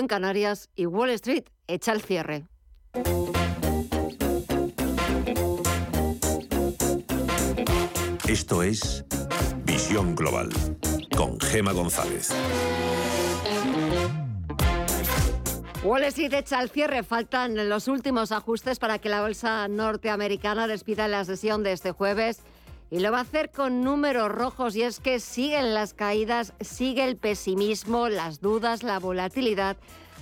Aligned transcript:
en 0.00 0.08
Canarias 0.08 0.70
y 0.74 0.86
Wall 0.86 1.10
Street 1.10 1.44
echa 1.68 1.92
el 1.92 2.02
cierre. 2.02 2.46
Esto 8.26 8.64
es 8.64 9.04
Visión 9.64 10.16
Global 10.16 10.48
con 11.16 11.38
Gema 11.38 11.72
González. 11.72 12.30
Wall 15.84 16.02
Street 16.04 16.32
echa 16.32 16.60
el 16.60 16.70
cierre. 16.70 17.04
Faltan 17.04 17.68
los 17.68 17.86
últimos 17.86 18.32
ajustes 18.32 18.80
para 18.80 18.98
que 18.98 19.08
la 19.08 19.22
bolsa 19.22 19.68
norteamericana 19.68 20.66
despida 20.66 21.06
la 21.06 21.24
sesión 21.24 21.62
de 21.62 21.70
este 21.70 21.92
jueves. 21.92 22.40
Y 22.90 23.00
lo 23.00 23.10
va 23.10 23.18
a 23.18 23.22
hacer 23.22 23.50
con 23.50 23.82
números 23.82 24.30
rojos 24.30 24.76
y 24.76 24.82
es 24.82 25.00
que 25.00 25.20
siguen 25.20 25.74
las 25.74 25.94
caídas, 25.94 26.52
sigue 26.60 27.04
el 27.04 27.16
pesimismo, 27.16 28.08
las 28.08 28.40
dudas, 28.40 28.82
la 28.82 28.98
volatilidad 28.98 29.76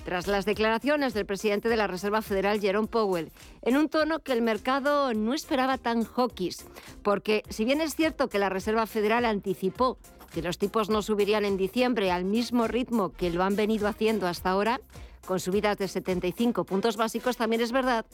tras 0.04 0.26
las 0.26 0.44
declaraciones 0.44 1.14
del 1.14 1.26
presidente 1.26 1.68
de 1.68 1.76
la 1.76 1.86
Reserva 1.86 2.22
Federal, 2.22 2.60
Jerome 2.60 2.88
Powell, 2.88 3.30
en 3.62 3.76
un 3.76 3.88
tono 3.88 4.20
que 4.20 4.32
el 4.32 4.42
mercado 4.42 5.14
no 5.14 5.34
esperaba 5.34 5.78
tan 5.78 6.04
hawkish, 6.04 6.64
porque 7.02 7.42
si 7.48 7.64
bien 7.64 7.80
es 7.80 7.94
cierto 7.94 8.28
que 8.28 8.38
la 8.38 8.48
Reserva 8.48 8.86
Federal 8.86 9.24
anticipó 9.24 9.98
que 10.32 10.42
los 10.42 10.58
tipos 10.58 10.88
no 10.88 11.02
subirían 11.02 11.44
en 11.44 11.56
diciembre 11.56 12.10
al 12.10 12.24
mismo 12.24 12.66
ritmo 12.66 13.12
que 13.12 13.30
lo 13.30 13.44
han 13.44 13.54
venido 13.54 13.86
haciendo 13.86 14.26
hasta 14.26 14.50
ahora, 14.50 14.80
con 15.26 15.38
subidas 15.38 15.78
de 15.78 15.86
75 15.86 16.64
puntos 16.64 16.96
básicos, 16.96 17.36
también 17.36 17.62
es 17.62 17.70
verdad 17.70 18.04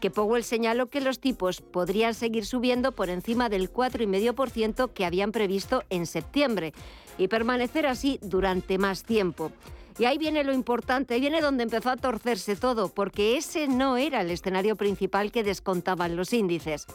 que 0.00 0.10
Powell 0.10 0.44
señaló 0.44 0.88
que 0.88 1.00
los 1.00 1.18
tipos 1.18 1.60
podrían 1.60 2.14
seguir 2.14 2.46
subiendo 2.46 2.92
por 2.92 3.10
encima 3.10 3.48
del 3.48 3.72
4,5% 3.72 4.92
que 4.92 5.04
habían 5.04 5.32
previsto 5.32 5.82
en 5.90 6.06
septiembre 6.06 6.72
y 7.18 7.28
permanecer 7.28 7.86
así 7.86 8.18
durante 8.22 8.78
más 8.78 9.04
tiempo. 9.04 9.52
Y 9.98 10.04
ahí 10.04 10.18
viene 10.18 10.44
lo 10.44 10.52
importante, 10.52 11.14
ahí 11.14 11.20
viene 11.20 11.40
donde 11.40 11.62
empezó 11.62 11.88
a 11.88 11.96
torcerse 11.96 12.54
todo, 12.54 12.90
porque 12.90 13.38
ese 13.38 13.66
no 13.66 13.96
era 13.96 14.20
el 14.20 14.30
escenario 14.30 14.76
principal 14.76 15.32
que 15.32 15.42
descontaban 15.42 16.16
los 16.16 16.32
índices. 16.34 16.86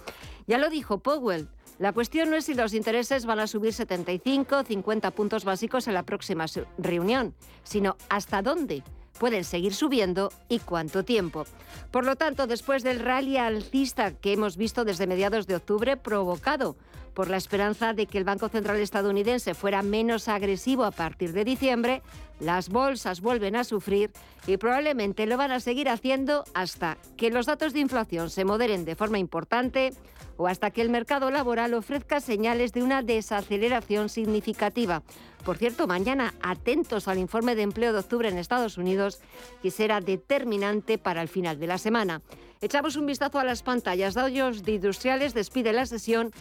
Ya 0.45 0.59
lo 0.59 0.69
dijo 0.69 0.99
Powell. 0.99 1.47
La 1.80 1.93
cuestión 1.93 2.30
no 2.30 2.36
es 2.36 2.45
si 2.45 2.53
los 2.53 2.75
intereses 2.75 3.25
van 3.25 3.39
a 3.39 3.47
subir 3.47 3.73
75 3.73 4.55
o 4.55 4.63
50 4.63 5.09
puntos 5.11 5.43
básicos 5.43 5.88
en 5.88 5.95
la 5.95 6.03
próxima 6.03 6.45
reunión, 6.77 7.33
sino 7.63 7.97
hasta 8.08 8.43
dónde 8.43 8.83
pueden 9.17 9.44
seguir 9.44 9.73
subiendo 9.73 10.31
y 10.50 10.59
cuánto 10.59 11.04
tiempo. 11.04 11.45
Por 11.92 12.06
lo 12.06 12.16
tanto, 12.16 12.48
después 12.48 12.84
del 12.84 13.00
rally 13.00 13.38
alcista 13.38 14.12
que 14.12 14.34
hemos 14.34 14.58
visto 14.58 14.86
desde 14.86 15.08
mediados 15.08 15.48
de 15.48 15.56
octubre, 15.56 15.98
provocado 15.98 16.76
por 17.14 17.30
la 17.30 17.38
esperanza 17.38 17.94
de 17.94 18.06
que 18.06 18.17
el 18.17 18.23
Banco 18.23 18.50
Central 18.50 18.78
estadounidense 18.78 19.54
fuera 19.54 19.82
menos 19.82 20.28
agresivo 20.28 20.86
a 20.86 20.92
partir 20.92 21.34
de 21.34 21.44
diciembre, 21.44 22.02
las 22.42 22.70
bolsas 22.70 23.22
vuelven 23.22 23.56
a 23.56 23.64
sufrir 23.64 24.11
y 24.47 24.58
probablemente 24.58 25.25
lo 25.25 25.38
van 25.38 25.52
a 25.52 25.59
seguir 25.59 25.88
haciendo 25.89 26.44
hasta 26.53 26.98
que 27.16 27.30
los 27.30 27.45
datos 27.45 27.73
de 27.73 27.80
inflación 27.80 28.30
se 28.30 28.45
moderen 28.45 28.83
de 28.83 28.95
forma 28.95 29.20
importante 29.20 29.94
o 30.38 30.48
hasta 30.48 30.72
que 30.72 30.81
el 30.81 30.89
mercado 30.89 31.30
laboral 31.30 31.75
ofrezca 31.75 32.20
señales 32.20 32.73
de 32.73 32.81
una 32.81 33.03
desaceleración 33.03 34.09
significativa. 34.09 35.03
Por 35.45 35.58
cierto, 35.58 35.86
mañana 35.86 36.33
atentos 36.42 37.08
al 37.08 37.20
informe 37.20 37.53
de 37.56 37.61
empleo 37.61 37.94
de 37.94 38.00
octubre 38.00 38.28
en 38.28 38.39
Estados 38.39 38.78
Unidos, 38.78 39.20
que 39.61 39.70
será 39.70 40.02
determinante 40.02 40.98
para 40.98 41.22
el 41.22 41.28
final 41.28 41.59
de 41.59 41.67
la 41.67 41.78
semana. 41.78 42.23
Echamos 42.59 42.95
un 42.95 43.05
vistazo 43.05 43.38
a 43.39 43.44
las 43.44 43.61
pantallas. 43.64 44.14
Dow 44.14 44.30
Jones 44.33 44.64
de 44.64 44.73
Industriales 44.73 45.33
despide 45.33 45.73
la 45.73 45.86
sesión 45.86 46.31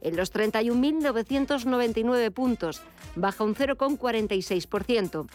en 0.00 0.16
los 0.16 0.32
31.999 0.32 2.30
puntos, 2.32 2.82
baja 3.14 3.44
un 3.44 3.54
0,46%. 3.54 5.26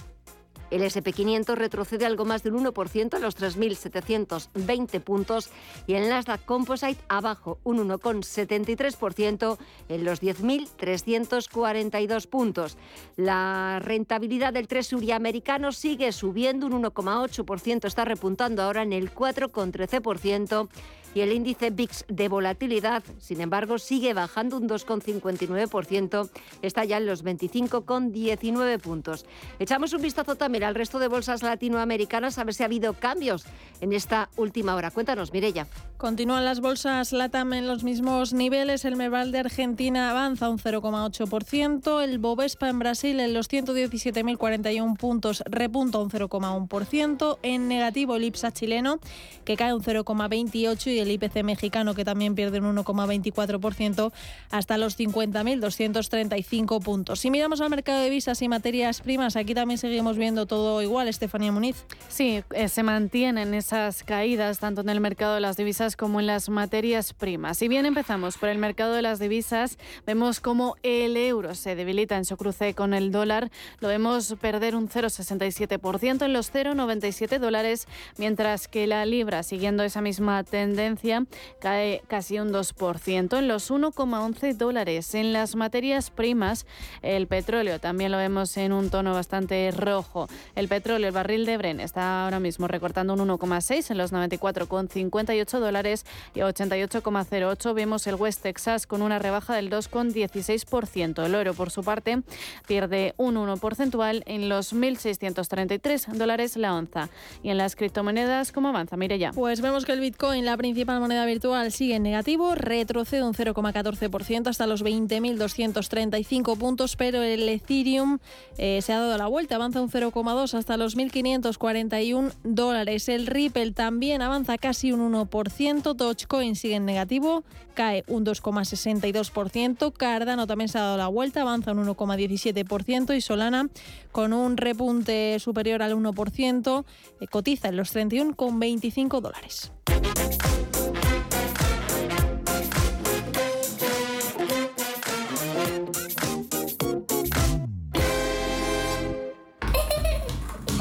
El 0.71 0.81
SP500 0.81 1.55
retrocede 1.55 2.05
algo 2.05 2.25
más 2.25 2.43
del 2.43 2.53
1% 2.53 3.13
a 3.13 3.19
los 3.19 3.37
3.720 3.37 4.99
puntos 5.01 5.49
y 5.87 5.93
el 5.93 6.09
Nasdaq 6.09 6.43
Composite 6.45 7.01
abajo 7.07 7.59
un 7.63 7.87
1,73% 7.87 9.57
en 9.89 10.05
los 10.05 10.21
10.342 10.21 12.27
puntos. 12.27 12.77
La 13.15 13.79
rentabilidad 13.81 14.53
del 14.53 14.67
Treasury 14.67 15.11
americano 15.11 15.71
sigue 15.71 16.11
subiendo 16.11 16.67
un 16.67 16.83
1,8%, 16.83 17.85
está 17.85 18.05
repuntando 18.05 18.61
ahora 18.63 18.83
en 18.83 18.93
el 18.93 19.11
4,13% 19.13 20.69
y 21.15 21.21
el 21.21 21.31
índice 21.31 21.69
VIX 21.69 22.05
de 22.09 22.27
volatilidad, 22.27 23.01
sin 23.19 23.39
embargo, 23.39 23.79
sigue 23.79 24.13
bajando 24.13 24.57
un 24.57 24.67
2,59%, 24.67 26.29
está 26.61 26.83
ya 26.83 26.97
en 26.97 27.05
los 27.05 27.23
25,19 27.23 28.81
puntos. 28.81 29.25
Echamos 29.57 29.93
un 29.93 30.01
vistazo 30.01 30.35
también 30.35 30.54
al 30.63 30.75
resto 30.75 30.99
de 30.99 31.07
bolsas 31.07 31.43
latinoamericanas 31.43 32.37
a 32.37 32.43
ver 32.43 32.53
si 32.53 32.63
ha 32.63 32.67
habido 32.67 32.93
cambios 32.93 33.45
en 33.81 33.93
esta 33.93 34.29
última 34.37 34.75
hora. 34.75 34.91
Cuéntanos, 34.91 35.33
Mirella. 35.33 35.67
Continúan 35.97 36.45
las 36.45 36.59
bolsas 36.59 37.13
LATAM 37.13 37.53
en 37.53 37.67
los 37.67 37.83
mismos 37.83 38.33
niveles. 38.33 38.85
El 38.85 38.95
Merval 38.95 39.31
de 39.31 39.39
Argentina 39.39 40.11
avanza 40.11 40.49
un 40.49 40.59
0,8%. 40.59 42.03
El 42.03 42.19
Bovespa 42.19 42.69
en 42.69 42.79
Brasil 42.79 43.19
en 43.19 43.33
los 43.33 43.49
117.041 43.49 44.97
puntos 44.97 45.43
repunta 45.45 45.99
un 45.99 46.09
0,1%. 46.09 47.39
En 47.43 47.67
negativo 47.67 48.15
el 48.15 48.23
IPSA 48.25 48.51
chileno 48.51 48.99
que 49.45 49.55
cae 49.55 49.73
un 49.73 49.81
0,28% 49.81 50.91
y 50.91 50.99
el 50.99 51.11
IPC 51.11 51.43
mexicano 51.43 51.95
que 51.95 52.05
también 52.05 52.35
pierde 52.35 52.59
un 52.59 52.75
1,24% 52.75 54.11
hasta 54.51 54.77
los 54.77 54.99
50.235 54.99 56.83
puntos. 56.83 57.19
Si 57.19 57.31
miramos 57.31 57.61
al 57.61 57.69
mercado 57.69 58.01
de 58.01 58.09
visas 58.09 58.41
y 58.41 58.49
materias 58.49 59.01
primas, 59.01 59.35
aquí 59.35 59.53
también 59.53 59.77
seguimos 59.77 60.17
viendo 60.17 60.44
todo 60.45 60.81
igual, 60.81 61.07
Estefanía 61.07 61.51
Muniz. 61.51 61.85
Sí, 62.07 62.43
eh, 62.51 62.69
se 62.69 62.83
mantienen 62.83 63.53
esas 63.53 64.03
caídas 64.03 64.59
tanto 64.59 64.81
en 64.81 64.89
el 64.89 64.99
mercado 64.99 65.35
de 65.35 65.41
las 65.41 65.57
divisas 65.57 65.95
como 65.95 66.19
en 66.19 66.27
las 66.27 66.49
materias 66.49 67.13
primas. 67.13 67.57
Si 67.57 67.67
bien 67.67 67.85
empezamos 67.85 68.37
por 68.37 68.49
el 68.49 68.57
mercado 68.57 68.93
de 68.93 69.01
las 69.01 69.19
divisas, 69.19 69.77
vemos 70.05 70.39
cómo 70.39 70.75
el 70.83 71.17
euro 71.17 71.55
se 71.55 71.75
debilita 71.75 72.17
en 72.17 72.25
su 72.25 72.37
cruce 72.37 72.73
con 72.73 72.93
el 72.93 73.11
dólar. 73.11 73.51
Lo 73.79 73.87
vemos 73.87 74.35
perder 74.39 74.75
un 74.75 74.89
0,67% 74.89 76.25
en 76.25 76.33
los 76.33 76.53
0,97 76.53 77.39
dólares, 77.39 77.87
mientras 78.17 78.67
que 78.67 78.87
la 78.87 79.05
libra, 79.05 79.43
siguiendo 79.43 79.83
esa 79.83 80.01
misma 80.01 80.43
tendencia, 80.43 81.25
cae 81.59 82.01
casi 82.07 82.39
un 82.39 82.51
2% 82.51 83.37
en 83.37 83.47
los 83.47 83.71
1,11 83.71 84.55
dólares. 84.55 85.15
En 85.15 85.33
las 85.33 85.55
materias 85.55 86.09
primas, 86.09 86.65
el 87.01 87.27
petróleo 87.27 87.79
también 87.79 88.11
lo 88.11 88.17
vemos 88.17 88.55
en 88.57 88.73
un 88.73 88.89
tono 88.89 89.13
bastante 89.13 89.71
rojo. 89.71 90.27
El 90.55 90.67
petróleo, 90.67 91.07
el 91.07 91.13
barril 91.13 91.45
de 91.45 91.57
Bren, 91.57 91.79
está 91.79 92.25
ahora 92.25 92.39
mismo 92.39 92.67
recortando 92.67 93.13
un 93.13 93.19
1,6 93.19 93.91
en 93.91 93.97
los 93.97 94.13
94,58 94.13 95.59
dólares 95.59 96.05
y 96.33 96.39
88,08 96.39 97.73
vemos 97.73 98.07
el 98.07 98.15
West 98.15 98.41
Texas 98.41 98.87
con 98.87 99.01
una 99.01 99.19
rebaja 99.19 99.55
del 99.55 99.69
2,16%. 99.69 101.25
El 101.25 101.35
oro, 101.35 101.53
por 101.53 101.71
su 101.71 101.83
parte, 101.83 102.21
pierde 102.67 103.13
un 103.17 103.37
1 103.37 103.57
porcentual 103.57 104.23
en 104.25 104.49
los 104.49 104.73
1.633 104.73 106.13
dólares 106.13 106.57
la 106.57 106.73
onza. 106.73 107.09
Y 107.43 107.49
en 107.49 107.57
las 107.57 107.75
criptomonedas, 107.75 108.51
¿cómo 108.51 108.69
avanza? 108.69 108.97
Mire 108.97 109.17
ya. 109.19 109.31
Pues 109.31 109.61
vemos 109.61 109.85
que 109.85 109.91
el 109.91 109.99
Bitcoin, 109.99 110.45
la 110.45 110.57
principal 110.57 110.99
moneda 110.99 111.25
virtual 111.25 111.71
sigue 111.71 111.95
en 111.95 112.03
negativo, 112.03 112.55
retrocede 112.55 113.23
un 113.23 113.33
0,14% 113.33 114.47
hasta 114.47 114.67
los 114.67 114.83
20.235 114.83 116.57
puntos, 116.57 116.95
pero 116.95 117.21
el 117.21 117.47
Ethereum 117.47 118.19
eh, 118.57 118.81
se 118.81 118.93
ha 118.93 118.99
dado 118.99 119.17
la 119.17 119.27
vuelta, 119.27 119.55
avanza 119.55 119.81
un 119.81 119.89
0,2 120.25 120.53
hasta 120.55 120.77
los 120.77 120.97
1.541 120.97 122.33
dólares. 122.43 123.09
El 123.09 123.27
Ripple 123.27 123.71
también 123.71 124.21
avanza 124.21 124.57
casi 124.57 124.91
un 124.91 125.13
1%, 125.13 125.93
Dogecoin 125.93 126.55
sigue 126.55 126.75
en 126.75 126.85
negativo, 126.85 127.43
cae 127.73 128.03
un 128.07 128.25
2,62%, 128.25 129.93
Cardano 129.93 130.47
también 130.47 130.69
se 130.69 130.77
ha 130.77 130.81
dado 130.81 130.97
la 130.97 131.07
vuelta, 131.07 131.41
avanza 131.41 131.71
un 131.71 131.85
1,17% 131.85 133.15
y 133.15 133.21
Solana 133.21 133.69
con 134.11 134.33
un 134.33 134.57
repunte 134.57 135.39
superior 135.39 135.81
al 135.81 135.95
1%, 135.95 136.85
eh, 137.21 137.27
cotiza 137.27 137.69
en 137.69 137.77
los 137.77 137.95
31,25 137.95 139.21
dólares. 139.21 139.71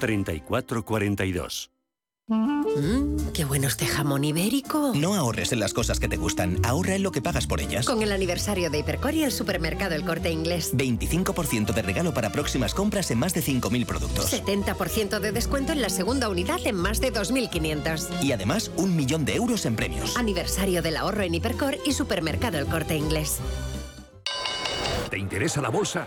3442. 0.00 1.72
Mmm, 2.28 3.32
qué 3.34 3.44
bueno 3.44 3.66
este 3.66 3.84
jamón 3.84 4.24
ibérico. 4.24 4.92
No 4.94 5.14
ahorres 5.14 5.52
en 5.52 5.60
las 5.60 5.74
cosas 5.74 5.98
que 5.98 6.08
te 6.08 6.16
gustan, 6.16 6.64
ahorra 6.64 6.94
en 6.94 7.02
lo 7.02 7.10
que 7.10 7.20
pagas 7.20 7.46
por 7.46 7.60
ellas. 7.60 7.84
Con 7.84 8.00
el 8.00 8.12
aniversario 8.12 8.70
de 8.70 8.78
Hipercor 8.78 9.12
y 9.14 9.24
el 9.24 9.32
supermercado 9.32 9.94
El 9.94 10.04
Corte 10.04 10.30
Inglés. 10.30 10.74
25% 10.74 11.74
de 11.74 11.82
regalo 11.82 12.14
para 12.14 12.30
próximas 12.30 12.74
compras 12.74 13.10
en 13.10 13.18
más 13.18 13.34
de 13.34 13.42
5.000 13.42 13.84
productos. 13.84 14.32
70% 14.32 15.18
de 15.18 15.32
descuento 15.32 15.72
en 15.72 15.82
la 15.82 15.90
segunda 15.90 16.28
unidad 16.28 16.60
en 16.64 16.76
más 16.76 17.00
de 17.00 17.12
2.500. 17.12 18.22
Y 18.22 18.32
además, 18.32 18.70
un 18.76 18.94
millón 18.96 19.24
de 19.24 19.34
euros 19.34 19.66
en 19.66 19.76
premios. 19.76 20.16
Aniversario 20.16 20.80
del 20.80 20.96
ahorro 20.96 21.22
en 21.22 21.34
Hipercor 21.34 21.76
y 21.84 21.92
supermercado 21.92 22.58
El 22.58 22.66
Corte 22.66 22.96
Inglés. 22.96 23.40
¿Te 25.10 25.18
interesa 25.18 25.60
la 25.60 25.68
bolsa? 25.68 26.06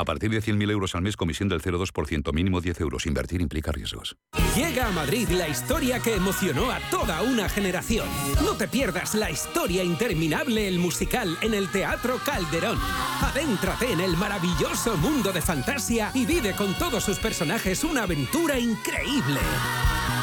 A 0.00 0.04
partir 0.06 0.30
de 0.30 0.40
100.000 0.40 0.70
euros 0.70 0.94
al 0.94 1.02
mes, 1.02 1.14
comisión 1.14 1.50
del 1.50 1.60
0,2%, 1.60 2.32
mínimo 2.32 2.62
10 2.62 2.80
euros. 2.80 3.04
Invertir 3.04 3.42
implica 3.42 3.70
riesgos. 3.70 4.16
Llega 4.56 4.86
a 4.86 4.90
Madrid 4.92 5.28
la 5.28 5.46
historia 5.46 6.00
que 6.00 6.14
emocionó 6.14 6.70
a 6.70 6.80
toda 6.90 7.20
una 7.20 7.50
generación. 7.50 8.08
No 8.42 8.54
te 8.54 8.66
pierdas 8.66 9.14
la 9.14 9.30
historia 9.30 9.84
interminable, 9.84 10.66
el 10.66 10.78
musical, 10.78 11.36
en 11.42 11.52
el 11.52 11.68
Teatro 11.68 12.18
Calderón. 12.24 12.78
Adéntrate 13.20 13.92
en 13.92 14.00
el 14.00 14.16
maravilloso 14.16 14.96
mundo 14.96 15.32
de 15.34 15.42
fantasía 15.42 16.12
y 16.14 16.24
vive 16.24 16.54
con 16.56 16.72
todos 16.78 17.04
sus 17.04 17.18
personajes 17.18 17.84
una 17.84 18.04
aventura 18.04 18.58
increíble. 18.58 19.40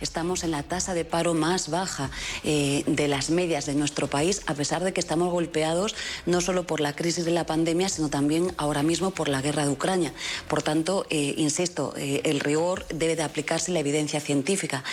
Estamos 0.00 0.44
en 0.44 0.52
la 0.52 0.62
tasa 0.62 0.94
de 0.94 1.04
paro 1.04 1.34
más 1.34 1.70
baja 1.70 2.10
eh, 2.44 2.84
de 2.86 3.08
las 3.08 3.30
medias 3.30 3.66
de 3.66 3.74
nuestro 3.74 4.06
país, 4.06 4.42
a 4.46 4.54
pesar 4.54 4.84
de 4.84 4.92
que 4.92 5.00
estamos 5.00 5.32
golpeados 5.32 5.96
no 6.24 6.40
solo 6.40 6.66
por 6.66 6.80
la 6.80 6.94
crisis 6.94 7.24
de 7.24 7.32
la 7.32 7.46
pandemia, 7.46 7.88
sino 7.88 8.08
también 8.08 8.52
ahora 8.58 8.82
mismo 8.82 9.10
por 9.10 9.28
la 9.28 9.40
guerra 9.40 9.64
de 9.64 9.72
Ucrania. 9.72 10.12
Por 10.46 10.62
tanto, 10.62 11.04
eh, 11.10 11.34
insisto, 11.36 11.94
eh, 11.96 12.20
el 12.24 12.40
rigor 12.40 12.86
debe 12.88 13.16
de 13.16 13.22
aplicarse 13.22 13.72
la 13.72 13.80
evidencia 13.80 14.20
científica. 14.20 14.84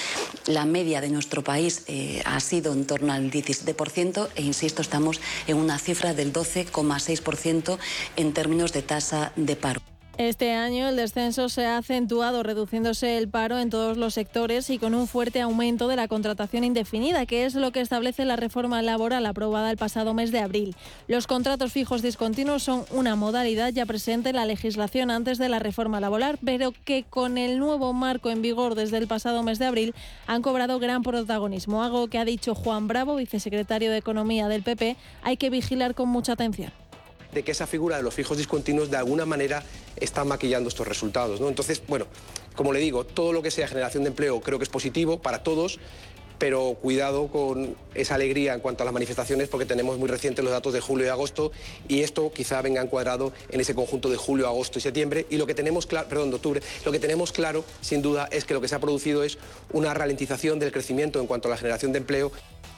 La 0.48 0.66
media 0.66 1.02
de 1.02 1.10
nuestro 1.10 1.44
país 1.44 1.84
ha 2.26 2.40
sido 2.40 2.74
en 2.74 2.86
torno 2.86 3.14
al 3.14 3.30
17% 3.30 4.30
e, 4.36 4.42
insisto, 4.42 4.82
estamos 4.82 5.20
en 5.48 5.58
una 5.58 5.78
cifra 5.78 6.14
del 6.14 6.34
12,6% 6.34 7.78
en 8.16 8.34
términos 8.34 8.74
de 8.74 8.82
tasa 8.82 9.32
de 9.36 9.56
paro. 9.56 9.95
Este 10.18 10.54
año 10.54 10.88
el 10.88 10.96
descenso 10.96 11.50
se 11.50 11.66
ha 11.66 11.78
acentuado, 11.78 12.42
reduciéndose 12.42 13.18
el 13.18 13.28
paro 13.28 13.60
en 13.60 13.70
todos 13.70 13.98
los 13.98 14.14
sectores 14.14 14.70
y 14.70 14.78
con 14.78 14.96
un 14.96 15.08
fuerte 15.08 15.42
aumento 15.42 15.90
de 15.90 15.98
la 15.98 16.08
contratación 16.08 16.64
indefinida, 16.64 17.26
que 17.26 17.44
es 17.44 17.54
lo 17.54 17.74
que 17.74 17.82
establece 17.82 18.24
la 18.24 18.38
reforma 18.38 18.82
laboral 18.82 19.26
aprobada 19.26 19.70
el 19.72 19.78
pasado 19.78 20.14
mes 20.14 20.32
de 20.32 20.40
abril. 20.40 20.74
Los 21.10 21.28
contratos 21.28 21.74
fijos 21.74 22.02
discontinuos 22.02 22.64
son 22.64 22.86
una 22.92 23.18
modalidad 23.18 23.74
ya 23.74 23.86
presente 23.86 24.30
en 24.30 24.38
la 24.38 24.46
legislación 24.46 25.12
antes 25.12 25.38
de 25.38 25.50
la 25.50 25.60
reforma 25.60 26.00
laboral, 26.00 26.40
pero 26.46 26.72
que 26.86 27.04
con 27.04 27.38
el 27.38 27.60
nuevo 27.60 27.92
marco 27.92 28.30
en 28.30 28.42
vigor 28.42 28.76
desde 28.76 29.00
el 29.00 29.08
pasado 29.08 29.44
mes 29.44 29.60
de 29.60 29.66
abril 29.66 29.94
han 30.28 30.42
cobrado 30.42 30.80
gran 30.80 31.04
protagonismo, 31.04 31.84
algo 31.84 32.08
que 32.08 32.20
ha 32.20 32.26
dicho 32.26 32.56
Juan 32.56 32.88
Bravo, 32.88 33.18
vicesecretario 33.18 33.92
de 33.92 33.98
Economía 33.98 34.48
del 34.48 34.64
PP, 34.64 34.96
hay 35.24 35.36
que 35.36 35.50
vigilar 35.50 35.94
con 35.94 36.08
mucha 36.08 36.32
atención 36.32 36.72
de 37.36 37.44
que 37.44 37.52
esa 37.52 37.68
figura 37.68 37.98
de 37.98 38.04
los 38.04 38.14
fijos 38.14 38.38
discontinuos 38.38 38.90
de 38.90 38.98
alguna 38.98 39.26
manera 39.26 39.62
está 39.98 40.24
maquillando 40.24 40.70
estos 40.70 40.88
resultados. 40.88 41.42
¿no? 41.42 41.50
Entonces, 41.50 41.84
bueno, 41.88 42.08
como 42.56 42.72
le 42.72 42.80
digo, 42.80 43.06
todo 43.06 43.34
lo 43.34 43.44
que 43.44 43.52
sea 43.52 43.68
generación 43.68 44.04
de 44.04 44.10
empleo 44.10 44.40
creo 44.40 44.58
que 44.58 44.64
es 44.64 44.70
positivo 44.70 45.20
para 45.20 45.44
todos, 45.44 45.78
pero 46.38 46.78
cuidado 46.82 47.28
con 47.28 47.76
esa 47.94 48.16
alegría 48.16 48.54
en 48.54 48.60
cuanto 48.60 48.84
a 48.84 48.86
las 48.86 48.94
manifestaciones 48.94 49.48
porque 49.48 49.66
tenemos 49.66 49.98
muy 49.98 50.10
recientes 50.10 50.44
los 50.44 50.54
datos 50.54 50.74
de 50.74 50.82
julio 50.82 51.06
y 51.06 51.10
agosto 51.10 51.52
y 51.88 52.02
esto 52.02 52.32
quizá 52.34 52.62
venga 52.62 52.82
encuadrado 52.82 53.34
en 53.50 53.62
ese 53.62 53.76
conjunto 53.76 54.10
de 54.10 54.18
julio, 54.18 54.48
agosto 54.48 54.80
y 54.80 54.82
septiembre 54.82 55.26
y 55.30 55.38
lo 55.38 55.48
que 55.48 55.54
tenemos 55.54 55.86
claro, 55.86 56.08
perdón, 56.08 56.30
de 56.30 56.36
octubre, 56.36 56.62
lo 56.86 56.92
que 56.92 57.00
tenemos 57.00 57.32
claro 57.32 57.64
sin 57.82 58.02
duda 58.02 58.28
es 58.32 58.46
que 58.46 58.54
lo 58.54 58.62
que 58.62 58.68
se 58.68 58.76
ha 58.76 58.80
producido 58.80 59.24
es 59.24 59.38
una 59.72 59.94
ralentización 59.94 60.60
del 60.60 60.72
crecimiento 60.72 61.20
en 61.20 61.28
cuanto 61.28 61.48
a 61.48 61.52
la 61.52 61.58
generación 61.58 61.92
de 61.92 62.00
empleo. 62.00 62.32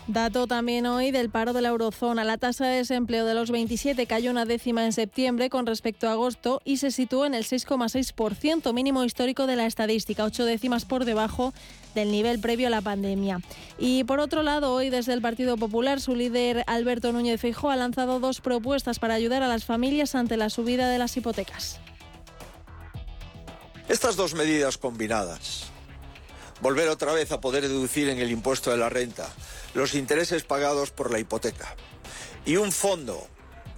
Dato 0.08 0.48
también 0.48 0.86
hoy 0.86 1.12
del 1.12 1.30
paro 1.30 1.52
de 1.52 1.62
la 1.62 1.68
eurozona. 1.68 2.24
La 2.24 2.38
tasa 2.38 2.66
de 2.66 2.78
desempleo 2.78 3.26
de 3.26 3.34
los 3.34 3.52
27 3.52 4.08
cayó 4.08 4.32
una 4.32 4.46
décima 4.46 4.86
en 4.86 4.94
septiembre 4.94 5.50
con 5.50 5.66
respecto 5.66 6.08
a 6.08 6.14
agosto 6.14 6.62
y 6.64 6.78
se 6.78 6.92
situó 6.92 7.26
en 7.26 7.34
el 7.34 7.44
6,6%, 7.44 8.74
mínimo 8.74 9.04
histórico 9.04 9.48
de 9.48 9.58
la 9.58 9.66
estadística, 9.66 10.24
ocho 10.24 10.46
décimas 10.46 10.86
por 10.86 11.04
debajo 11.04 11.54
del 11.94 12.10
nivel 12.10 12.40
previo 12.40 12.68
a 12.68 12.70
la 12.70 12.80
pandemia. 12.80 13.42
Y 13.78 14.04
por 14.06 14.20
otro 14.20 14.42
lado, 14.42 14.74
hoy 14.74 14.90
desde 14.90 15.14
el 15.14 15.22
Partido 15.22 15.58
Popular, 15.58 16.02
su 16.02 16.16
líder 16.16 16.64
Alberto 16.68 17.12
Núñez 17.12 17.40
Feijóo 17.40 17.70
ha 17.70 17.76
lanzado 17.76 18.20
dos 18.20 18.42
propuestas 18.42 19.00
para 19.00 19.14
ayudar 19.14 19.44
a 19.44 19.48
las 19.48 19.66
familias 19.66 20.16
ante 20.16 20.38
la 20.38 20.50
subida 20.50 20.90
de 20.90 20.98
las 20.98 21.16
hipotecas. 21.16 21.80
Estas 23.88 24.16
dos 24.16 24.34
medidas 24.34 24.78
combinadas, 24.78 25.66
volver 26.62 26.90
otra 26.90 27.14
vez 27.14 27.32
a 27.32 27.40
poder 27.40 27.68
deducir 27.68 28.10
en 28.10 28.20
el 28.20 28.32
impuesto 28.32 28.72
de 28.72 28.78
la 28.78 28.90
renta 28.90 29.30
los 29.74 29.94
intereses 29.94 30.44
pagados 30.44 30.92
por 30.92 31.12
la 31.12 31.20
hipoteca 31.20 31.76
y 32.46 32.58
un 32.58 32.72
fondo 32.72 33.28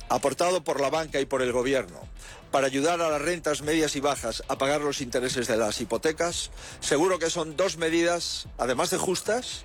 aportado 0.08 0.64
por 0.64 0.80
la 0.80 0.90
banca 0.90 1.20
y 1.20 1.26
por 1.26 1.42
el 1.42 1.52
gobierno 1.52 2.00
para 2.52 2.68
ayudar 2.68 3.02
a 3.02 3.10
las 3.10 3.22
rentas 3.22 3.62
medias 3.62 3.96
y 3.96 4.00
bajas 4.00 4.44
a 4.48 4.58
pagar 4.58 4.82
los 4.82 5.02
intereses 5.02 5.48
de 5.48 5.58
las 5.58 5.80
hipotecas, 5.82 6.52
seguro 6.80 7.20
que 7.20 7.30
son 7.30 7.56
dos 7.56 7.78
medidas, 7.78 8.48
además 8.58 8.90
de 8.90 8.98
justas 8.98 9.62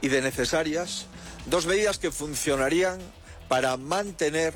y 0.00 0.08
de 0.08 0.22
necesarias, 0.22 1.06
dos 1.46 1.66
medidas 1.66 1.98
que 1.98 2.10
funcionarían 2.10 3.00
para 3.48 3.76
mantener 3.76 4.54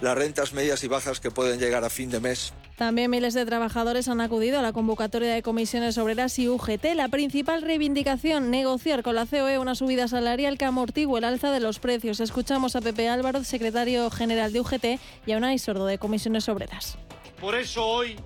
las 0.00 0.16
rentas 0.16 0.52
medias 0.52 0.82
y 0.84 0.88
bajas 0.88 1.20
que 1.20 1.30
pueden 1.30 1.60
llegar 1.60 1.84
a 1.84 1.90
fin 1.90 2.10
de 2.10 2.20
mes 2.20 2.52
también 2.76 3.10
miles 3.10 3.34
de 3.34 3.46
trabajadores 3.46 4.08
han 4.08 4.20
acudido 4.20 4.58
a 4.58 4.62
la 4.62 4.72
convocatoria 4.72 5.32
de 5.32 5.42
comisiones 5.42 5.96
obreras 5.98 6.38
y 6.38 6.48
UGT. 6.48 6.94
La 6.94 7.08
principal 7.08 7.62
reivindicación, 7.62 8.50
negociar 8.50 9.02
con 9.02 9.14
la 9.14 9.26
COE 9.26 9.58
una 9.58 9.74
subida 9.74 10.08
salarial 10.08 10.58
que 10.58 10.64
amortigue 10.64 11.16
el 11.16 11.24
alza 11.24 11.52
de 11.52 11.60
los 11.60 11.78
precios. 11.78 12.20
Escuchamos 12.20 12.74
a 12.74 12.80
Pepe 12.80 13.08
Álvaro, 13.08 13.44
secretario 13.44 14.10
general 14.10 14.52
de 14.52 14.60
UGT, 14.60 14.84
y 15.26 15.32
a 15.32 15.36
Unai 15.36 15.58
Sordo 15.58 15.86
de 15.86 15.98
comisiones 15.98 16.48
obreras. 16.48 16.98
Por 17.40 17.54
eso 17.54 17.86
hoy 17.86 18.16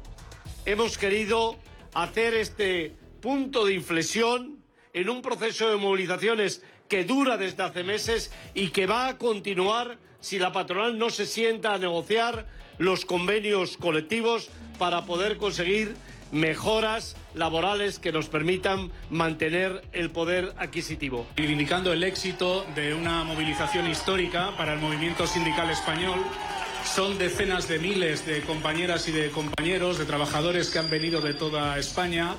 hemos 0.65 0.97
querido 0.97 1.57
hacer 1.93 2.35
este 2.35 2.95
punto 3.21 3.67
de 3.67 3.75
inflexión 3.75 4.63
en 4.93 5.11
un 5.11 5.21
proceso 5.21 5.69
de 5.69 5.77
movilizaciones 5.77 6.63
que 6.89 7.05
dura 7.05 7.37
desde 7.37 7.63
hace 7.63 7.85
meses 7.85 8.33
y 8.55 8.69
que 8.69 8.87
va 8.87 9.09
a 9.09 9.19
continuar 9.19 9.99
si 10.21 10.39
la 10.39 10.53
patronal 10.53 10.99
no 10.99 11.11
se 11.11 11.27
sienta 11.27 11.75
a 11.75 11.79
negociar 11.79 12.47
los 12.79 13.05
convenios 13.05 13.77
colectivos 13.77 14.49
para 14.79 15.05
poder 15.05 15.37
conseguir 15.37 15.97
mejoras 16.31 17.17
laborales 17.35 17.99
que 17.99 18.13
nos 18.13 18.29
permitan 18.29 18.91
mantener 19.11 19.83
el 19.93 20.11
poder 20.11 20.53
adquisitivo. 20.59 21.27
Reivindicando 21.37 21.93
el 21.93 22.05
éxito 22.05 22.67
de 22.75 22.95
una 22.95 23.25
movilización 23.25 23.89
histórica 23.89 24.53
para 24.57 24.75
el 24.75 24.81
movimiento 24.81 25.27
sindical 25.27 25.71
español, 25.71 26.19
son 26.85 27.19
decenas 27.19 27.69
de 27.69 27.79
miles 27.79 28.27
de 28.27 28.41
compañeras 28.43 29.09
y 29.09 29.13
de 29.13 29.31
compañeros, 29.31 29.99
de 29.99 30.05
trabajadores 30.05 30.71
que 30.71 30.79
han 30.79 30.91
venido 30.91 31.21
de 31.21 31.35
toda 31.35 31.79
España 31.79 32.35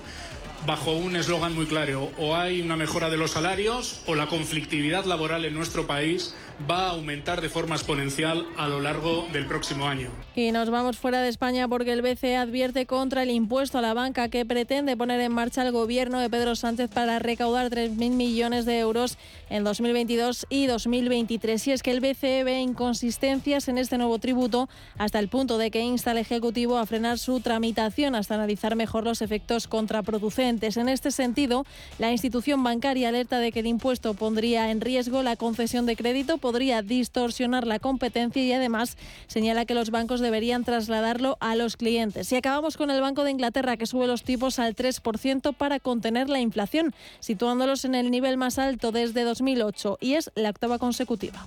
bajo 0.66 0.92
un 0.92 1.16
eslogan 1.16 1.56
muy 1.56 1.66
claro, 1.66 2.12
o 2.18 2.36
hay 2.36 2.62
una 2.62 2.76
mejora 2.76 3.10
de 3.10 3.18
los 3.18 3.32
salarios 3.32 4.02
o 4.08 4.16
la 4.16 4.28
conflictividad 4.28 5.06
laboral 5.06 5.46
en 5.46 5.54
nuestro 5.54 5.88
país 5.88 6.36
va 6.70 6.88
a 6.88 6.90
aumentar 6.92 7.42
de 7.42 7.50
forma 7.50 7.76
exponencial 7.76 8.46
a 8.58 8.68
lo 8.68 8.80
largo 8.82 9.28
del 9.32 9.46
próximo 9.46 9.88
año. 9.88 10.10
Y 10.36 10.52
nos 10.52 10.70
vamos 10.70 10.98
fuera 10.98 11.22
de 11.22 11.30
España 11.30 11.68
porque 11.68 11.94
el 11.94 12.02
BCE 12.02 12.38
advierte 12.38 12.86
contra 12.86 13.24
el 13.24 13.30
impuesto 13.30 13.78
a 13.78 13.82
la 13.82 13.94
banca 13.94 14.30
que 14.30 14.46
pretende 14.46 14.98
poner 14.98 15.20
en 15.22 15.32
marcha 15.32 15.62
el 15.62 15.72
gobierno 15.72 16.20
de 16.20 16.30
Pedro 16.30 16.56
Sánchez 16.56 16.90
para 16.90 17.20
recaudar 17.20 17.70
3.000 17.70 18.12
millones 18.12 18.66
de 18.66 18.80
euros 18.80 19.18
en 19.50 19.64
2022 19.64 20.48
y 20.50 20.68
2023. 20.68 21.68
Y 21.68 21.72
es 21.72 21.84
que 21.84 21.92
el 21.92 22.00
BCE 22.00 22.44
ve 22.44 22.60
inconsistencias 22.60 23.68
en 23.68 23.78
este 23.78 23.98
nuevo 23.98 24.20
tributo 24.20 24.70
hasta 24.98 25.20
el 25.20 25.30
punto 25.30 25.58
de 25.58 25.72
que 25.72 25.82
insta 25.82 26.12
al 26.12 26.18
Ejecutivo 26.18 26.78
a 26.78 26.86
frenar 26.86 27.20
su 27.20 27.40
tramitación 27.40 28.16
hasta 28.16 28.36
analizar 28.36 28.76
mejor 28.76 29.04
los 29.04 29.22
efectos 29.22 29.68
contraproducentes. 29.68 30.78
En 30.78 30.90
este 30.90 31.12
sentido, 31.12 31.66
la 31.98 32.12
institución 32.12 32.64
bancaria 32.64 33.10
alerta 33.10 33.40
de 33.40 33.52
que 33.52 33.60
el 33.62 33.68
impuesto 33.68 34.14
pondría 34.14 34.72
en 34.72 34.82
riesgo 34.82 35.24
la 35.24 35.36
concesión 35.36 35.86
de 35.86 35.96
crédito 35.96 36.38
podría 36.50 36.82
distorsionar 36.82 37.68
la 37.68 37.78
competencia 37.78 38.44
y 38.44 38.52
además 38.52 38.98
señala 39.28 39.66
que 39.66 39.76
los 39.76 39.92
bancos 39.92 40.20
deberían 40.20 40.64
trasladarlo 40.64 41.38
a 41.42 41.56
los 41.56 41.78
clientes. 41.78 42.32
Y 42.32 42.38
acabamos 42.38 42.76
con 42.76 42.90
el 42.90 43.02
Banco 43.02 43.24
de 43.24 43.30
Inglaterra 43.30 43.78
que 43.78 43.86
sube 43.86 44.08
los 44.08 44.24
tipos 44.24 44.58
al 44.58 44.76
3% 44.76 45.54
para 45.54 45.80
contener 45.80 46.28
la 46.28 46.40
inflación, 46.40 46.96
situándolos 47.20 47.86
en 47.86 47.94
el 47.94 48.10
nivel 48.10 48.38
más 48.38 48.58
alto 48.58 48.92
desde 48.92 49.22
2008 49.26 50.00
y 50.02 50.16
es 50.16 50.32
la 50.34 50.50
octava 50.50 50.80
consecutiva. 50.80 51.46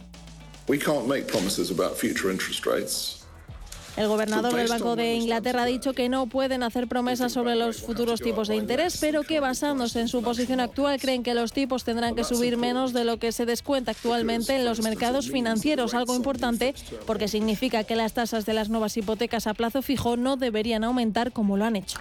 El 3.96 4.08
gobernador 4.08 4.54
del 4.54 4.68
Banco 4.68 4.96
de 4.96 5.14
Inglaterra 5.14 5.62
ha 5.62 5.66
dicho 5.66 5.92
que 5.92 6.08
no 6.08 6.26
pueden 6.26 6.62
hacer 6.62 6.88
promesas 6.88 7.32
sobre 7.32 7.56
los 7.56 7.82
futuros 7.82 8.20
tipos 8.20 8.48
de 8.48 8.56
interés, 8.56 8.96
pero 9.00 9.22
que 9.22 9.38
basándose 9.38 10.00
en 10.00 10.08
su 10.08 10.22
posición 10.22 10.60
actual 10.60 10.98
creen 10.98 11.22
que 11.22 11.34
los 11.34 11.52
tipos 11.52 11.84
tendrán 11.84 12.14
que 12.14 12.24
subir 12.24 12.56
menos 12.56 12.94
de 12.94 13.04
lo 13.04 13.18
que 13.18 13.32
se 13.32 13.44
descuenta 13.44 13.90
actualmente 13.90 14.56
en 14.56 14.64
los 14.64 14.80
mercados 14.80 15.30
financieros, 15.30 15.92
algo 15.92 16.16
importante 16.16 16.74
porque 17.06 17.28
significa 17.28 17.84
que 17.84 17.94
las 17.94 18.14
tasas 18.14 18.46
de 18.46 18.54
las 18.54 18.70
nuevas 18.70 18.96
hipotecas 18.96 19.46
a 19.46 19.54
plazo 19.54 19.82
fijo 19.82 20.16
no 20.16 20.36
deberían 20.36 20.84
aumentar 20.84 21.32
como 21.32 21.58
lo 21.58 21.66
han 21.66 21.76
hecho. 21.76 21.98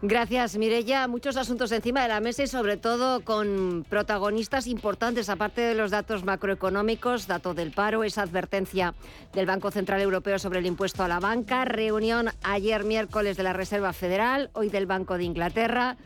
Gracias, 0.00 0.56
Mirella. 0.56 1.08
Muchos 1.08 1.36
asuntos 1.36 1.72
encima 1.72 2.02
de 2.02 2.08
la 2.08 2.20
mesa 2.20 2.44
y 2.44 2.46
sobre 2.46 2.76
todo 2.76 3.24
con 3.24 3.84
protagonistas 3.88 4.68
importantes, 4.68 5.28
aparte 5.28 5.60
de 5.60 5.74
los 5.74 5.90
datos 5.90 6.24
macroeconómicos, 6.24 7.26
dato 7.26 7.52
del 7.52 7.72
paro, 7.72 8.04
esa 8.04 8.22
advertencia 8.22 8.94
del 9.32 9.46
Banco 9.46 9.72
Central 9.72 10.00
Europeo 10.00 10.38
sobre 10.38 10.60
el 10.60 10.66
impuesto 10.66 11.02
a 11.02 11.08
la 11.08 11.18
banca, 11.18 11.64
reunión 11.64 12.28
ayer 12.44 12.84
miércoles 12.84 13.36
de 13.36 13.42
la 13.42 13.52
Reserva 13.52 13.92
Federal, 13.92 14.50
hoy 14.52 14.68
del 14.68 14.86
Banco 14.86 15.18
de 15.18 15.24
Inglaterra. 15.24 15.96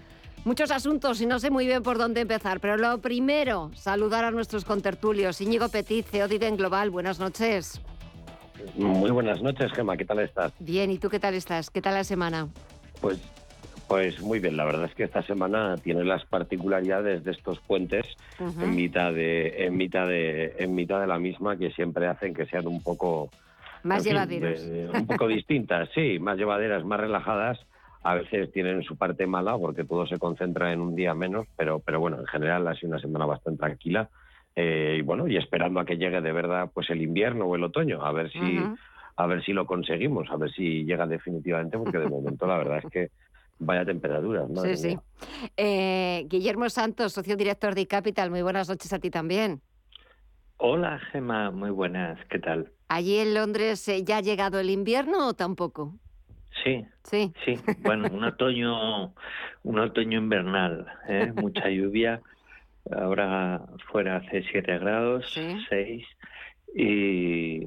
Muchos 0.46 0.70
asuntos 0.70 1.20
y 1.20 1.26
no 1.26 1.38
sé 1.38 1.50
muy 1.50 1.66
bien 1.66 1.82
por 1.82 1.98
dónde 1.98 2.22
empezar, 2.22 2.60
pero 2.60 2.78
lo 2.78 2.98
primero, 3.02 3.70
saludar 3.74 4.24
a 4.24 4.30
nuestros 4.30 4.64
contertulios. 4.64 5.38
Íñigo 5.42 5.68
Petit, 5.68 6.06
CEO 6.06 6.28
de 6.28 6.50
Global, 6.52 6.88
buenas 6.88 7.20
noches. 7.20 7.78
Muy 8.74 9.10
buenas 9.10 9.42
noches, 9.42 9.70
Gemma, 9.72 9.98
¿qué 9.98 10.06
tal 10.06 10.20
estás? 10.20 10.50
Bien, 10.58 10.90
¿y 10.90 10.96
tú 10.96 11.10
qué 11.10 11.20
tal 11.20 11.34
estás? 11.34 11.68
¿Qué 11.68 11.82
tal 11.82 11.92
la 11.92 12.04
semana? 12.04 12.48
Pues 13.02 13.18
pues 13.92 14.22
muy 14.22 14.40
bien, 14.40 14.56
la 14.56 14.64
verdad 14.64 14.86
es 14.86 14.94
que 14.94 15.04
esta 15.04 15.22
semana 15.22 15.76
tiene 15.76 16.02
las 16.02 16.24
particularidades 16.24 17.24
de 17.24 17.30
estos 17.30 17.60
puentes 17.60 18.06
en 18.38 18.74
mitad 18.74 19.12
de 19.12 19.66
en 19.66 19.76
mitad 19.76 20.08
de 20.08 20.54
en 20.58 20.74
mitad 20.74 20.98
de 20.98 21.06
la 21.06 21.18
misma 21.18 21.58
que 21.58 21.70
siempre 21.72 22.06
hacen 22.06 22.32
que 22.32 22.46
sean 22.46 22.66
un 22.66 22.82
poco 22.82 23.28
más 23.82 24.02
llevaderas, 24.02 24.62
un 24.94 25.06
poco 25.06 25.28
distintas, 25.28 25.90
sí, 25.94 26.18
más 26.18 26.38
llevaderas, 26.38 26.86
más 26.86 27.00
relajadas. 27.00 27.58
A 28.02 28.14
veces 28.14 28.50
tienen 28.50 28.82
su 28.82 28.96
parte 28.96 29.26
mala 29.26 29.58
porque 29.58 29.84
todo 29.84 30.06
se 30.06 30.18
concentra 30.18 30.72
en 30.72 30.80
un 30.80 30.96
día 30.96 31.14
menos, 31.14 31.46
pero 31.54 31.78
pero 31.80 32.00
bueno, 32.00 32.18
en 32.18 32.26
general 32.26 32.66
ha 32.68 32.74
sido 32.74 32.92
una 32.92 32.98
semana 32.98 33.26
bastante 33.26 33.60
tranquila. 33.60 34.08
Eh, 34.56 34.96
y 35.00 35.02
bueno, 35.02 35.28
y 35.28 35.36
esperando 35.36 35.80
a 35.80 35.84
que 35.84 35.98
llegue 35.98 36.22
de 36.22 36.32
verdad 36.32 36.70
pues 36.72 36.88
el 36.88 37.02
invierno 37.02 37.44
o 37.44 37.56
el 37.56 37.64
otoño, 37.64 38.02
a 38.02 38.12
ver 38.12 38.32
si 38.32 38.62
a 39.16 39.26
ver 39.26 39.44
si 39.44 39.52
lo 39.52 39.66
conseguimos, 39.66 40.30
a 40.30 40.36
ver 40.36 40.50
si 40.50 40.84
llega 40.84 41.06
definitivamente, 41.06 41.76
porque 41.76 41.98
de 41.98 42.08
momento 42.08 42.46
la 42.46 42.56
verdad 42.56 42.78
es 42.82 42.90
que 42.90 43.10
Vaya 43.64 43.84
temperatura. 43.84 44.46
Sí, 44.64 44.76
sí. 44.76 44.98
Eh, 45.56 46.24
Guillermo 46.28 46.68
Santos, 46.68 47.12
socio 47.12 47.36
director 47.36 47.76
de 47.76 47.86
Capital, 47.86 48.30
muy 48.30 48.42
buenas 48.42 48.68
noches 48.68 48.92
a 48.92 48.98
ti 48.98 49.08
también. 49.08 49.60
Hola, 50.56 50.98
Gema, 51.10 51.52
muy 51.52 51.70
buenas, 51.70 52.18
¿qué 52.28 52.40
tal? 52.40 52.72
¿Allí 52.88 53.18
en 53.18 53.34
Londres 53.34 53.86
eh, 53.88 54.02
ya 54.02 54.16
ha 54.16 54.20
llegado 54.20 54.58
el 54.58 54.68
invierno 54.68 55.28
o 55.28 55.34
tampoco? 55.34 55.94
Sí, 56.64 56.84
sí, 57.04 57.32
sí. 57.44 57.54
Bueno, 57.82 58.08
un 58.12 58.24
otoño, 58.24 59.14
un 59.62 59.78
otoño 59.78 60.18
invernal, 60.18 60.86
¿eh? 61.08 61.32
mucha 61.36 61.68
lluvia. 61.68 62.20
Ahora 62.90 63.62
fuera 63.92 64.16
hace 64.16 64.42
7 64.50 64.78
grados, 64.78 65.24
6 65.68 66.04
y 66.74 67.64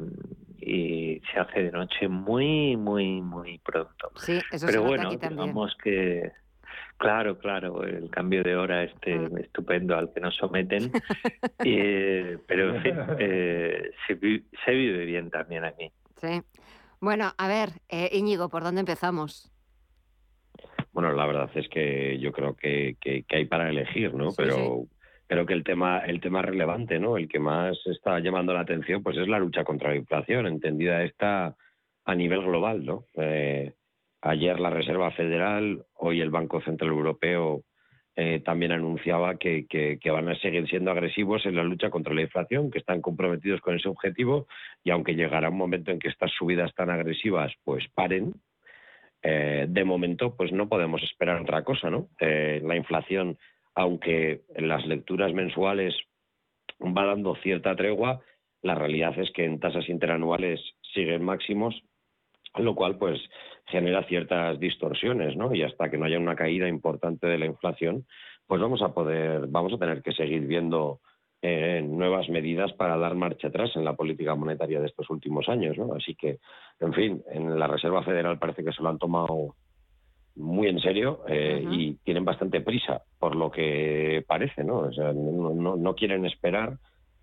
y 0.60 1.22
se 1.32 1.40
hace 1.40 1.64
de 1.64 1.72
noche 1.72 2.08
muy, 2.08 2.76
muy, 2.78 3.22
muy 3.22 3.58
pronto. 3.60 4.12
Sí, 4.16 4.40
eso 4.52 4.68
Pero 4.68 4.82
se 4.82 4.88
bueno, 4.88 5.08
aquí 5.10 5.18
también. 5.18 5.40
digamos 5.50 5.76
que, 5.84 6.32
claro, 6.98 7.38
claro, 7.38 7.84
el 7.84 8.10
cambio 8.10 8.44
de 8.44 8.56
hora 8.56 8.84
este 8.84 9.18
Mm. 9.18 9.38
estupendo 9.40 9.96
al 9.98 10.12
que 10.14 10.20
nos 10.22 10.36
someten, 10.36 10.92
y, 11.64 12.38
pero 12.48 12.76
en 12.76 12.82
fin, 12.82 12.96
eh, 13.20 13.92
se, 14.08 14.14
vi- 14.16 14.46
se 14.66 14.72
vive 14.72 15.06
bien 15.06 15.30
también 15.30 15.66
aquí. 15.66 15.92
Sí. 16.22 16.42
Bueno, 17.02 17.32
a 17.38 17.48
ver, 17.48 17.70
eh, 17.90 18.10
Íñigo, 18.14 18.50
¿por 18.50 18.64
dónde 18.64 18.80
empezamos? 18.82 19.52
Bueno, 20.94 21.12
la 21.12 21.26
verdad 21.26 21.50
es 21.56 21.68
que 21.70 22.18
yo 22.20 22.32
creo 22.32 22.56
que, 22.56 22.96
que- 23.02 23.24
que 23.24 23.36
hay 23.38 23.46
para 23.46 23.70
elegir, 23.70 24.14
¿no? 24.14 24.32
Sí, 24.32 24.38
Pero 24.38 24.86
creo 25.28 25.46
que 25.46 25.54
el 25.54 25.64
tema, 25.64 26.00
el 26.00 26.20
tema 26.22 26.42
relevante, 26.42 27.00
¿no? 27.00 27.18
El 27.18 27.28
que 27.28 27.40
más 27.40 27.78
está 27.88 28.20
llamando 28.20 28.54
la 28.54 28.62
atención, 28.62 29.04
pues 29.04 29.18
es 29.18 29.28
la 29.28 29.40
lucha 29.40 29.64
contra 29.64 29.90
la 29.90 29.96
inflación, 29.96 30.48
entendida 30.48 31.04
esta 31.04 31.56
a 32.06 32.16
nivel 32.16 32.42
global, 32.44 32.86
¿no? 32.86 33.06
Eh, 33.16 33.74
ayer 34.22 34.60
la 34.60 34.70
Reserva 34.70 35.12
Federal, 35.12 35.84
hoy 35.96 36.22
el 36.22 36.30
Banco 36.30 36.62
Central 36.62 36.92
Europeo 36.92 37.64
eh, 38.16 38.42
también 38.46 38.72
anunciaba 38.72 39.36
que, 39.38 39.66
que- 39.68 40.00
van 40.12 40.30
a 40.30 40.36
seguir 40.40 40.68
siendo 40.70 40.92
agresivos 40.92 41.46
en 41.46 41.56
la 41.56 41.64
lucha 41.64 41.90
contra 41.90 42.14
la 42.14 42.22
inflación, 42.22 42.72
que 42.72 42.80
están 42.80 43.02
comprometidos 43.02 43.60
con 43.62 43.76
ese 43.76 43.90
objetivo 43.90 44.48
y 44.84 44.92
aunque 44.92 45.16
llegará 45.16 45.50
un 45.50 45.58
momento 45.58 45.92
en 45.92 46.00
que 46.00 46.08
estas 46.08 46.32
subidas 46.32 46.74
tan 46.76 46.90
agresivas 46.90 47.52
pues 47.66 47.86
paren, 47.94 48.34
eh, 49.22 49.66
de 49.68 49.84
momento 49.84 50.36
pues 50.36 50.52
no 50.54 50.70
podemos 50.70 51.02
esperar 51.04 51.42
otra 51.42 51.64
cosa, 51.64 51.90
¿no? 51.90 52.08
La 52.20 52.76
inflación, 52.76 53.38
aunque 53.76 54.42
en 54.56 54.68
las 54.68 54.86
lecturas 54.86 55.34
mensuales 55.34 55.94
va 56.82 57.06
dando 57.06 57.36
cierta 57.36 57.76
tregua, 57.76 58.22
la 58.62 58.76
realidad 58.76 59.18
es 59.20 59.32
que 59.32 59.46
en 59.46 59.60
tasas 59.60 59.88
interanuales 59.90 60.60
siguen 60.94 61.24
máximos 61.24 61.84
lo 62.58 62.76
cual 62.76 62.98
pues 62.98 63.20
genera 63.66 64.04
ciertas 64.04 64.60
distorsiones, 64.60 65.36
¿no? 65.36 65.54
Y 65.54 65.64
hasta 65.64 65.90
que 65.90 65.98
no 65.98 66.06
haya 66.06 66.20
una 66.20 66.36
caída 66.36 66.68
importante 66.68 67.28
de 67.28 67.38
la 67.38 67.46
inflación, 67.46 68.06
pues 68.48 68.62
vamos 68.62 68.82
a 68.82 68.94
poder, 68.94 69.48
vamos 69.48 69.74
a 69.74 69.78
tener 69.78 70.02
que 70.02 70.14
seguir 70.14 70.46
viendo 70.46 71.00
eh, 71.42 71.82
nuevas 71.84 72.30
medidas 72.30 72.72
para 72.74 72.98
dar 72.98 73.16
marcha 73.16 73.48
atrás 73.48 73.72
en 73.76 73.84
la 73.84 73.96
política 73.96 74.36
monetaria 74.36 74.80
de 74.80 74.88
estos 74.88 75.10
últimos 75.10 75.50
años, 75.50 75.78
¿no? 75.78 75.94
Así 75.94 76.16
que, 76.16 76.40
en 76.80 76.94
fin, 76.94 77.24
en 77.32 77.60
la 77.60 77.68
Reserva 77.68 78.04
Federal 78.04 78.40
parece 78.40 78.64
que 78.64 78.72
se 78.72 78.82
lo 78.82 78.90
han 78.90 79.00
tomado 79.00 79.56
muy 80.36 80.68
en 80.68 80.80
serio 80.80 81.22
eh, 81.28 81.66
y 81.70 81.94
tienen 82.04 82.26
bastante 82.26 82.62
prisa, 82.62 83.02
por 83.20 83.36
lo 83.36 83.52
que 83.52 84.24
parece, 84.28 84.64
¿no? 84.64 84.80
O 84.80 84.94
sea, 84.94 85.14
no, 85.14 85.76
no, 85.76 85.96
quieren 85.96 86.26
esperar 86.26 86.78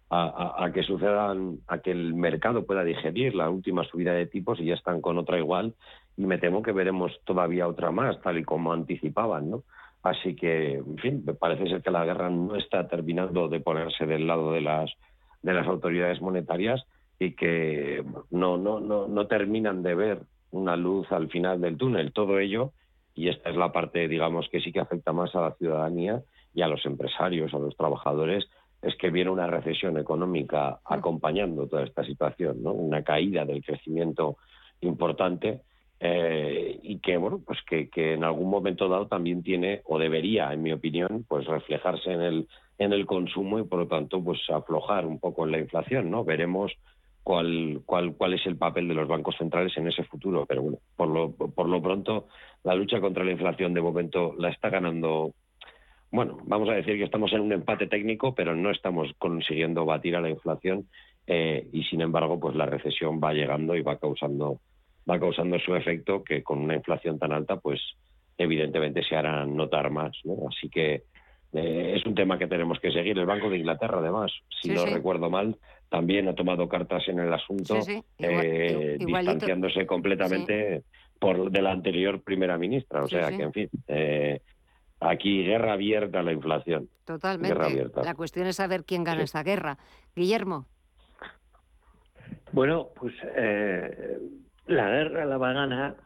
a, 0.09 0.64
a, 0.64 0.73
que 0.73 0.83
sucedan, 0.83 1.59
a 1.69 1.78
que 1.78 1.90
el 1.90 2.14
mercado 2.14 2.64
pueda 2.64 2.85
digerir 2.85 3.35
la 3.35 3.50
última 3.50 3.85
subida 3.85 4.12
de 4.12 4.26
tipos 4.26 4.61
y 4.61 4.66
ya 4.66 4.75
están 4.75 5.00
con 5.00 5.19
otra 5.19 5.38
igual 5.38 5.75
y 6.16 6.25
me 6.26 6.38
temo 6.38 6.62
que 6.62 6.73
veremos 6.73 7.12
todavía 7.25 7.69
otra 7.69 7.90
más, 7.90 8.21
tal 8.23 8.38
y 8.38 8.45
como 8.45 8.73
anticipaban, 8.73 9.50
¿no? 9.50 9.62
Así 10.02 10.35
que, 10.35 10.75
en 10.75 10.99
fin, 10.99 11.25
parece 11.38 11.69
ser 11.69 11.83
que 11.83 11.90
la 11.90 12.04
guerra 12.04 12.28
no 12.28 12.57
está 12.57 12.88
terminando 12.88 13.49
de 13.49 13.61
ponerse 13.61 14.04
del 14.04 14.26
lado 14.26 14.52
de 14.52 14.61
las 14.61 14.90
de 15.42 15.54
las 15.54 15.66
autoridades 15.66 16.21
monetarias 16.21 16.85
y 17.19 17.33
que 17.33 18.04
no 18.31 18.57
no 18.57 18.81
no 18.81 19.09
no 19.09 19.26
terminan 19.26 19.83
de 19.83 19.95
ver 19.95 20.23
una 20.50 20.76
luz 20.76 21.11
al 21.12 21.28
final 21.28 21.61
del 21.61 21.76
túnel. 21.76 22.12
Todo 22.12 22.38
ello 22.38 22.73
y 23.14 23.28
esta 23.28 23.50
es 23.50 23.57
la 23.57 23.73
parte, 23.73 24.09
digamos, 24.09 24.49
que 24.49 24.61
sí 24.61 24.73
que 24.73 24.81
afecta 24.81 25.12
más 25.12 25.35
a 25.35 25.42
la 25.42 25.54
ciudadanía 25.54 26.23
y 26.54 26.62
a 26.62 26.69
los 26.69 26.85
empresarios, 26.87 27.52
a 27.54 27.59
los 27.59 27.76
trabajadores, 27.76 28.49
es 28.81 28.97
que 28.97 29.11
viene 29.11 29.31
una 29.31 29.47
recesión 29.47 29.97
económica 29.99 30.81
acompañando 30.85 31.69
toda 31.69 31.85
esta 31.85 32.04
situación, 32.04 32.62
¿no? 32.62 32.73
Una 32.73 33.02
caída 33.02 33.45
del 33.45 33.62
crecimiento 33.64 34.37
importante 34.81 35.61
eh, 36.04 36.81
y 36.83 36.99
que 36.99 37.16
bueno 37.16 37.40
pues 37.47 37.61
que, 37.62 37.88
que, 37.88 38.14
en 38.14 38.25
algún 38.25 38.50
momento 38.50 38.88
dado 38.88 39.07
también 39.07 39.45
tiene 39.45 39.83
o 39.85 40.00
debería 40.00 40.52
en 40.52 40.61
mi 40.61 40.73
opinión 40.73 41.25
pues 41.28 41.47
reflejarse 41.47 42.11
en 42.11 42.23
el 42.23 42.49
en 42.78 42.92
el 42.92 43.07
consumo 43.07 43.61
y 43.61 43.62
por 43.62 43.78
lo 43.78 43.87
tanto 43.87 44.21
pues 44.21 44.40
aflojar 44.50 45.07
un 45.07 45.21
poco 45.21 45.45
en 45.45 45.52
la 45.52 45.61
inflación 45.61 46.11
no 46.11 46.25
veremos 46.25 46.73
cuál 47.23 47.83
cuál 47.87 48.16
cuál 48.16 48.35
es 48.35 48.45
el 48.47 48.57
papel 48.57 48.88
de 48.88 48.95
los 48.95 49.07
bancos 49.07 49.37
centrales 49.38 49.76
en 49.76 49.87
ese 49.87 50.02
futuro 50.02 50.45
pero 50.45 50.62
bueno 50.62 50.78
por 50.97 51.09
lo 51.09 51.31
por 51.31 51.69
lo 51.69 51.81
pronto 51.81 52.26
la 52.64 52.75
lucha 52.75 53.00
contra 53.00 53.25
la 53.25 53.33
inflación 53.33 53.75
de 53.75 53.81
momento 53.81 54.35
la 54.38 54.50
está 54.50 54.71
ganando 54.71 55.33
bueno 56.11 56.38
vamos 56.45 56.69
a 56.69 56.75
decir 56.75 56.97
que 56.97 57.04
estamos 57.04 57.33
en 57.33 57.40
un 57.40 57.52
empate 57.52 57.87
técnico 57.87 58.35
pero 58.35 58.54
no 58.54 58.71
estamos 58.71 59.11
consiguiendo 59.19 59.85
batir 59.85 60.16
a 60.16 60.21
la 60.21 60.31
inflación 60.31 60.88
eh, 61.26 61.69
y 61.73 61.85
sin 61.85 62.00
embargo 62.00 62.38
pues 62.38 62.54
la 62.57 62.66
recesión 62.66 63.21
va 63.23 63.33
llegando 63.33 63.76
y 63.76 63.83
va 63.83 63.99
causando 63.99 64.61
va 65.09 65.19
causando 65.19 65.59
su 65.59 65.75
efecto 65.75 66.23
que 66.23 66.42
con 66.42 66.59
una 66.59 66.75
inflación 66.75 67.19
tan 67.19 67.33
alta, 67.33 67.57
pues 67.57 67.81
evidentemente 68.38 69.02
se 69.02 69.16
hará 69.16 69.45
notar 69.47 69.90
más. 69.90 70.12
¿no? 70.25 70.49
Así 70.49 70.69
que 70.69 71.02
eh, 71.52 71.95
es 71.97 72.07
un 72.07 72.14
tema 72.14 72.38
que 72.38 72.47
tenemos 72.47 72.78
que 72.81 72.92
seguir. 72.92 73.19
El 73.19 73.26
Banco 73.26 73.50
de 73.50 73.59
Inglaterra, 73.59 73.99
además, 73.99 74.33
si 74.61 74.71
no 74.71 74.87
recuerdo 74.87 75.31
mal, 75.31 75.57
también 75.88 76.28
ha 76.28 76.35
tomado 76.35 76.69
cartas 76.69 77.07
en 77.09 77.19
el 77.19 77.33
asunto, 77.33 77.78
eh, 78.19 78.97
distanciándose 78.99 79.87
completamente 79.87 80.85
por 81.22 81.52
de 81.52 81.62
la 81.62 81.70
anterior 81.70 82.20
primera 82.20 82.58
ministra. 82.58 83.04
O 83.04 83.06
sea 83.06 83.28
que, 83.30 83.44
en 83.44 83.52
fin, 83.52 83.70
eh, 83.86 84.42
aquí 84.98 85.44
guerra 85.44 85.74
abierta 85.74 86.18
a 86.18 86.22
la 86.24 86.32
inflación. 86.32 86.88
Totalmente. 87.04 87.88
La 88.02 88.14
cuestión 88.14 88.48
es 88.48 88.56
saber 88.56 88.84
quién 88.84 89.04
gana 89.04 89.22
esta 89.22 89.44
guerra. 89.44 89.78
Guillermo. 90.16 90.66
Bueno, 92.50 92.88
pues 92.96 93.14
la 94.66 94.90
guerra 94.90 95.24
la 95.24 95.38
va 95.38 95.50
a 95.50 95.52
ganar 95.52 95.96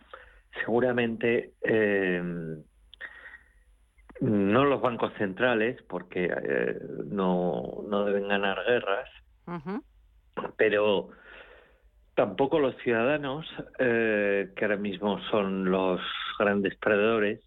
seguramente 0.61 1.55
eh, 1.63 2.23
no 4.21 4.65
los 4.65 4.81
bancos 4.81 5.13
centrales, 5.19 5.83
porque 5.89 6.25
eh, 6.27 6.79
no, 7.07 7.85
no 7.89 8.05
deben 8.05 8.29
ganar 8.29 8.59
guerras, 8.67 9.09
pero 10.57 11.11
tampoco 12.17 12.59
los 12.59 12.75
ciudadanos, 12.79 13.47
eh, 13.79 14.51
que 14.57 14.65
ahora 14.65 14.79
mismo 14.79 15.21
son 15.31 15.71
los 15.71 16.01
grandes 16.39 16.75
perdedores, 16.77 17.41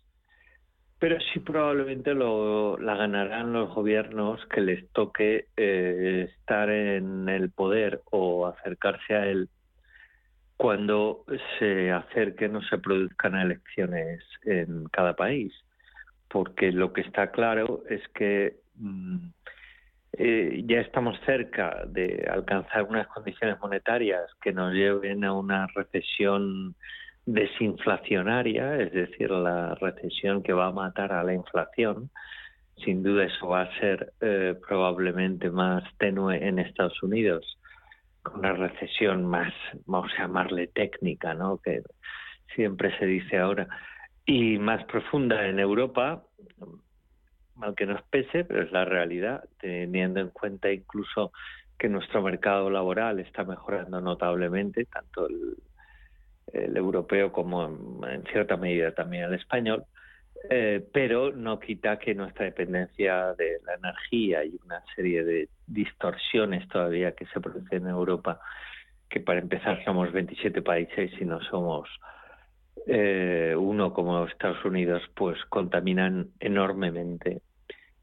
pero 0.99 1.17
sí 1.33 1.39
probablemente 1.39 2.13
lo, 2.13 2.77
la 2.77 2.95
ganarán 2.95 3.51
los 3.51 3.73
gobiernos 3.73 4.45
que 4.45 4.62
les 4.62 4.89
toque 4.91 5.47
estar 5.55 6.69
en 6.69 7.27
el 7.29 7.51
poder 7.51 8.01
o 8.12 8.47
acercarse 8.47 9.15
a 9.15 9.25
él 9.25 9.49
cuando 10.60 11.23
se 11.58 11.89
acerquen 11.89 12.58
o 12.58 12.62
se 12.62 12.77
produzcan 12.79 13.36
elecciones 13.36 14.21
en 14.43 14.84
cada 14.89 15.15
país. 15.15 15.53
Porque 16.27 16.73
lo 16.73 16.91
que 16.91 16.99
está 16.99 17.32
claro 17.32 17.84
es 17.89 18.05
que 18.10 18.58
mm, 18.75 19.29
eh, 20.13 20.63
ya 20.65 20.82
estamos 20.82 21.19
cerca 21.26 21.84
de 21.88 22.28
alcanzar 22.32 22.84
unas 22.84 23.08
condiciones 23.08 23.60
monetarias 23.60 24.30
que 24.41 24.52
nos 24.52 24.74
lleven 24.74 25.24
a 25.24 25.34
una 25.34 25.67
recesión 25.67 26.76
desinflacionaria, 27.26 28.78
es 28.78 28.91
decir, 28.91 29.30
la 29.30 29.76
recesión 29.76 30.41
que 30.41 30.54
va 30.54 30.67
a 30.67 30.72
matar 30.72 31.13
a 31.13 31.24
la 31.24 31.34
inflación. 31.34 32.10
Sin 32.84 33.04
duda 33.04 33.26
eso 33.26 33.50
va 33.50 33.62
a 33.62 33.80
ser 33.80 34.13
eh, 34.22 34.56
probablemente 34.67 35.50
más 35.52 35.84
tenue 35.98 36.48
en 36.48 36.60
Estados 36.60 37.02
Unidos 37.04 37.60
una 38.36 38.54
recesión 38.54 39.26
más, 39.26 39.54
vamos 39.86 40.12
a 40.17 40.24
llamarle 40.24 40.67
técnica, 40.67 41.34
¿no? 41.34 41.58
que 41.58 41.82
siempre 42.56 42.98
se 42.98 43.06
dice 43.06 43.38
ahora, 43.38 43.67
y 44.26 44.58
más 44.58 44.84
profunda 44.86 45.48
en 45.48 45.60
Europa, 45.60 46.24
mal 47.60 47.76
que 47.76 47.86
nos 47.86 48.02
pese, 48.04 48.45
pero 48.45 48.63
es 48.63 48.72
la 48.72 48.86
realidad, 48.86 49.43
teniendo 49.60 50.19
en 50.19 50.30
cuenta 50.30 50.72
incluso 50.72 51.32
que 51.78 51.89
nuestro 51.89 52.22
mercado 52.22 52.69
laboral 52.69 53.19
está 53.19 53.43
mejorando 53.43 54.02
notablemente, 54.02 54.86
tanto 54.86 55.28
el, 55.28 55.56
europeo 56.76 57.32
como 57.32 57.65
en, 58.08 58.24
cierta 58.32 58.58
medida 58.58 58.91
también 58.93 59.26
el 59.26 59.36
español, 59.36 59.84
eh, 60.50 60.84
pero 60.91 61.32
no 61.32 61.60
quita 61.60 62.00
que 62.00 62.15
nuestra 62.15 62.45
dependencia 62.45 63.34
de 63.34 63.60
la 63.65 63.76
energía 63.76 64.43
y 64.43 64.58
una 64.65 64.82
serie 64.95 65.24
de 65.24 65.50
distorsiones 65.67 66.67
todavía 66.69 67.12
que 67.12 67.28
se 67.28 67.39
producen 67.39 67.84
en 67.84 67.89
Europa, 67.89 68.39
que 69.10 69.19
para 69.19 69.39
empezar 69.39 69.84
somos 69.86 70.12
27 70.12 70.62
países 70.62 71.12
y 71.19 71.26
no 71.26 71.39
somos 71.41 71.88
eh, 72.88 73.56
uno 73.58 73.93
como 73.93 74.26
Estados 74.26 74.63
Unidos, 74.65 75.04
pues 75.15 75.38
contaminan 75.50 76.30
enormemente 76.39 77.41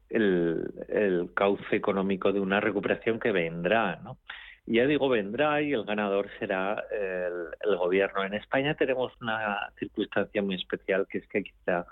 el, 0.09 1.29
cauce 1.33 1.75
económico 1.75 2.31
de 2.31 2.39
una 2.39 2.59
recuperación 2.59 3.19
que 3.19 3.31
vendrá, 3.31 3.99
¿no? 4.03 4.17
ya 4.65 4.85
digo, 4.85 5.07
vendrá 5.07 5.61
y 5.61 5.71
el 5.71 5.85
ganador 5.85 6.29
será 6.39 6.83
el, 6.91 7.77
gobierno. 7.77 8.25
En 8.25 8.33
España 8.33 8.75
tenemos 8.75 9.13
una 9.21 9.69
circunstancia 9.79 10.41
muy 10.41 10.55
especial, 10.55 11.07
que 11.09 11.19
es 11.19 11.27
que 11.27 11.43
quizá 11.43 11.85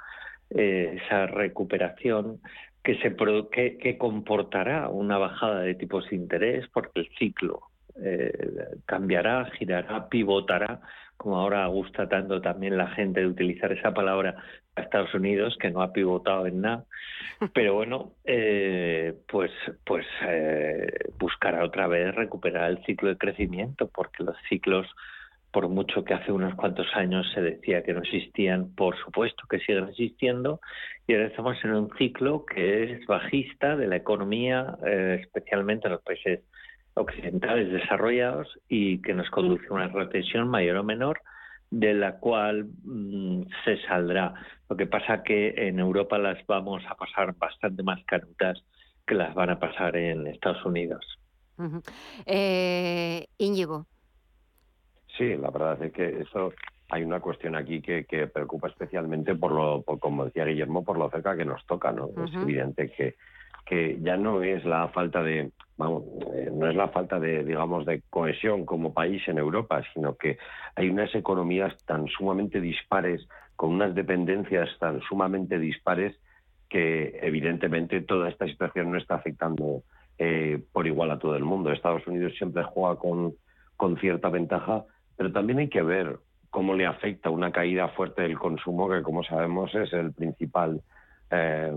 eh, 0.49 0.99
esa 1.01 1.28
recuperación 1.28 2.41
que, 2.84 2.97
se, 2.99 3.15
que, 3.80 3.97
comportará 3.97 4.89
una 4.89 5.17
bajada 5.17 5.62
de 5.62 5.75
tipos 5.75 6.10
de 6.10 6.17
interés 6.17 6.67
porque 6.71 6.99
el 6.99 7.10
ciclo 7.17 7.62
eh, 8.01 8.78
cambiará, 8.86 9.45
girará, 9.58 10.08
pivotará, 10.08 10.82
como 11.17 11.38
ahora 11.38 11.65
gusta 11.67 12.08
tanto 12.08 12.41
también 12.41 12.78
la 12.78 12.88
gente 12.88 13.21
de 13.21 13.28
utilizar 13.28 13.71
esa 13.71 13.93
palabra 13.93 14.36
a 14.75 14.82
Estados 14.82 15.13
Unidos, 15.13 15.58
que 15.60 15.71
no 15.71 15.82
ha 15.82 15.93
pivotado 15.93 16.47
en 16.47 16.62
nada, 16.62 16.86
pero 17.54 17.73
bueno, 17.73 18.12
eh, 18.25 19.13
pues, 19.28 19.51
pues 19.86 20.06
buscará 21.17 21.63
otra 21.63 21.88
vez 21.88 22.13
recuperar 22.13 22.69
el 22.69 22.84
ciclo 22.86 23.10
de 23.10 23.17
crecimiento, 23.17 23.89
porque 23.93 24.23
los 24.23 24.36
ciclos 24.49 24.88
por 25.56 25.69
mucho 25.69 26.04
que 26.04 26.13
hace 26.13 26.34
unos 26.34 26.54
cuantos 26.56 26.86
años 26.95 27.32
se 27.34 27.41
decía 27.41 27.82
que 27.82 27.93
no 27.93 28.01
existían, 28.01 28.75
por 28.75 28.97
supuesto 28.97 29.47
que 29.49 29.60
siguen 29.60 29.88
existiendo, 29.88 30.60
y 31.08 31.13
ahora 31.13 31.28
estamos 31.28 31.56
en 31.63 31.71
un 31.71 31.89
ciclo 31.97 32.45
que 32.45 32.91
es 32.91 33.06
bajista 33.06 33.78
de 33.78 33.88
la 33.88 33.95
economía, 33.95 34.75
eh, 34.86 35.19
especialmente 35.21 35.88
en 35.88 35.93
los 35.93 36.01
países 36.01 36.41
occidentales 36.95 37.71
desarrollados, 37.71 38.47
y 38.67 39.01
que 39.01 39.13
nos 39.13 39.29
conduce 39.29 39.67
a 39.69 39.73
una 39.73 39.88
recesión 39.88 40.47
mayor 40.47 40.77
o 40.77 40.84
menor, 40.84 41.21
de 41.69 41.93
la 41.93 42.17
cual 42.19 42.67
mm, 42.84 43.43
se 43.63 43.81
saldrá. 43.84 44.34
Lo 44.69 44.75
que 44.75 44.88
pasa 44.88 45.23
que 45.23 45.53
en 45.55 45.79
Europa 45.79 46.17
las 46.17 46.45
vamos 46.47 46.84
a 46.89 46.95
pasar 46.95 47.36
bastante 47.36 47.84
más 47.84 48.03
canutas 48.05 48.63
que 49.05 49.15
las 49.15 49.34
van 49.36 49.49
a 49.49 49.60
pasar 49.60 49.95
en 49.95 50.27
Estados 50.27 50.65
Unidos. 50.65 51.05
eh, 52.25 53.27
Íñigo. 53.38 53.86
Sí, 55.17 55.36
la 55.38 55.49
verdad 55.49 55.81
es 55.84 55.93
que 55.93 56.21
eso 56.21 56.53
hay 56.89 57.03
una 57.03 57.19
cuestión 57.19 57.55
aquí 57.55 57.81
que, 57.81 58.27
preocupa 58.34 58.67
especialmente 58.67 59.36
por 59.36 59.51
lo, 59.51 59.84
como 59.84 60.25
decía 60.25 60.45
Guillermo, 60.45 60.84
por 60.84 60.97
lo 60.97 61.10
cerca 61.10 61.36
que 61.36 61.45
nos 61.45 61.65
toca, 61.65 61.91
¿no? 61.91 62.10
Es 62.25 62.34
evidente 62.36 62.91
que, 62.91 63.15
que 63.65 63.97
ya 64.01 64.15
no 64.15 64.43
es 64.43 64.63
la 64.63 64.88
falta 64.89 65.23
de, 65.23 65.51
vamos, 65.78 66.04
eh, 66.36 66.49
no 66.54 66.69
es 66.69 66.75
la 66.75 66.89
falta 66.89 67.19
de, 67.19 67.43
digamos, 67.43 67.86
de 67.86 68.01
cohesión 68.10 68.65
como 68.65 68.93
país 68.93 69.28
en 69.28 69.39
Europa, 69.39 69.82
sino 69.93 70.15
que 70.15 70.38
hay 70.75 70.89
unas 70.89 71.13
economías 71.15 71.75
tan 71.86 72.08
sumamente 72.08 72.62
dispares, 72.62 73.28
con 73.56 73.71
unas 73.71 73.95
dependencias 73.95 74.69
tan 74.80 75.01
sumamente 75.01 75.58
dispares, 75.58 76.15
que 76.69 77.19
evidentemente 77.21 78.01
toda 78.01 78.30
esta 78.30 78.45
situación 78.45 78.91
no 78.91 78.97
está 78.97 79.15
afectando 79.15 79.84
eh, 80.17 80.62
por 80.71 80.88
igual 80.88 81.12
a 81.12 81.19
todo 81.19 81.36
el 81.36 81.43
mundo. 81.43 81.71
Estados 81.71 82.06
Unidos 82.08 82.34
siempre 82.38 82.63
juega 82.63 82.97
con, 82.97 83.34
con 83.78 83.97
cierta 83.97 84.30
ventaja, 84.30 84.84
pero 85.17 85.32
también 85.32 85.60
hay 85.60 85.69
que 85.69 85.82
ver 85.82 86.19
cómo 86.49 86.73
le 86.73 86.86
afecta 86.86 87.30
una 87.30 87.51
caída 87.51 87.89
fuerte 87.89 88.21
del 88.21 88.38
consumo, 88.38 88.89
que 88.89 89.01
como 89.01 89.23
sabemos 89.23 89.73
es 89.75 89.91
el 89.93 90.13
principal 90.13 90.82
eh, 91.31 91.71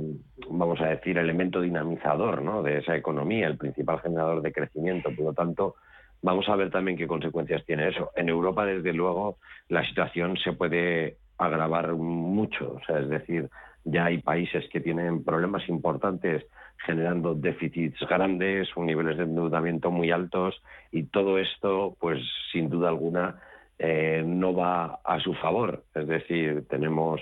vamos 0.51 0.81
a 0.81 0.87
decir, 0.87 1.19
elemento 1.19 1.61
dinamizador 1.61 2.43
¿no? 2.43 2.63
de 2.63 2.79
esa 2.79 2.97
economía, 2.97 3.47
el 3.47 3.57
principal 3.57 4.01
generador 4.01 4.43
de 4.43 4.53
crecimiento. 4.53 5.11
Por 5.15 5.27
lo 5.27 5.33
tanto, 5.33 5.77
vamos 6.23 6.49
a 6.49 6.57
ver 6.57 6.71
también 6.71 6.97
qué 6.97 7.07
consecuencias 7.07 7.65
tiene 7.65 7.89
eso. 7.89 8.11
En 8.17 8.29
Europa, 8.29 8.65
desde 8.65 8.93
luego, 8.93 9.39
la 9.69 9.85
situación 9.87 10.37
se 10.37 10.53
puede 10.53 11.17
agravar 11.39 11.93
mucho. 11.95 12.75
O 12.75 12.85
sea, 12.85 12.99
es 12.99 13.09
decir, 13.09 13.49
ya 13.85 14.07
hay 14.07 14.19
países 14.19 14.69
que 14.71 14.81
tienen 14.81 15.25
problemas 15.25 15.69
importantes 15.69 16.45
generando 16.85 17.35
déficits 17.35 17.99
grandes, 18.09 18.69
niveles 18.77 19.17
de 19.17 19.25
endeudamiento 19.25 19.91
muy 19.91 20.11
altos 20.11 20.63
y 20.93 21.05
todo 21.05 21.39
esto, 21.39 21.97
pues 21.99 22.21
sin 22.53 22.69
duda 22.69 22.89
alguna, 22.89 23.41
eh, 23.79 24.23
no 24.25 24.55
va 24.55 25.01
a 25.05 25.21
su 25.21 25.35
favor. 25.35 25.85
Es 25.95 26.07
decir, 26.07 26.67
tenemos 26.69 27.21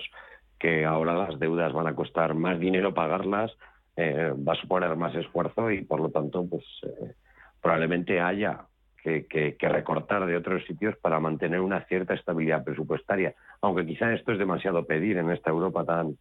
que 0.59 0.85
ahora 0.85 1.15
las 1.15 1.39
deudas 1.39 1.73
van 1.73 1.87
a 1.87 1.95
costar 1.95 2.35
más 2.35 2.59
dinero 2.59 2.95
pagarlas, 2.95 3.53
eh, 3.97 4.33
va 4.37 4.53
a 4.53 4.61
suponer 4.61 4.95
más 4.97 5.15
esfuerzo 5.15 5.71
y 5.71 5.85
por 5.85 6.01
lo 6.01 6.11
tanto 6.11 6.47
pues 6.49 6.65
eh, 6.83 7.15
probablemente 7.61 8.21
haya 8.21 8.65
que, 9.03 9.57
recortar 9.61 10.27
de 10.27 10.37
otros 10.37 10.65
sitios 10.65 10.97
para 10.97 11.21
mantener 11.21 11.61
una 11.61 11.85
cierta 11.85 12.15
estabilidad 12.15 12.65
presupuestaria, 12.65 13.35
aunque 13.61 13.87
quizá 13.87 14.13
esto 14.13 14.33
es 14.33 14.39
demasiado 14.39 14.85
pedir 14.85 15.19
en 15.19 15.31
esta 15.31 15.51
Europa 15.51 15.85
tan 15.85 16.17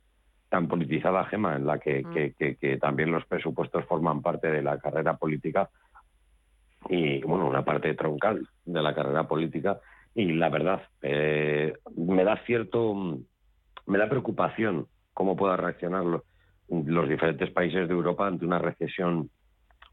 tan 0.49 0.67
politizada, 0.67 1.25
Gema, 1.25 1.55
en 1.55 1.65
la 1.65 1.79
que, 1.79 2.03
mm. 2.03 2.35
que 2.59 2.77
también 2.77 3.11
los 3.11 3.25
presupuestos 3.25 3.83
forman 3.85 4.21
parte 4.21 4.51
de 4.51 4.61
la 4.61 4.77
carrera 4.77 5.17
política 5.17 5.69
y, 6.89 7.21
bueno, 7.21 7.47
una 7.47 7.63
parte 7.63 7.93
troncal 7.93 8.47
de 8.65 8.81
la 8.81 8.93
carrera 8.93 9.27
política. 9.27 9.79
Y 10.13 10.33
la 10.33 10.49
verdad, 10.49 10.83
eh, 11.01 11.73
me 11.97 12.23
da 12.23 12.37
cierto 12.45 13.19
me 13.85 13.97
da 13.97 14.09
preocupación 14.09 14.87
cómo 15.13 15.35
puedan 15.35 15.59
reaccionar 15.59 16.03
los, 16.03 17.09
diferentes 17.09 17.51
países 17.51 17.87
de 17.87 17.93
Europa 17.93 18.27
ante 18.27 18.45
una 18.45 18.59
recesión, 18.59 19.29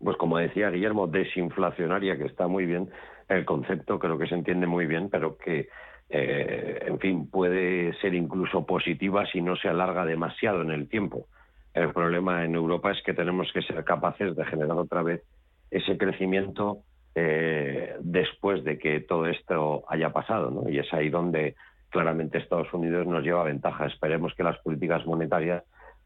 pues 0.01 0.17
como 0.17 0.39
decía 0.39 0.71
Guillermo, 0.71 1.07
desinflacionaria, 1.07 2.17
que 2.17 2.25
está 2.25 2.49
muy 2.49 2.67
bien, 2.67 2.91
el 3.29 3.45
concepto 3.45 3.99
creo 3.99 4.19
que 4.19 4.27
se 4.27 4.35
entiende 4.35 4.67
muy 4.67 4.87
bien, 4.87 5.09
pero 5.11 5.37
que, 5.37 5.69
eh, 6.09 6.85
en 6.87 6.99
fin, 6.99 7.31
puede 7.31 7.93
ser 8.01 8.15
incluso 8.15 8.67
positiva 8.67 9.27
si 9.27 9.41
no 9.41 9.57
se 9.57 9.69
alarga 9.69 10.05
demasiado 10.05 10.63
en 10.63 10.71
el 10.71 10.89
tiempo. 10.89 11.27
El 11.75 11.93
problema 11.93 12.45
en 12.45 12.55
Europa 12.55 12.91
es 12.91 13.03
que 13.03 13.15
tenemos 13.15 13.51
que 13.53 13.63
ser 13.63 13.83
capaces 13.85 14.35
de 14.35 14.45
generar 14.45 14.77
otra 14.77 15.03
vez 15.03 15.23
ese 15.71 15.97
crecimiento 15.97 16.81
eh, 17.15 17.97
después 18.01 18.65
de 18.65 18.79
que 18.79 19.01
todo 19.01 19.27
esto 19.27 19.85
haya 19.89 20.11
pasado, 20.13 20.51
¿no? 20.51 20.69
Y 20.69 20.79
es 20.79 20.93
ahí 20.93 21.09
donde 21.11 21.55
claramente 21.93 22.39
Estados 22.39 22.73
Unidos 22.73 23.07
nos 23.07 23.23
lleva 23.23 23.45
ventaja. 23.45 23.87
Esperemos 23.87 24.35
que 24.35 24.43
las 24.43 24.59
políticas 24.59 25.07
monetarias 25.07 25.63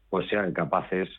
pues 0.09 0.27
sean 0.29 0.53
capaces 0.53 1.09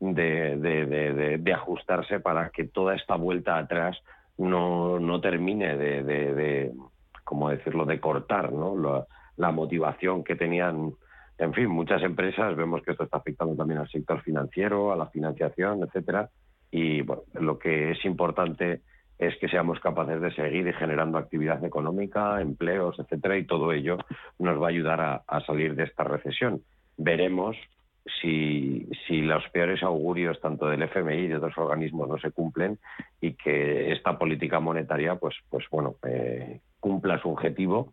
de, 0.00 1.52
ajustarse 1.54 2.20
para 2.20 2.50
que 2.50 2.64
toda 2.64 2.94
esta 2.94 3.14
vuelta 3.14 3.56
atrás 3.56 3.96
no, 4.36 4.98
no 4.98 5.20
termine 5.20 5.76
de, 5.76 6.72
como 7.24 7.48
decirlo, 7.48 7.86
de 7.86 8.00
cortar 8.00 8.52
¿no? 8.52 9.06
la, 9.36 9.52
motivación 9.52 10.22
que 10.24 10.36
tenían. 10.36 10.92
En 11.38 11.52
fin, 11.54 11.68
muchas 11.68 12.02
empresas 12.02 12.56
vemos 12.56 12.82
que 12.82 12.92
esto 12.92 13.04
está 13.04 13.18
afectando 13.18 13.54
también 13.54 13.80
al 13.80 13.88
sector 13.88 14.22
financiero, 14.22 14.92
a 14.92 14.96
la 14.96 15.06
financiación, 15.06 15.82
etcétera. 15.82 16.28
Y 16.70 17.02
bueno, 17.02 17.22
lo 17.34 17.58
que 17.58 17.92
es 17.92 18.04
importante 18.04 18.80
es 19.18 19.36
que 19.38 19.48
seamos 19.48 19.80
capaces 19.80 20.20
de 20.20 20.32
seguir 20.32 20.72
generando 20.74 21.18
actividad 21.18 21.64
económica, 21.64 22.40
empleos, 22.40 22.98
etcétera, 22.98 23.38
y 23.38 23.46
todo 23.46 23.72
ello 23.72 23.98
nos 24.38 24.60
va 24.60 24.66
a 24.66 24.70
ayudar 24.70 25.22
a, 25.26 25.40
salir 25.46 25.74
de 25.74 25.84
esta 25.84 26.04
recesión. 26.04 26.62
Veremos 26.98 27.56
si, 28.20 28.88
si, 29.06 29.22
los 29.22 29.42
peores 29.50 29.82
augurios 29.82 30.40
tanto 30.40 30.68
del 30.68 30.82
FMI 30.82 31.14
y 31.14 31.28
de 31.28 31.36
otros 31.36 31.56
organismos 31.58 32.08
no 32.08 32.18
se 32.18 32.30
cumplen 32.30 32.78
y 33.20 33.32
que 33.32 33.92
esta 33.92 34.18
política 34.18 34.60
monetaria, 34.60 35.16
pues, 35.16 35.34
pues 35.48 35.64
bueno, 35.70 35.96
eh, 36.06 36.60
cumpla 36.78 37.20
su 37.20 37.30
objetivo 37.30 37.92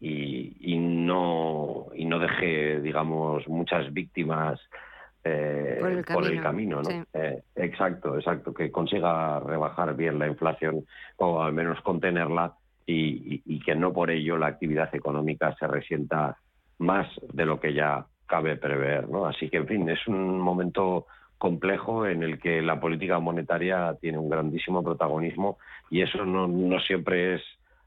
y, 0.00 0.56
y, 0.60 0.78
no, 0.78 1.86
y 1.94 2.04
no 2.04 2.18
deje, 2.18 2.80
digamos, 2.80 3.48
muchas 3.48 3.92
víctimas 3.94 4.60
eh, 5.28 6.04
por, 6.12 6.24
el 6.24 6.40
camino, 6.40 6.82
¿no? 6.82 6.90
Eh, 7.12 7.42
exacto, 7.56 8.16
exacto, 8.16 8.54
que 8.54 8.70
consiga 8.70 9.40
rebajar 9.40 9.96
bien 9.96 10.18
la 10.18 10.28
inflación 10.28 10.84
o 11.16 11.42
al 11.42 11.52
menos 11.52 11.80
contenerla 11.80 12.54
y, 12.86 13.60
que 13.64 13.74
no 13.74 13.92
por 13.92 14.10
ello 14.10 14.38
la 14.38 14.46
actividad 14.46 14.94
económica 14.94 15.56
se 15.58 15.66
resienta 15.66 16.36
más 16.78 17.08
de 17.32 17.44
lo 17.44 17.58
que 17.58 17.74
ya 17.74 18.06
cabe 18.26 18.56
prever, 18.56 19.08
¿no? 19.08 19.26
Así 19.26 19.50
que, 19.50 19.56
en 19.56 19.66
fin, 19.66 19.88
es 19.88 20.06
un 20.06 20.38
momento 20.38 21.06
complejo 21.38 22.06
en 22.06 22.22
el 22.22 22.38
que 22.38 22.62
la 22.62 22.78
política 22.78 23.18
monetaria 23.18 23.96
tiene 24.00 24.18
un 24.18 24.30
grandísimo 24.30 24.84
protagonismo 24.84 25.58
y 25.90 26.02
eso 26.02 26.24
no, 26.24 26.46
no 26.46 26.78
siempre 26.80 27.34
es 27.34 27.42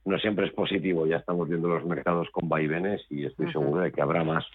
no 0.06 0.17
siempre 0.17 0.47
es 0.47 0.54
positivo. 0.54 1.06
Ya 1.06 1.17
estamos 1.17 1.47
viendo 1.47 1.67
los 1.69 1.86
mercados 1.86 2.30
con 2.32 2.49
vaivenes 2.49 3.06
y 3.10 3.25
estoy 3.25 3.52
seguro 3.52 3.82
de 3.82 3.91
que 3.91 4.02
habrá 4.02 4.23
más 4.23 4.45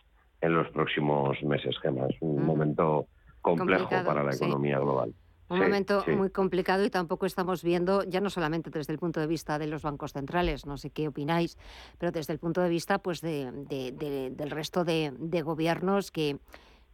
en 0.45 0.55
los 0.55 0.69
próximos 0.69 1.43
meses, 1.43 1.77
Gemma. 1.81 2.07
Es 2.07 2.17
un 2.21 2.45
momento 2.45 3.07
complejo 3.41 3.89
para 4.05 4.23
la 4.23 4.35
economía 4.35 4.79
global. 4.79 5.15
Un 5.49 5.59
momento 5.59 6.05
muy 6.17 6.31
complicado 6.31 6.85
y 6.85 6.91
tampoco 6.91 7.27
estamos 7.27 7.63
viendo, 7.63 8.03
ya 8.05 8.21
no 8.21 8.31
solamente 8.31 8.71
desde 8.71 8.93
el 8.95 8.99
punto 8.99 9.21
de 9.21 9.27
vista 9.27 9.59
de 9.59 9.67
los 9.67 9.83
bancos 9.83 10.13
centrales, 10.13 10.65
no 10.65 10.79
sé 10.79 10.91
qué 10.91 11.07
opináis, 11.09 11.59
pero 11.99 12.13
desde 12.13 12.33
el 12.33 12.39
punto 12.39 12.63
de 12.63 12.71
vista 12.71 12.99
pues 12.99 13.21
de, 13.21 13.53
del 13.69 14.51
resto 14.51 14.85
de, 14.85 15.13
gobiernos 15.45 16.11
que 16.11 16.39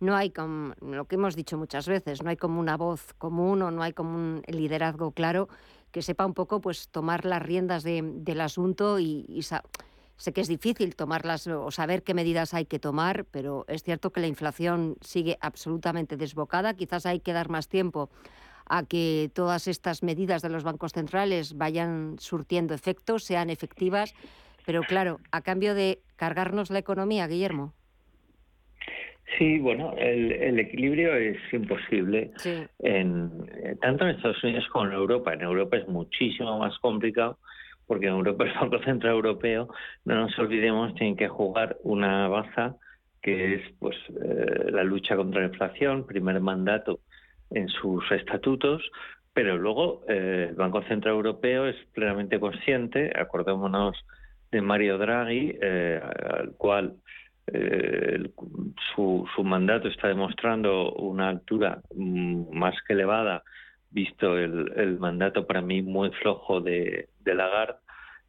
no 0.01 0.17
hay 0.17 0.31
como 0.31 0.75
lo 0.81 1.05
que 1.05 1.15
hemos 1.15 1.37
dicho 1.37 1.57
muchas 1.57 1.87
veces, 1.87 2.25
no 2.25 2.31
hay 2.31 2.37
como 2.37 2.59
una 2.59 2.77
voz 2.77 3.15
común 3.15 3.63
o 3.63 3.71
no 3.71 3.83
hay 3.83 3.93
como 3.93 4.17
un 4.17 4.43
liderazgo 4.49 5.13
claro 5.13 5.49
que 5.93 6.03
sepa 6.03 6.27
un 6.27 6.35
poco 6.35 6.61
pues 6.61 6.89
tomar 6.89 7.25
las 7.25 7.43
riendas 7.43 7.85
del 7.85 8.41
asunto 8.41 8.99
y, 8.99 9.27
y 9.29 9.43
Sé 10.21 10.35
que 10.35 10.43
es 10.43 10.49
difícil 10.49 10.97
tomarlas 10.97 11.47
o 11.47 11.71
saber 11.71 12.03
qué 12.03 12.13
medidas 12.13 12.53
hay 12.53 12.67
que 12.67 12.79
tomar, 12.79 13.25
pero 13.33 13.65
es 13.69 13.83
cierto 13.83 14.11
que 14.11 14.21
la 14.21 14.27
inflación 14.27 14.97
sigue 15.01 15.39
absolutamente 15.41 16.19
desbocada. 16.19 16.75
Quizás 16.75 17.07
hay 17.07 17.21
que 17.21 17.33
dar 17.33 17.49
más 17.49 17.71
tiempo 17.71 18.11
a 18.69 18.85
que 18.85 19.31
todas 19.33 19.67
estas 19.67 20.03
medidas 20.03 20.43
de 20.43 20.51
los 20.51 20.63
bancos 20.63 20.93
centrales 20.93 21.57
vayan 21.57 22.17
surtiendo 22.19 22.75
efectos, 22.75 23.25
sean 23.25 23.49
efectivas, 23.49 24.15
pero 24.67 24.83
claro, 24.83 25.21
a 25.33 25.41
cambio 25.41 25.75
de 25.75 26.01
cargarnos 26.17 26.69
la 26.69 26.81
economía, 26.81 27.27
Guillermo. 27.27 27.73
Sí, 29.39 29.59
bueno, 29.59 29.95
el, 29.97 30.59
equilibrio 30.59 31.15
es 31.15 31.39
imposible 31.51 32.31
en, 32.81 33.79
tanto 33.81 34.05
en 34.05 34.17
Estados 34.17 34.45
Unidos 34.45 34.69
como 34.71 34.85
en 34.85 34.93
Europa. 34.93 35.33
En 35.33 35.41
Europa 35.41 35.79
es 35.79 35.89
muchísimo 35.89 36.59
más 36.59 36.77
complicado 36.81 37.39
porque 37.91 38.07
Europa 38.07 38.45
el 38.47 38.55
Banco 38.55 38.79
Central 38.85 39.15
Europeo, 39.15 39.69
no 40.05 40.15
nos 40.15 40.39
olvidemos, 40.39 40.95
tiene 40.95 41.17
que 41.17 41.27
jugar 41.27 41.77
una 41.83 42.29
baza 42.29 42.77
que 43.21 43.55
es 43.55 43.63
pues 43.81 43.97
eh, 44.11 44.71
la 44.71 44.85
lucha 44.85 45.17
contra 45.17 45.41
la 45.41 45.49
inflación, 45.49 46.07
primer 46.07 46.39
mandato 46.41 47.01
en 47.51 47.69
sus 47.69 48.09
estatutos, 48.13 48.81
pero 49.35 49.59
luego 49.59 50.05
eh, 50.09 50.47
el 50.51 50.55
Banco 50.55 50.85
Central 50.85 51.17
Europeo 51.17 51.67
es 51.67 51.75
plenamente 51.93 52.39
consciente, 52.39 53.11
acordémonos 53.13 53.97
de 54.53 54.61
Mario 54.61 54.97
Draghi, 54.97 55.59
eh, 55.61 56.01
al 56.01 56.53
cual 56.53 56.95
su, 58.95 59.27
su 59.35 59.43
mandato 59.43 59.89
está 59.89 60.07
demostrando 60.07 60.93
una 60.93 61.29
altura 61.29 61.81
mm, 61.97 62.57
más 62.57 62.77
que 62.87 62.93
elevada 62.93 63.43
visto 63.91 64.39
el, 64.39 64.73
el 64.77 64.99
mandato 64.99 65.47
para 65.47 65.61
mí 65.61 65.83
muy 65.83 66.11
flojo 66.11 66.61
de, 66.61 67.09
de 67.21 67.35
Lagarde, 67.35 67.79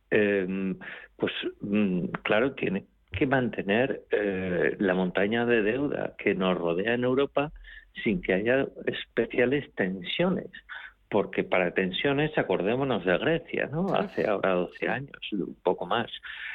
eh, 0.10 0.76
pues 1.18 1.34
mm, 1.62 2.06
claro, 2.24 2.54
tiene 2.54 2.86
que 3.12 3.28
mantener 3.28 4.04
eh, 4.12 4.76
la 4.80 4.94
montaña 4.94 5.46
de 5.46 5.62
deuda 5.62 6.16
que 6.18 6.34
nos 6.34 6.58
rodea 6.58 6.94
en 6.94 7.04
Europa 7.04 7.52
sin 8.04 8.22
que 8.22 8.34
haya 8.34 8.68
especiales 8.86 9.74
tensiones. 9.76 10.50
Porque 11.10 11.44
para 11.44 11.74
tensiones, 11.74 12.38
acordémonos 12.38 13.04
de 13.04 13.18
Grecia, 13.18 13.68
¿no? 13.70 13.94
Hace 13.94 14.26
ahora 14.26 14.54
12 14.54 14.88
años, 14.88 15.20
un 15.34 15.58
poco 15.62 15.86
más. 15.86 16.10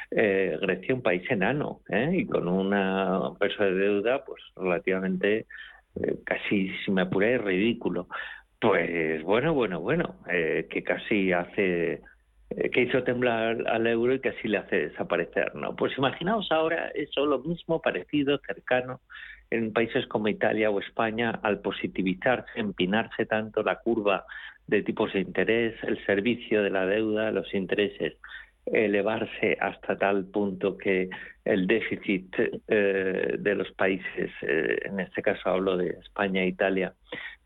Eh, 0.09 0.57
Grecia, 0.59 0.95
un 0.95 1.03
país 1.03 1.29
enano, 1.29 1.81
¿eh? 1.89 2.09
y 2.13 2.25
con 2.25 2.47
una 2.47 3.33
peso 3.39 3.63
de 3.63 3.75
deuda, 3.75 4.25
pues 4.25 4.41
relativamente 4.55 5.45
eh, 5.95 6.15
casi, 6.25 6.71
si 6.83 6.91
me 6.91 7.03
apuré, 7.03 7.37
ridículo. 7.37 8.07
Pues 8.59 9.21
bueno, 9.23 9.53
bueno, 9.53 9.79
bueno, 9.81 10.15
eh, 10.27 10.67
que 10.69 10.83
casi 10.83 11.31
hace, 11.31 12.01
eh, 12.49 12.69
que 12.71 12.81
hizo 12.81 13.03
temblar 13.03 13.63
al 13.67 13.85
euro 13.85 14.15
y 14.15 14.19
casi 14.19 14.47
le 14.47 14.57
hace 14.57 14.89
desaparecer, 14.89 15.53
¿no? 15.53 15.75
Pues 15.75 15.95
imaginaos 15.95 16.51
ahora 16.51 16.89
eso, 16.95 17.27
lo 17.27 17.39
mismo, 17.39 17.81
parecido, 17.81 18.39
cercano, 18.39 19.01
en 19.51 19.73
países 19.73 20.07
como 20.07 20.27
Italia 20.27 20.71
o 20.71 20.79
España, 20.79 21.39
al 21.43 21.59
positivizarse, 21.59 22.59
empinarse 22.59 23.27
tanto 23.27 23.61
la 23.61 23.75
curva 23.75 24.25
de 24.65 24.81
tipos 24.81 25.13
de 25.13 25.19
interés, 25.19 25.75
el 25.83 26.03
servicio 26.05 26.63
de 26.63 26.71
la 26.71 26.87
deuda, 26.87 27.31
los 27.31 27.53
intereses, 27.53 28.15
elevarse 28.65 29.55
hasta 29.61 29.97
tal 29.97 30.25
punto 30.25 30.77
que 30.77 31.09
el 31.45 31.67
déficit 31.67 32.35
eh, 32.67 33.35
de 33.37 33.55
los 33.55 33.71
países, 33.73 34.31
en 34.41 34.99
este 34.99 35.21
caso 35.21 35.47
hablo 35.49 35.77
de 35.77 35.91
España 35.91 36.41
e 36.41 36.47
Italia, 36.47 36.93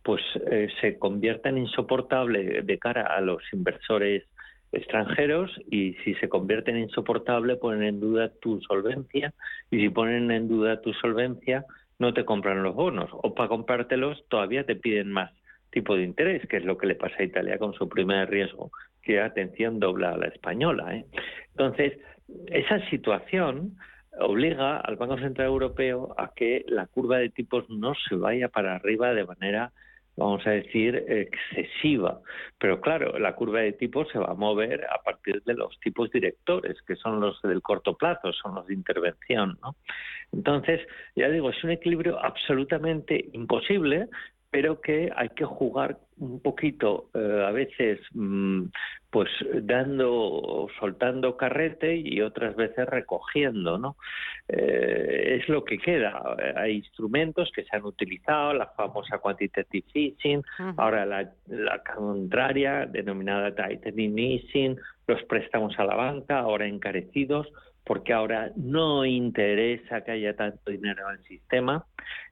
pues 0.04 0.22
eh, 0.50 0.70
se 0.82 0.98
convierta 0.98 1.50
en 1.50 1.60
insoportable 1.60 2.62
de 2.62 2.80
cara 2.80 3.04
a 3.04 3.22
los 3.22 3.42
inversores 3.54 4.24
extranjeros 4.72 5.52
y 5.70 5.94
si 6.04 6.16
se 6.16 6.30
convierten 6.30 6.78
en 6.78 6.84
insoportable 6.84 7.58
ponen 7.58 7.84
en 7.84 8.00
duda 8.00 8.32
tu 8.42 8.62
solvencia 8.62 9.34
y 9.70 9.80
si 9.80 9.90
ponen 9.90 10.32
en 10.32 10.48
duda 10.48 10.82
tu 10.82 10.94
solvencia 10.94 11.66
no 12.00 12.14
te 12.14 12.24
compran 12.24 12.64
los 12.64 12.74
bonos 12.74 13.10
o 13.12 13.34
para 13.36 13.50
comprártelos 13.50 14.24
todavía 14.30 14.66
te 14.66 14.76
piden 14.76 15.12
más 15.12 15.32
tipo 15.72 15.96
de 15.96 16.04
interés, 16.04 16.46
que 16.48 16.58
es 16.58 16.66
lo 16.66 16.78
que 16.78 16.88
le 16.88 16.96
pasa 16.96 17.16
a 17.20 17.24
Italia 17.24 17.58
con 17.58 17.74
su 17.74 17.90
primer 17.90 18.30
riesgo, 18.30 18.72
que 19.02 19.20
atención 19.20 19.80
dobla 19.80 20.12
a 20.12 20.18
la 20.18 20.28
española. 20.28 20.96
¿eh? 20.96 21.06
Entonces, 21.52 21.98
esa 22.48 22.88
situación 22.90 23.78
obliga 24.20 24.78
al 24.78 24.98
Banco 24.98 25.18
Central 25.18 25.48
Europeo 25.48 26.14
a 26.18 26.34
que 26.36 26.66
la 26.68 26.86
curva 26.88 27.18
de 27.18 27.30
tipos 27.30 27.70
no 27.70 27.94
se 28.08 28.16
vaya 28.16 28.50
para 28.50 28.76
arriba 28.76 29.14
de 29.14 29.26
manera 29.26 29.72
vamos 30.22 30.46
a 30.48 30.52
decir, 30.52 30.96
excesiva. 31.08 32.22
Pero 32.60 32.80
claro, 32.80 33.18
la 33.20 33.36
curva 33.36 33.60
de 33.60 33.74
tipos 33.74 34.08
se 34.10 34.20
va 34.20 34.32
a 34.32 34.36
mover 34.36 34.86
a 34.86 35.02
partir 35.04 35.42
de 35.44 35.54
los 35.54 35.80
tipos 35.80 36.12
directores, 36.12 36.82
que 36.84 36.96
son 36.96 37.20
los 37.20 37.42
del 37.42 37.62
corto 37.62 37.96
plazo, 37.96 38.32
son 38.34 38.56
los 38.56 38.68
de 38.68 38.74
intervención. 38.74 39.58
¿no? 39.62 39.76
Entonces, 40.32 40.82
ya 41.16 41.30
digo, 41.30 41.50
es 41.50 41.64
un 41.64 41.72
equilibrio 41.72 42.24
absolutamente 42.24 43.30
imposible, 43.34 44.08
pero 44.52 44.82
que 44.82 45.10
hay 45.16 45.30
que 45.30 45.46
jugar 45.46 45.98
un 46.18 46.42
poquito, 46.42 47.10
eh, 47.14 47.46
a 47.48 47.52
veces, 47.52 48.00
mm, 48.14 48.66
pues 49.10 49.30
dando, 49.64 50.68
soltando 50.78 51.38
carrete 51.38 51.96
y 51.96 52.22
otras 52.22 52.56
veces 52.56 52.86
recogiendo, 52.88 53.78
¿no? 53.78 53.96
Eh, 54.50 55.40
es 55.40 55.50
lo 55.50 55.64
que 55.64 55.78
queda. 55.78 56.22
Hay 56.58 56.78
instrumentos 56.78 57.50
que 57.56 57.64
se 57.64 57.76
han 57.76 57.86
utilizado, 57.86 58.54
la 58.54 58.68
famosa 58.68 59.20
quantitative 59.20 59.86
easing, 59.94 60.44
ahora 60.78 61.06
la, 61.06 61.32
la, 61.48 61.82
contraria, 61.82 62.86
denominada 62.86 63.56
tightening 63.56 64.20
easing, 64.20 64.78
los 65.08 65.24
préstamos 65.24 65.80
a 65.80 65.86
la 65.86 65.96
banca, 65.96 66.40
ahora 66.40 66.68
encarecidos, 66.68 67.48
porque 67.86 68.14
ahora 68.14 68.52
no 68.56 69.06
interesa 69.06 70.04
que 70.04 70.12
haya 70.12 70.36
tanto 70.36 70.72
dinero 70.72 71.10
en 71.10 71.18
el 71.18 71.24
sistema. 71.24 71.86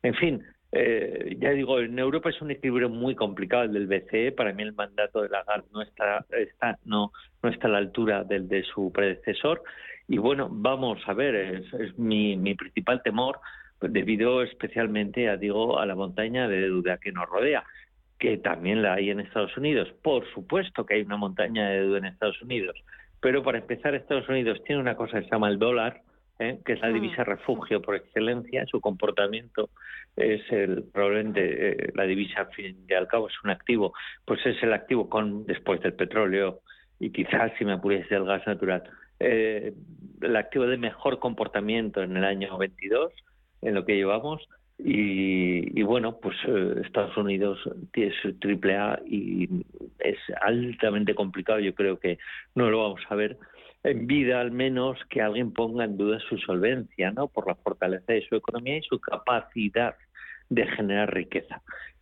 En 0.03 0.13
fin, 0.15 0.43
eh, 0.71 1.35
ya 1.39 1.49
digo, 1.51 1.79
en 1.79 1.97
Europa 1.97 2.29
es 2.29 2.41
un 2.41 2.51
equilibrio 2.51 2.89
muy 2.89 3.15
complicado 3.15 3.63
el 3.63 3.73
del 3.73 3.87
BCE. 3.87 4.31
Para 4.33 4.53
mí 4.53 4.63
el 4.63 4.73
mandato 4.73 5.21
de 5.21 5.29
Lagarde 5.29 5.67
no 5.73 5.81
está, 5.81 6.25
está, 6.29 6.77
no, 6.85 7.11
no 7.41 7.49
está 7.49 7.67
a 7.67 7.71
la 7.71 7.77
altura 7.79 8.23
del 8.23 8.47
de 8.47 8.63
su 8.63 8.91
predecesor. 8.91 9.63
Y 10.07 10.17
bueno, 10.17 10.47
vamos 10.51 10.99
a 11.07 11.13
ver, 11.13 11.35
es, 11.35 11.97
mi, 11.97 12.35
principal 12.55 13.01
temor 13.03 13.39
debido 13.81 14.43
especialmente 14.43 15.29
a, 15.29 15.37
digo, 15.37 15.79
a 15.79 15.85
la 15.85 15.95
montaña 15.95 16.47
de 16.47 16.61
deuda 16.61 16.97
que 16.97 17.11
nos 17.11 17.29
rodea, 17.29 17.63
que 18.17 18.37
también 18.37 18.81
la 18.81 18.95
hay 18.95 19.09
en 19.09 19.21
Estados 19.21 19.55
Unidos. 19.57 19.87
Por 20.03 20.27
supuesto 20.33 20.85
que 20.85 20.95
hay 20.95 21.01
una 21.01 21.17
montaña 21.17 21.69
de 21.69 21.81
deuda 21.81 21.97
en 21.99 22.05
Estados 22.05 22.41
Unidos. 22.41 22.75
Pero 23.21 23.43
para 23.43 23.59
empezar, 23.59 23.95
Estados 23.95 24.27
Unidos 24.29 24.61
tiene 24.65 24.81
una 24.81 24.95
cosa 24.95 25.19
que 25.19 25.25
se 25.25 25.31
llama 25.31 25.49
el 25.49 25.59
dólar, 25.59 26.01
¿eh? 26.39 26.59
que 26.65 26.73
es 26.73 26.81
la 26.81 26.87
ah. 26.87 26.91
divisa 26.91 27.23
refugio 27.23 27.81
por 27.81 27.95
excelencia, 27.95 28.65
su 28.65 28.81
comportamiento 28.81 29.69
es 30.15 30.41
el 30.51 30.83
probablemente 30.91 31.71
eh, 31.71 31.91
la 31.93 32.03
divisa 32.03 32.41
al 32.41 32.51
fin 32.53 32.85
y 32.87 32.93
al 32.93 33.07
cabo 33.07 33.27
es 33.27 33.35
un 33.43 33.51
activo, 33.51 33.93
pues 34.25 34.45
es 34.45 34.61
el 34.63 34.73
activo 34.73 35.09
con 35.09 35.45
después 35.45 35.81
del 35.81 35.93
petróleo 35.93 36.61
y 36.99 37.11
quizás 37.11 37.51
si 37.57 37.65
me 37.65 37.73
apuriese 37.73 38.15
el 38.15 38.25
gas 38.25 38.45
natural, 38.47 38.83
eh, 39.19 39.73
el 40.21 40.35
activo 40.35 40.65
de 40.65 40.77
mejor 40.77 41.19
comportamiento 41.19 42.01
en 42.01 42.17
el 42.17 42.23
año 42.23 42.57
22 42.57 43.13
en 43.61 43.75
lo 43.75 43.85
que 43.85 43.95
llevamos 43.95 44.47
y, 44.81 45.81
bueno, 45.83 46.19
pues 46.21 46.37
Estados 46.85 47.17
Unidos 47.17 47.59
tiene 47.91 48.13
su 48.21 48.39
triple 48.39 48.77
A 48.77 48.97
y 49.05 49.65
es 49.99 50.17
altamente 50.41 51.13
complicado. 51.13 51.59
Yo 51.59 51.75
creo 51.75 51.99
que 51.99 52.17
no 52.55 52.69
lo 52.69 52.83
vamos 52.83 53.01
a 53.09 53.15
ver 53.15 53.37
en 53.83 54.07
vida 54.07 54.41
al 54.41 54.51
menos 54.51 54.97
que 55.09 55.21
alguien 55.21 55.53
ponga 55.53 55.85
en 55.85 55.97
duda 55.97 56.19
su 56.27 56.37
solvencia, 56.37 57.11
¿no? 57.11 57.27
Por 57.27 57.47
la 57.47 57.55
fortaleza 57.55 58.13
de 58.13 58.25
su 58.27 58.35
economía 58.35 58.77
y 58.77 58.83
su 58.83 58.99
capacidad 58.99 59.95
de 60.49 60.67
generar 60.67 61.13
riqueza. 61.13 61.61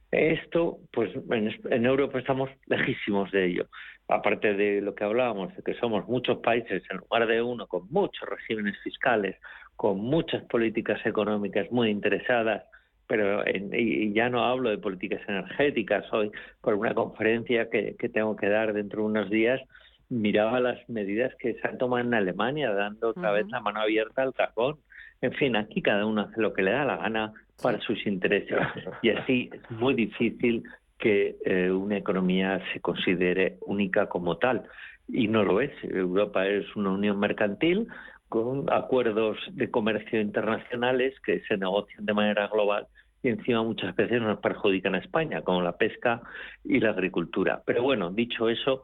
Esto, 0.10 0.80
pues 0.92 1.12
en, 1.30 1.86
Europa 1.86 2.18
estamos 2.18 2.50
lejísimos 2.66 3.30
de 3.32 3.46
ello. 3.46 3.68
Aparte 4.08 4.54
de 4.54 4.82
lo 4.82 4.96
que 4.96 5.04
hablábamos, 5.04 5.54
de 5.56 5.62
que 5.62 5.74
somos 5.76 6.08
muchos 6.08 6.38
países 6.38 6.82
en 6.90 6.98
lugar 6.98 7.28
de 7.28 7.42
uno, 7.42 7.68
con 7.68 7.88
muchos 7.92 8.28
regímenes 8.28 8.80
fiscales, 8.82 9.36
con 9.76 10.00
muchas 10.00 10.44
políticas 10.46 11.06
económicas 11.06 11.70
muy 11.72 11.90
interesadas, 11.90 12.64
pero 13.06 13.44
y 13.48 14.14
ya 14.14 14.30
no 14.30 14.44
hablo 14.46 14.70
de 14.70 14.78
políticas 14.78 15.22
energéticas 15.28 16.12
hoy, 16.14 16.32
por 16.62 16.74
una 16.74 16.94
conferencia 16.94 17.70
que 17.70 18.10
tengo 18.14 18.36
que 18.36 18.50
dar 18.50 18.74
dentro 18.74 19.02
de 19.02 19.08
unos 19.08 19.30
días 19.30 19.62
miraba 20.10 20.60
las 20.60 20.88
medidas 20.90 21.34
que 21.36 21.56
se 21.56 21.68
han 21.68 21.78
tomado 21.78 22.06
en 22.06 22.14
Alemania, 22.14 22.72
dando 22.72 23.10
otra 23.10 23.32
vez 23.32 23.48
la 23.50 23.60
mano 23.60 23.82
abierta 23.82 24.24
al 24.24 24.34
cajón. 24.34 24.78
En 25.22 25.34
fin, 25.34 25.56
aquí 25.56 25.82
cada 25.82 26.06
uno 26.06 26.22
hace 26.22 26.42
lo 26.42 26.54
que 26.54 26.62
le 26.62 26.72
da 26.72 26.86
la 26.86 26.98
gana 26.98 27.34
para 27.62 27.80
sus 27.80 28.06
intereses 28.06 28.58
y 29.02 29.10
así 29.10 29.50
es 29.52 29.72
muy 29.72 29.96
difícil 29.96 30.64
que 31.00 31.36
eh, 31.46 31.72
una 31.72 31.98
economía 31.98 32.62
se 32.74 32.80
considere 32.80 33.58
única 33.66 34.08
como 34.08 34.38
tal. 34.38 34.64
Y 35.08 35.28
no 35.28 35.44
lo 35.44 35.62
es. 35.62 35.72
Europa 35.84 36.48
es 36.48 36.76
una 36.76 36.92
unión 36.92 37.20
mercantil 37.20 37.88
con 38.30 38.66
acuerdos 38.72 39.38
de 39.52 39.72
comercio 39.72 40.20
internacionales 40.20 41.16
que 41.26 41.42
se 41.48 41.58
negocian 41.58 42.06
de 42.06 42.14
manera 42.14 42.48
global 42.48 42.88
y 43.24 43.30
encima 43.30 43.64
muchas 43.64 43.96
veces 43.96 44.22
nos 44.22 44.40
perjudican 44.40 44.96
a 44.96 45.00
España, 45.00 45.42
como 45.42 45.62
la 45.62 45.78
pesca 45.78 46.22
y 46.64 46.80
la 46.80 46.92
agricultura. 46.92 47.62
Pero 47.66 47.84
bueno, 47.84 48.12
dicho 48.12 48.50
eso, 48.50 48.84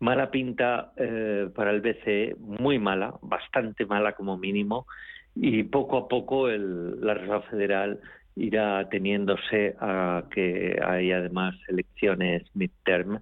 Mala 0.00 0.30
pinta 0.30 0.92
eh, 0.96 1.48
para 1.54 1.70
el 1.70 1.80
BCE, 1.82 2.36
muy 2.38 2.78
mala, 2.78 3.14
bastante 3.22 3.84
mala 3.86 4.14
como 4.14 4.38
mínimo, 4.38 4.86
y 5.34 5.62
poco 5.64 5.98
a 5.98 6.08
poco 6.08 6.48
el, 6.48 7.00
la 7.00 7.14
Reserva 7.14 7.42
Federal 7.42 8.00
irá 8.36 8.88
teniéndose 8.88 9.76
a 9.80 10.24
que 10.30 10.80
hay 10.84 11.12
además 11.12 11.54
elecciones 11.68 12.44
midterm 12.54 13.20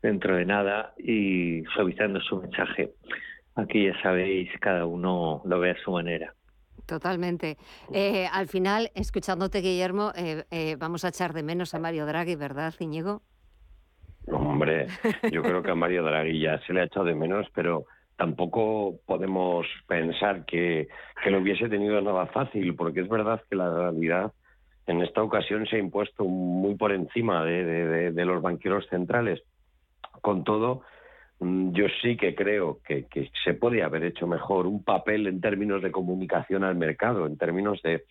dentro 0.00 0.36
de 0.36 0.46
nada 0.46 0.94
y 0.96 1.62
suavizando 1.74 2.20
su 2.20 2.40
mensaje. 2.40 2.92
Aquí 3.56 3.86
ya 3.86 4.00
sabéis, 4.02 4.50
cada 4.60 4.86
uno 4.86 5.42
lo 5.44 5.60
ve 5.60 5.72
a 5.72 5.84
su 5.84 5.92
manera. 5.92 6.34
Totalmente. 6.86 7.56
Eh, 7.92 8.26
al 8.32 8.48
final, 8.48 8.90
escuchándote, 8.94 9.60
Guillermo, 9.60 10.12
eh, 10.16 10.76
vamos 10.78 11.04
a 11.04 11.08
echar 11.08 11.32
de 11.32 11.42
menos 11.42 11.74
a 11.74 11.78
Mario 11.78 12.06
Draghi, 12.06 12.34
¿verdad, 12.36 12.74
Iñigo? 12.78 13.22
Hombre, 14.26 14.86
yo 15.30 15.42
creo 15.42 15.62
que 15.62 15.70
a 15.70 15.74
Mario 15.74 16.02
Draghi 16.02 16.40
ya 16.40 16.58
se 16.60 16.72
le 16.72 16.80
ha 16.80 16.84
echado 16.84 17.06
de 17.06 17.14
menos, 17.14 17.46
pero 17.54 17.84
tampoco 18.16 19.00
podemos 19.06 19.66
pensar 19.86 20.44
que, 20.44 20.88
que 21.22 21.30
lo 21.30 21.40
hubiese 21.40 21.68
tenido 21.68 22.00
nada 22.00 22.26
fácil, 22.26 22.74
porque 22.74 23.00
es 23.00 23.08
verdad 23.08 23.42
que 23.48 23.56
la 23.56 23.72
realidad 23.74 24.32
en 24.86 25.02
esta 25.02 25.22
ocasión 25.22 25.66
se 25.66 25.76
ha 25.76 25.78
impuesto 25.78 26.24
muy 26.24 26.74
por 26.76 26.92
encima 26.92 27.44
de, 27.44 28.12
de, 28.12 28.24
los 28.24 28.42
banqueros 28.42 28.86
centrales. 28.88 29.42
Con 30.20 30.44
todo, 30.44 30.82
mm, 31.40 31.72
yo 31.72 31.86
sí 32.02 32.16
que 32.16 32.34
creo 32.34 32.80
que, 32.86 33.06
que, 33.06 33.30
se 33.44 33.54
puede 33.54 33.82
haber 33.82 34.04
hecho 34.04 34.26
mejor 34.26 34.66
un 34.66 34.84
papel 34.84 35.26
en 35.26 35.40
términos 35.40 35.82
de 35.82 35.90
comunicación 35.90 36.64
al 36.64 36.76
mercado, 36.76 37.26
en 37.26 37.36
términos 37.38 37.80
de, 37.82 38.04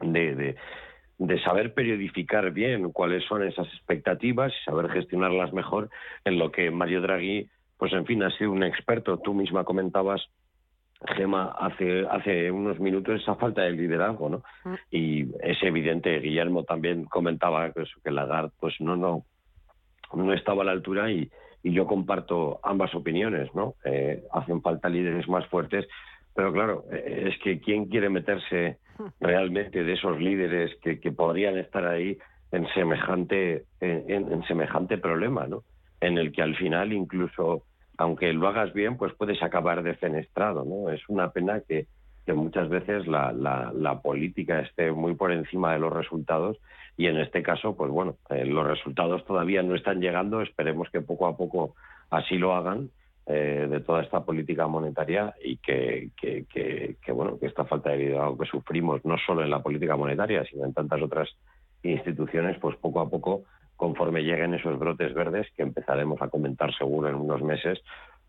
de, 0.00 0.34
de 0.34 0.56
saber 1.44 1.74
periodificar 1.74 2.50
bien 2.50 2.90
cuáles 2.92 3.24
son 3.24 3.46
esas 3.46 3.66
expectativas 3.68 4.52
y 4.52 4.64
saber 4.64 4.90
gestionarlas 4.90 5.52
mejor, 5.52 5.90
en 6.24 6.38
lo 6.38 6.50
que 6.50 6.70
Mario 6.70 7.02
Draghi, 7.02 7.48
pues 7.76 7.92
en 7.92 8.06
fin, 8.06 8.22
ha 8.22 8.30
sido 8.36 8.52
un 8.52 8.62
experto. 8.62 9.18
Tú 9.18 9.34
misma 9.34 9.64
comentabas, 9.64 10.22
Gema, 11.16 11.54
hace, 11.58 12.06
hace 12.10 12.50
unos 12.50 12.78
minutos 12.78 13.20
esa 13.20 13.34
falta 13.36 13.62
de 13.62 13.72
liderazgo, 13.72 14.28
¿no? 14.28 14.42
Mm. 14.64 14.74
Y 14.90 15.22
es 15.42 15.62
evidente, 15.62 16.20
Guillermo 16.20 16.64
también 16.64 17.04
comentaba 17.04 17.72
que, 17.72 17.84
que 18.04 18.10
Lagarde, 18.10 18.52
pues 18.60 18.74
no, 18.80 18.96
no, 18.96 19.24
no 20.14 20.32
estaba 20.32 20.62
a 20.62 20.66
la 20.66 20.72
altura 20.72 21.10
y, 21.10 21.30
y 21.62 21.72
yo 21.72 21.86
comparto 21.86 22.60
ambas 22.62 22.94
opiniones, 22.94 23.54
¿no? 23.54 23.74
Eh, 23.84 24.22
hacen 24.32 24.62
falta 24.62 24.88
líderes 24.88 25.28
más 25.28 25.46
fuertes 25.46 25.86
Pero 26.34 26.52
claro, 26.52 26.84
eh, 26.90 27.28
es 27.28 27.38
que 27.42 27.60
¿quién 27.60 27.86
quiere 27.86 28.08
meterse 28.08 28.78
realmente 29.20 29.84
de 29.84 29.92
esos 29.92 30.18
líderes 30.20 30.76
que, 30.82 31.12
podrían 31.12 31.58
estar 31.58 31.86
ahí 31.86 32.18
en 32.52 32.66
semejante, 32.74 33.64
en, 33.80 34.42
semejante 34.44 34.98
problema, 34.98 35.46
¿no? 35.46 35.62
En 36.00 36.18
el 36.18 36.32
que 36.32 36.42
al 36.42 36.56
final 36.56 36.92
incluso, 36.92 37.64
aunque 37.98 38.32
lo 38.32 38.48
hagas 38.48 38.72
bien, 38.72 38.96
pues 38.96 39.12
puedes 39.14 39.42
acabar 39.42 39.82
defenestrado, 39.82 40.64
¿no? 40.64 40.90
Es 40.90 41.00
una 41.08 41.30
pena 41.30 41.60
que, 41.66 41.86
muchas 42.30 42.68
veces 42.68 43.08
la, 43.08 43.32
la, 43.32 44.00
política 44.02 44.60
esté 44.60 44.92
muy 44.92 45.16
por 45.16 45.32
encima 45.32 45.72
de 45.72 45.80
los 45.80 45.92
resultados 45.92 46.58
y 46.96 47.06
en 47.06 47.16
este 47.16 47.42
caso, 47.42 47.76
pues 47.76 47.90
bueno, 47.90 48.18
eh, 48.28 48.44
los 48.44 48.64
resultados 48.64 49.24
todavía 49.24 49.64
no 49.64 49.74
están 49.74 50.00
llegando, 50.00 50.40
esperemos 50.40 50.88
que 50.90 51.00
poco 51.00 51.26
a 51.26 51.36
poco 51.36 51.74
así 52.08 52.38
lo 52.38 52.54
hagan 52.54 52.90
eh, 53.26 53.66
de 53.68 53.80
toda 53.80 54.02
esta 54.02 54.24
política 54.24 54.66
monetaria 54.66 55.34
y 55.44 55.58
que, 55.58 56.08
bueno 57.12 57.38
que 57.38 57.46
esta 57.46 57.64
falta 57.64 57.90
de 57.90 57.98
liderazgo 57.98 58.38
que 58.38 58.46
sufrimos 58.46 59.04
no 59.04 59.16
solo 59.18 59.42
en 59.42 59.50
la 59.50 59.62
política 59.62 59.96
monetaria 59.96 60.44
sino 60.44 60.64
en 60.64 60.72
tantas 60.72 61.00
otras 61.02 61.28
instituciones 61.82 62.58
pues 62.58 62.76
poco 62.76 63.00
a 63.00 63.08
poco 63.08 63.44
conforme 63.76 64.22
lleguen 64.22 64.54
esos 64.54 64.78
brotes 64.78 65.14
verdes 65.14 65.46
que 65.56 65.62
empezaremos 65.62 66.20
a 66.22 66.28
comentar 66.28 66.74
seguro 66.74 67.08
en 67.08 67.14
unos 67.14 67.42
meses 67.42 67.80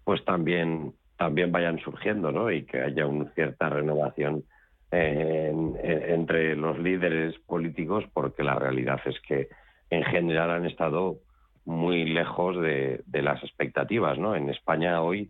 pues 0.03 0.23
también 0.25 0.93
también 1.17 1.51
vayan 1.51 1.79
surgiendo 1.79 2.31
¿no? 2.31 2.51
y 2.51 2.65
que 2.65 2.81
haya 2.81 3.07
una 3.07 3.31
cierta 3.31 3.69
renovación 3.69 4.43
entre 4.91 6.57
los 6.57 6.77
líderes 6.77 7.39
políticos 7.47 8.03
porque 8.13 8.43
la 8.43 8.55
realidad 8.55 8.99
es 9.05 9.17
que 9.21 9.47
en 9.89 10.03
general 10.03 10.51
han 10.51 10.65
estado 10.65 11.19
muy 11.65 12.05
lejos 12.05 12.59
de, 12.61 13.03
las 13.11 13.43
expectativas, 13.43 14.17
¿no? 14.17 14.35
En 14.35 14.49
España 14.49 15.01
hoy, 15.01 15.29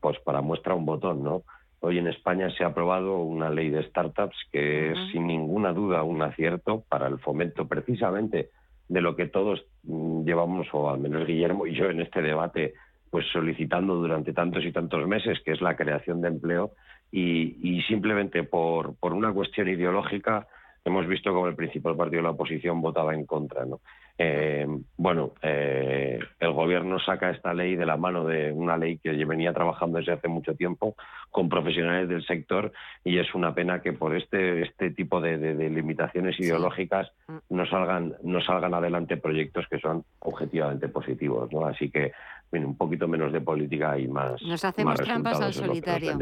pues 0.00 0.18
para 0.20 0.40
muestra 0.40 0.74
un 0.74 0.86
botón, 0.86 1.22
¿no? 1.22 1.42
Hoy 1.80 1.98
en 1.98 2.08
España 2.08 2.50
se 2.50 2.62
ha 2.62 2.68
aprobado 2.68 3.18
una 3.18 3.50
ley 3.50 3.70
de 3.70 3.82
startups 3.84 4.36
que 4.52 4.92
es 4.92 4.98
sin 5.12 5.26
ninguna 5.26 5.72
duda 5.72 6.02
un 6.02 6.20
acierto 6.20 6.84
para 6.88 7.06
el 7.06 7.18
fomento 7.18 7.66
precisamente 7.66 8.50
de 8.88 9.00
lo 9.00 9.16
que 9.16 9.26
todos 9.26 9.64
mm, 9.84 10.24
llevamos, 10.24 10.66
o 10.72 10.90
al 10.90 10.98
menos 10.98 11.26
Guillermo 11.26 11.66
y 11.66 11.74
yo 11.74 11.88
en 11.88 12.00
este 12.00 12.20
debate, 12.20 12.74
pues 13.10 13.26
solicitando 13.32 13.94
durante 13.94 14.32
tantos 14.32 14.64
y 14.64 14.72
tantos 14.72 15.06
meses, 15.06 15.40
que 15.44 15.52
es 15.52 15.60
la 15.62 15.76
creación 15.76 16.20
de 16.20 16.28
empleo, 16.28 16.72
y, 17.10 17.56
y 17.62 17.82
simplemente 17.82 18.44
por, 18.44 18.96
por 18.96 19.14
una 19.14 19.32
cuestión 19.32 19.68
ideológica 19.68 20.46
hemos 20.84 21.06
visto 21.06 21.32
como 21.32 21.46
el 21.46 21.54
principal 21.54 21.96
partido 21.96 22.18
de 22.18 22.24
la 22.24 22.30
oposición 22.30 22.80
votaba 22.80 23.14
en 23.14 23.26
contra. 23.26 23.64
¿no? 23.64 23.80
Eh, 24.18 24.66
bueno, 24.96 25.32
eh, 25.42 26.18
el 26.38 26.52
gobierno 26.52 26.98
saca 26.98 27.30
esta 27.30 27.54
ley 27.54 27.76
de 27.76 27.86
la 27.86 27.96
mano 27.96 28.24
de 28.24 28.52
una 28.52 28.76
ley 28.76 28.98
que 28.98 29.12
venía 29.24 29.52
trabajando 29.52 29.98
desde 29.98 30.12
hace 30.12 30.28
mucho 30.28 30.54
tiempo 30.54 30.94
con 31.30 31.48
profesionales 31.48 32.08
del 32.08 32.24
sector 32.26 32.72
y 33.04 33.18
es 33.18 33.34
una 33.34 33.54
pena 33.54 33.80
que 33.80 33.92
por 33.92 34.14
este 34.14 34.62
este 34.62 34.90
tipo 34.90 35.20
de, 35.20 35.38
limitaciones 35.70 36.38
ideológicas 36.38 37.10
mm. 37.28 37.36
no 37.50 37.66
salgan 37.66 38.14
no 38.22 38.40
salgan 38.42 38.74
adelante 38.74 39.16
proyectos 39.16 39.66
que 39.70 39.78
son 39.78 40.04
objetivamente 40.18 40.88
positivos, 40.88 41.52
¿no? 41.52 41.64
Así 41.64 41.90
que 41.90 42.12
un 42.52 42.76
poquito 42.76 43.06
menos 43.06 43.32
de 43.32 43.40
política 43.40 43.98
y 43.98 44.08
más. 44.08 44.42
Nos 44.42 44.64
hacemos 44.64 45.00
trampas 45.00 45.40
al 45.40 45.54
solitario. 45.54 46.18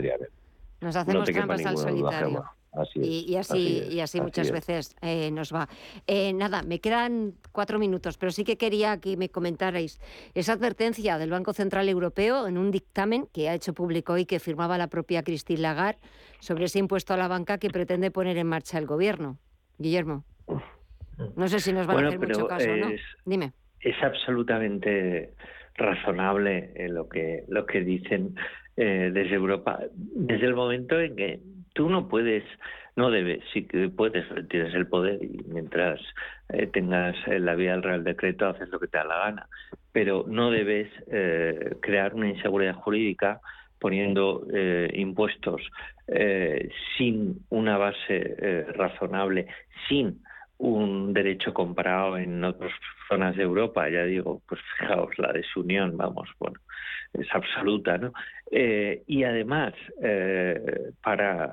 Nos 0.81 0.95
hacemos 0.95 1.29
trampas 1.31 1.67
al 1.67 1.77
solitario 1.77 2.45
y, 2.95 3.37
así, 3.37 3.83
y 3.91 4.01
así, 4.01 4.21
muchas 4.21 4.51
veces 4.51 4.97
eh, 5.03 5.31
nos 5.31 5.53
va. 5.53 5.69
Eh, 6.07 6.33
nada, 6.33 6.63
me 6.63 6.81
quedan 6.81 7.35
cuatro 7.53 7.79
minutos, 7.79 8.19
pero 8.19 8.31
sí 8.31 8.45
que 8.45 8.57
quería 8.57 9.01
que 9.01 9.17
me 9.17 9.31
comentarais 9.31 10.01
esa 10.35 10.53
advertencia 10.53 11.19
del 11.19 11.31
Banco 11.31 11.53
Central 11.53 11.89
Europeo 11.89 12.47
en 12.47 12.59
un 12.59 12.71
dictamen 12.71 13.27
que 13.33 13.49
ha 13.49 13.55
hecho 13.55 13.73
público 13.75 14.13
hoy 14.13 14.27
que 14.27 14.39
firmaba 14.39 14.79
la 14.79 14.89
propia 14.89 15.23
Christine 15.23 15.61
Lagarde 15.61 16.01
sobre 16.41 16.67
ese 16.67 16.79
impuesto 16.79 17.15
a 17.15 17.17
la 17.17 17.29
banca 17.29 17.59
que 17.59 17.71
pretende 17.71 18.11
poner 18.11 18.37
en 18.37 18.47
marcha 18.47 18.79
el 18.79 18.87
gobierno. 18.87 19.39
Guillermo. 19.79 20.25
No 21.37 21.49
sé 21.49 21.61
si 21.61 21.73
nos 21.73 21.87
van 21.87 22.05
a 22.05 22.09
hacer 22.09 22.21
mucho 22.21 22.47
caso 22.47 22.71
o 22.71 22.77
no. 22.77 22.89
Dime. 23.25 23.53
Es 23.81 23.97
absolutamente 24.03 25.35
razonable 25.75 26.73
eh, 26.75 26.89
lo 26.89 27.09
que 27.09 27.45
lo 27.49 27.65
que 27.67 27.81
dicen 27.81 28.35
desde 28.77 29.35
Europa 29.35 29.81
desde 29.93 30.47
el 30.47 30.55
momento 30.55 31.01
en 31.01 31.17
que 31.17 31.41
tú 31.79 31.89
no 31.89 32.09
puedes, 32.09 32.43
no 32.97 33.09
debes, 33.09 33.41
sí 33.53 33.65
que 33.65 33.89
puedes, 33.89 34.27
tienes 34.49 34.75
el 34.75 34.89
poder 34.89 35.23
y 35.23 35.45
mientras 35.47 36.01
eh, 36.49 36.67
tengas 36.67 37.15
la 37.29 37.55
vía 37.55 37.71
del 37.71 37.85
Real 37.85 38.03
Decreto 38.03 38.49
haces 38.49 38.69
lo 38.71 38.81
que 38.81 38.89
te 38.89 38.99
da 38.99 39.05
la 39.05 39.19
gana, 39.19 39.47
pero 39.93 40.25
no 40.27 40.51
debes 40.51 40.91
eh, 41.07 41.77
crear 41.81 42.15
una 42.15 42.31
inseguridad 42.31 42.75
jurídica 42.75 43.41
poniendo 43.79 44.45
eh, 44.53 44.91
impuestos 44.95 45.63
sin 46.97 47.45
una 47.51 47.77
base 47.77 48.65
razonable, 48.75 49.47
sin 49.89 50.23
un 50.59 51.13
derecho 51.13 51.55
comparado 51.55 52.19
en 52.19 52.43
otras 52.45 52.73
zonas 53.09 53.37
de 53.37 53.45
Europa, 53.45 53.89
ya 53.89 54.05
digo, 54.05 54.43
pues 54.49 54.61
fijaos, 54.79 55.17
la 55.19 55.33
desunión, 55.33 55.97
vamos, 55.97 56.29
bueno, 56.39 56.59
es 57.13 57.27
absoluta, 57.33 57.97
¿no? 57.97 58.13
Eh, 58.51 59.03
y 59.07 59.25
además, 59.25 59.75
eh, 60.03 60.93
para 61.03 61.53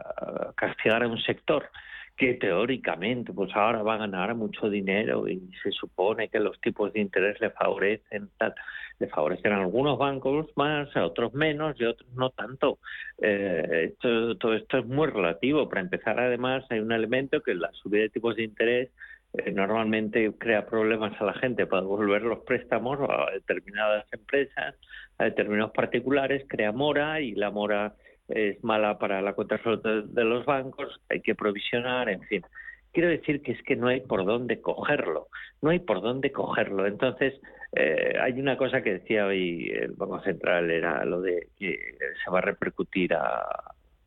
castigar 0.55 1.03
a 1.03 1.07
un 1.07 1.19
sector 1.19 1.69
que 2.17 2.35
teóricamente 2.35 3.33
pues 3.33 3.53
ahora 3.55 3.83
va 3.83 3.95
a 3.95 3.99
ganar 3.99 4.35
mucho 4.35 4.69
dinero 4.69 5.27
y 5.27 5.49
se 5.61 5.71
supone 5.71 6.29
que 6.29 6.39
los 6.39 6.59
tipos 6.61 6.93
de 6.93 7.01
interés 7.01 7.39
le 7.41 7.49
favorecen 7.49 8.29
tal, 8.37 8.55
le 8.99 9.07
favorecen 9.07 9.51
a 9.51 9.61
algunos 9.61 9.97
bancos 9.97 10.47
más, 10.55 10.95
a 10.95 11.05
otros 11.05 11.33
menos 11.33 11.75
y 11.79 11.83
a 11.83 11.89
otros 11.89 12.09
no 12.13 12.29
tanto. 12.29 12.79
Eh, 13.21 13.95
todo 13.99 14.53
esto 14.53 14.77
es 14.77 14.85
muy 14.85 15.07
relativo. 15.07 15.67
Para 15.67 15.81
empezar, 15.81 16.19
además, 16.19 16.63
hay 16.69 16.79
un 16.79 16.93
elemento 16.93 17.41
que 17.41 17.53
la 17.53 17.71
subida 17.73 18.03
de 18.03 18.09
tipos 18.09 18.35
de 18.37 18.43
interés 18.43 18.91
eh, 19.33 19.51
normalmente 19.51 20.31
crea 20.37 20.65
problemas 20.65 21.19
a 21.19 21.25
la 21.25 21.33
gente 21.33 21.65
para 21.65 21.81
devolver 21.81 22.21
los 22.21 22.39
préstamos 22.39 22.99
a 23.09 23.31
determinadas 23.31 24.05
empresas, 24.13 24.75
a 25.17 25.23
determinados 25.25 25.71
particulares, 25.71 26.45
crea 26.47 26.71
mora 26.71 27.19
y 27.19 27.33
la 27.33 27.51
mora 27.51 27.95
es 28.27 28.63
mala 28.63 28.97
para 28.97 29.21
la 29.21 29.33
cuenta 29.33 29.59
de 29.63 30.23
los 30.23 30.45
bancos, 30.45 30.99
hay 31.09 31.21
que 31.21 31.35
provisionar, 31.35 32.09
en 32.09 32.21
fin. 32.23 32.43
Quiero 32.91 33.09
decir 33.09 33.41
que 33.41 33.51
es 33.51 33.61
que 33.63 33.75
no 33.75 33.87
hay 33.87 34.01
por 34.01 34.25
dónde 34.25 34.61
cogerlo, 34.61 35.27
no 35.61 35.69
hay 35.69 35.79
por 35.79 36.01
dónde 36.01 36.31
cogerlo. 36.31 36.85
Entonces, 36.85 37.33
eh, 37.73 38.13
hay 38.21 38.39
una 38.39 38.55
cosa 38.55 38.81
que 38.81 38.93
decía 38.93 39.25
hoy 39.25 39.69
el 39.69 39.91
Banco 39.91 40.21
Central, 40.21 40.71
era 40.71 41.03
lo 41.03 41.21
de 41.21 41.49
que 41.59 41.77
se 42.23 42.31
va 42.31 42.37
a 42.39 42.41
repercutir 42.41 43.13
a, 43.13 43.43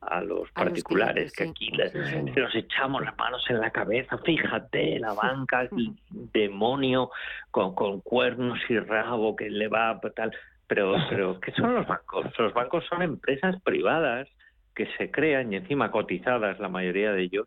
a 0.01 0.21
los 0.23 0.51
particulares, 0.53 1.33
que 1.33 1.45
aquí 1.45 1.71
les, 1.71 1.95
nos 1.95 2.55
echamos 2.55 3.05
las 3.05 3.17
manos 3.19 3.45
en 3.51 3.61
la 3.61 3.71
cabeza, 3.71 4.17
fíjate, 4.19 4.99
la 4.99 5.13
banca, 5.13 5.63
el 5.63 5.93
demonio 6.33 7.11
con, 7.51 7.75
con 7.75 8.01
cuernos 8.01 8.59
y 8.69 8.79
rabo 8.79 9.37
que 9.37 9.51
le 9.51 9.69
va 9.69 10.01
tal. 10.15 10.33
Pero, 10.69 10.95
pero, 11.11 11.41
¿qué 11.41 11.53
son 11.53 11.75
los 11.75 11.87
bancos? 11.87 12.27
Los 12.39 12.55
bancos 12.55 12.85
son 12.89 13.03
empresas 13.03 13.61
privadas 13.63 14.29
que 14.75 14.87
se 14.97 15.11
crean 15.11 15.53
y 15.53 15.57
encima 15.57 15.91
cotizadas, 15.91 16.61
la 16.61 16.69
mayoría 16.69 17.13
de 17.13 17.23
ellos, 17.23 17.47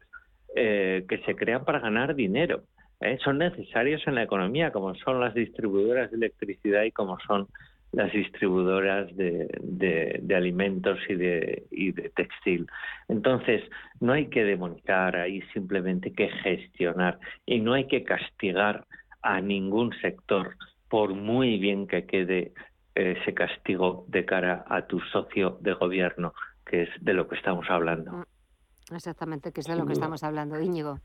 eh, 0.55 1.05
que 1.07 1.19
se 1.19 1.35
crean 1.35 1.63
para 1.63 1.79
ganar 1.79 2.13
dinero. 2.13 2.63
¿eh? 2.99 3.17
Son 3.23 3.37
necesarios 3.37 4.01
en 4.05 4.15
la 4.15 4.23
economía, 4.23 4.71
como 4.71 4.93
son 4.95 5.21
las 5.21 5.33
distribuidoras 5.33 6.11
de 6.11 6.17
electricidad 6.17 6.83
y 6.83 6.91
como 6.91 7.17
son 7.21 7.47
las 7.93 8.11
distribuidoras 8.11 9.15
de, 9.15 9.47
de, 9.61 10.35
alimentos 10.35 10.97
y 11.09 11.15
de, 11.15 11.63
y 11.71 11.91
de 11.91 12.09
textil. 12.09 12.67
Entonces, 13.09 13.63
no 13.99 14.13
hay 14.13 14.27
que 14.27 14.43
demonizar, 14.43 15.15
hay 15.17 15.41
simplemente 15.53 16.13
que 16.13 16.29
gestionar 16.29 17.19
y 17.45 17.59
no 17.59 17.73
hay 17.73 17.87
que 17.87 18.03
castigar 18.03 18.85
a 19.21 19.41
ningún 19.41 19.93
sector 20.01 20.55
por 20.89 21.13
muy 21.13 21.57
bien 21.57 21.87
que 21.87 22.05
quede 22.05 22.53
ese 22.95 23.33
castigo 23.33 24.05
de 24.07 24.25
cara 24.25 24.65
a 24.67 24.85
tu 24.85 24.99
socio 24.99 25.57
de 25.61 25.73
gobierno, 25.73 26.33
que 26.65 26.83
es 26.83 26.89
de 26.99 27.13
lo 27.13 27.27
que 27.27 27.35
estamos 27.35 27.69
hablando. 27.69 28.11
Mm, 28.11 28.95
exactamente, 28.95 29.51
que 29.51 29.61
es 29.61 29.67
de 29.67 29.75
lo 29.75 29.85
que 29.85 29.93
estamos 29.93 30.23
hablando, 30.23 30.59
Íñigo. 30.59 30.99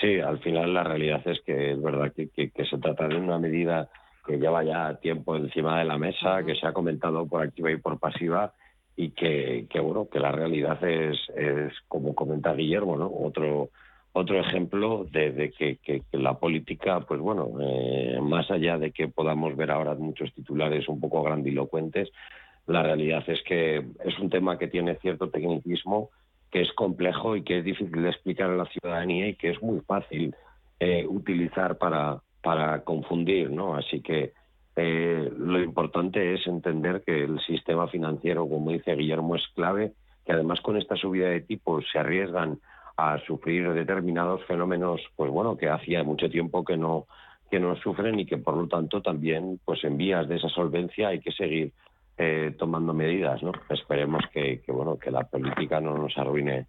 Sí, 0.00 0.20
al 0.20 0.38
final 0.40 0.72
la 0.72 0.84
realidad 0.84 1.20
es 1.26 1.40
que 1.42 1.72
es 1.72 1.82
verdad 1.82 2.12
que, 2.14 2.28
que 2.28 2.64
se 2.64 2.78
trata 2.78 3.08
de 3.08 3.16
una 3.16 3.38
medida 3.38 3.90
que 4.26 4.38
lleva 4.38 4.62
ya 4.62 4.94
tiempo 4.96 5.36
encima 5.36 5.78
de 5.78 5.86
la 5.86 5.98
mesa, 5.98 6.44
que 6.44 6.54
se 6.54 6.66
ha 6.66 6.72
comentado 6.72 7.26
por 7.26 7.42
activa 7.42 7.70
y 7.70 7.78
por 7.78 7.98
pasiva 7.98 8.52
y 8.94 9.10
que, 9.10 9.66
bueno, 9.80 10.08
que 10.10 10.20
la 10.20 10.32
realidad 10.32 10.82
es, 10.84 11.16
es 11.36 11.72
como 11.86 12.14
comenta 12.14 12.52
Guillermo, 12.52 12.96
¿no? 12.96 13.08
Otro 13.10 13.70
otro 14.12 14.40
ejemplo 14.40 15.06
de, 15.10 15.52
que, 15.56 16.02
la 16.12 16.38
política, 16.38 17.00
pues 17.00 17.20
bueno, 17.20 17.50
eh, 17.60 18.18
más 18.22 18.50
allá 18.50 18.78
de 18.78 18.90
que 18.90 19.08
podamos 19.08 19.56
ver 19.56 19.70
ahora 19.70 19.94
muchos 19.94 20.32
titulares 20.34 20.88
un 20.88 21.00
poco 21.00 21.22
grandilocuentes, 21.22 22.10
la 22.66 22.82
realidad 22.82 23.24
es 23.28 23.42
que 23.42 23.84
es 24.04 24.18
un 24.18 24.28
tema 24.30 24.58
que 24.58 24.68
tiene 24.68 24.96
cierto 24.96 25.30
tecnicismo, 25.30 26.10
que 26.50 26.62
es 26.62 26.72
complejo 26.72 27.36
y 27.36 27.42
que 27.42 27.58
es 27.58 27.64
difícil 27.64 28.02
de 28.02 28.10
explicar 28.10 28.50
a 28.50 28.56
la 28.56 28.66
ciudadanía 28.66 29.28
y 29.28 29.34
que 29.34 29.50
es 29.50 29.62
muy 29.62 29.80
fácil 29.80 30.34
eh, 30.80 31.06
utilizar 31.06 31.78
para, 31.78 32.20
para 32.42 32.82
confundir, 32.84 33.50
¿no? 33.50 33.74
Así 33.74 34.00
que 34.00 34.32
eh, 34.76 35.32
lo 35.36 35.60
importante 35.60 36.34
es 36.34 36.46
entender 36.46 37.02
que 37.04 37.24
el 37.24 37.40
sistema 37.40 37.88
financiero, 37.88 38.48
como 38.48 38.70
dice 38.70 38.94
Guillermo, 38.94 39.34
es 39.36 39.46
clave, 39.54 39.92
que 40.24 40.32
además 40.32 40.60
con 40.60 40.76
esta 40.76 40.94
subida 40.94 41.28
de 41.28 41.40
tipos 41.40 41.84
se 41.90 41.98
arriesgan 41.98 42.60
a 42.98 43.16
sufrir 43.24 43.72
determinados 43.74 44.44
fenómenos, 44.46 45.00
pues 45.14 45.30
bueno, 45.30 45.56
que 45.56 45.68
hacía 45.68 46.02
mucho 46.02 46.28
tiempo 46.28 46.64
que 46.64 46.76
no 46.76 47.06
que 47.48 47.60
no 47.60 47.76
sufren 47.76 48.18
y 48.20 48.26
que 48.26 48.36
por 48.36 48.56
lo 48.56 48.66
tanto 48.68 49.00
también, 49.00 49.58
pues 49.64 49.82
en 49.84 49.96
vías 49.96 50.28
de 50.28 50.36
esa 50.36 50.48
solvencia 50.50 51.08
hay 51.08 51.20
que 51.20 51.32
seguir 51.32 51.72
eh, 52.18 52.54
tomando 52.58 52.92
medidas, 52.92 53.42
¿no? 53.42 53.52
Esperemos 53.70 54.22
que, 54.32 54.60
bueno 54.66 54.98
que 54.98 55.10
la 55.10 55.24
política 55.24 55.80
no 55.80 55.96
nos 55.96 56.18
arruine 56.18 56.66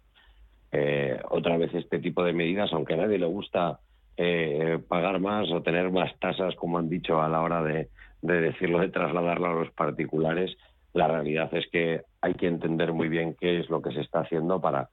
eh, 0.72 1.20
otra 1.28 1.58
vez 1.58 1.74
este 1.74 1.98
tipo 1.98 2.24
de 2.24 2.32
medidas, 2.32 2.72
aunque 2.72 2.94
a 2.94 2.98
nadie 2.98 3.18
le 3.18 3.26
gusta 3.26 3.80
eh, 4.16 4.78
pagar 4.88 5.18
más 5.20 5.50
o 5.50 5.62
tener 5.62 5.90
más 5.90 6.16
tasas, 6.20 6.54
como 6.54 6.78
han 6.78 6.88
dicho 6.88 7.20
a 7.20 7.28
la 7.28 7.42
hora 7.42 7.62
de, 7.62 7.88
decirlo, 8.22 8.78
de 8.78 8.88
trasladarlo 8.88 9.48
a 9.48 9.54
los 9.54 9.70
particulares. 9.72 10.56
La 10.94 11.08
realidad 11.08 11.52
es 11.52 11.66
que 11.70 12.02
hay 12.22 12.34
que 12.34 12.46
entender 12.46 12.92
muy 12.92 13.08
bien 13.08 13.36
qué 13.38 13.58
es 13.58 13.68
lo 13.68 13.82
que 13.82 13.92
se 13.92 14.00
está 14.00 14.20
haciendo 14.20 14.60
para, 14.60 14.88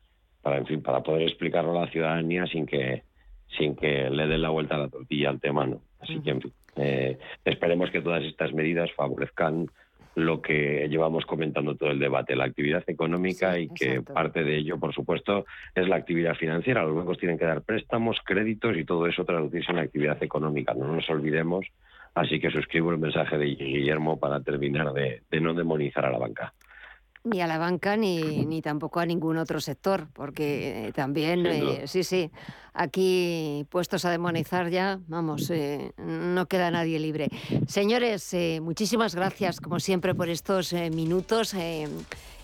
para 0.48 0.60
en 0.60 0.66
fin, 0.66 0.82
para 0.82 1.04
poder 1.04 1.24
explicarlo 1.24 1.78
a 1.78 1.82
la 1.82 1.92
ciudadanía 1.92 2.46
sin 2.48 2.66
que 2.66 3.04
sin 3.58 3.76
que 3.76 4.10
le 4.10 4.28
den 4.28 4.42
la 4.42 4.50
vuelta 4.50 4.76
a 4.76 4.80
la 4.80 4.88
tortilla 4.88 5.30
al 5.30 5.42
tema, 5.42 5.66
¿no? 5.66 5.82
Así 6.00 6.22
que, 6.22 6.30
en 6.30 6.42
fin, 6.42 6.54
esperemos 7.44 7.92
que 7.92 8.02
todas 8.02 8.24
estas 8.24 8.54
medidas 8.54 8.90
favorezcan 8.94 9.68
lo 10.16 10.42
que 10.42 10.88
llevamos 10.90 11.26
comentando 11.26 11.76
todo 11.76 11.92
el 11.92 12.00
debate, 12.00 12.38
la 12.38 12.46
actividad 12.46 12.82
económica 12.88 13.60
y 13.60 13.68
que 13.68 14.02
parte 14.02 14.46
de 14.46 14.56
ello, 14.56 14.80
por 14.80 14.94
supuesto, 14.94 15.46
es 15.76 15.86
la 15.90 15.98
actividad 15.98 16.36
financiera. 16.36 16.84
Los 16.84 16.96
bancos 16.96 17.18
tienen 17.18 17.38
que 17.38 17.46
dar 17.46 17.62
préstamos, 17.62 18.18
créditos 18.24 18.78
y 18.78 18.86
todo 18.86 19.06
eso 19.06 19.26
traducirse 19.26 19.74
en 19.74 19.80
actividad 19.80 20.22
económica. 20.24 20.74
No 20.74 20.88
nos 20.88 21.10
olvidemos. 21.10 21.66
Así 22.16 22.40
que 22.40 22.52
suscribo 22.52 22.92
el 22.92 23.00
mensaje 23.00 23.38
de 23.38 23.48
Guillermo 23.48 24.18
para 24.18 24.40
terminar 24.40 24.94
de 24.94 25.42
no 25.42 25.54
demonizar 25.54 26.06
a 26.06 26.12
la 26.12 26.18
banca 26.18 26.54
ni 27.24 27.42
a 27.42 27.48
la 27.48 27.58
banca 27.58 27.98
ni, 27.98 28.46
ni 28.46 28.62
tampoco 28.62 29.00
a 29.00 29.06
ningún 29.06 29.38
otro 29.38 29.60
sector, 29.60 30.08
porque 30.14 30.88
eh, 30.88 30.94
también, 30.94 31.46
eh, 31.46 31.84
sí, 31.86 32.04
sí, 32.04 32.32
aquí 32.74 33.66
puestos 33.70 34.06
a 34.06 34.12
demonizar 34.12 34.70
ya, 34.70 35.00
vamos, 35.08 35.50
eh, 35.50 35.92
no 35.98 36.46
queda 36.48 36.72
nadie 36.72 37.00
libre. 37.00 37.30
Señores, 37.68 38.36
muchísimas 38.62 39.16
gracias, 39.16 39.60
como 39.60 39.80
siempre, 39.80 40.16
por 40.16 40.30
estos 40.30 40.74
minutos 40.74 41.54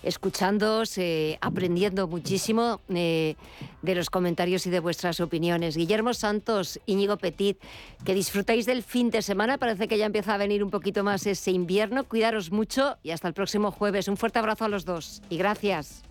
escuchándoos, 0.04 0.96
eh, 0.98 1.38
aprendiendo 1.40 2.06
muchísimo 2.06 2.80
eh, 2.88 3.34
de 3.82 3.94
los 3.94 4.10
comentarios 4.10 4.66
y 4.66 4.70
de 4.70 4.80
vuestras 4.80 5.20
opiniones. 5.20 5.76
Guillermo 5.76 6.14
Santos, 6.14 6.80
Íñigo 6.86 7.16
Petit, 7.16 7.58
que 8.04 8.14
disfrutáis 8.14 8.66
del 8.66 8.82
fin 8.82 9.10
de 9.10 9.22
semana. 9.22 9.58
Parece 9.58 9.88
que 9.88 9.98
ya 9.98 10.06
empieza 10.06 10.34
a 10.34 10.38
venir 10.38 10.62
un 10.62 10.70
poquito 10.70 11.04
más 11.04 11.26
ese 11.26 11.50
invierno. 11.50 12.04
Cuidaros 12.04 12.52
mucho 12.52 12.96
y 13.02 13.10
hasta 13.10 13.28
el 13.28 13.34
próximo 13.34 13.70
jueves. 13.70 14.08
Un 14.08 14.16
fuerte 14.16 14.38
abrazo 14.38 14.64
a 14.64 14.68
los 14.68 14.84
dos 14.84 15.22
y 15.30 15.38
gracias. 15.38 16.02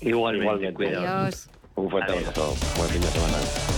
igualmente, 0.00 0.72
cuidados. 0.74 1.48
Un 1.74 1.90
fuerte 1.90 2.12
abrazo. 2.12 2.56
Buen 2.76 2.90
fin 2.90 3.00
de 3.00 3.08
semana. 3.08 3.77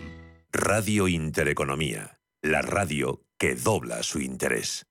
Radio 0.53 1.07
Intereconomía, 1.07 2.19
la 2.41 2.61
radio 2.61 3.23
que 3.39 3.55
dobla 3.55 4.03
su 4.03 4.19
interés. 4.19 4.85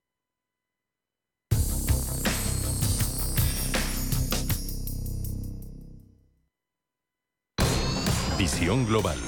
Visión 8.38 8.86
global. 8.86 9.18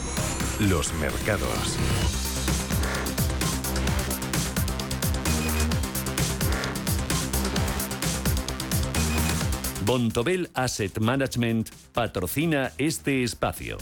Los 0.59 0.95
mercados. 0.95 1.77
Bontobel 9.85 10.49
Asset 10.55 10.99
Management 10.99 11.69
patrocina 11.93 12.73
este 12.79 13.23
espacio. 13.23 13.77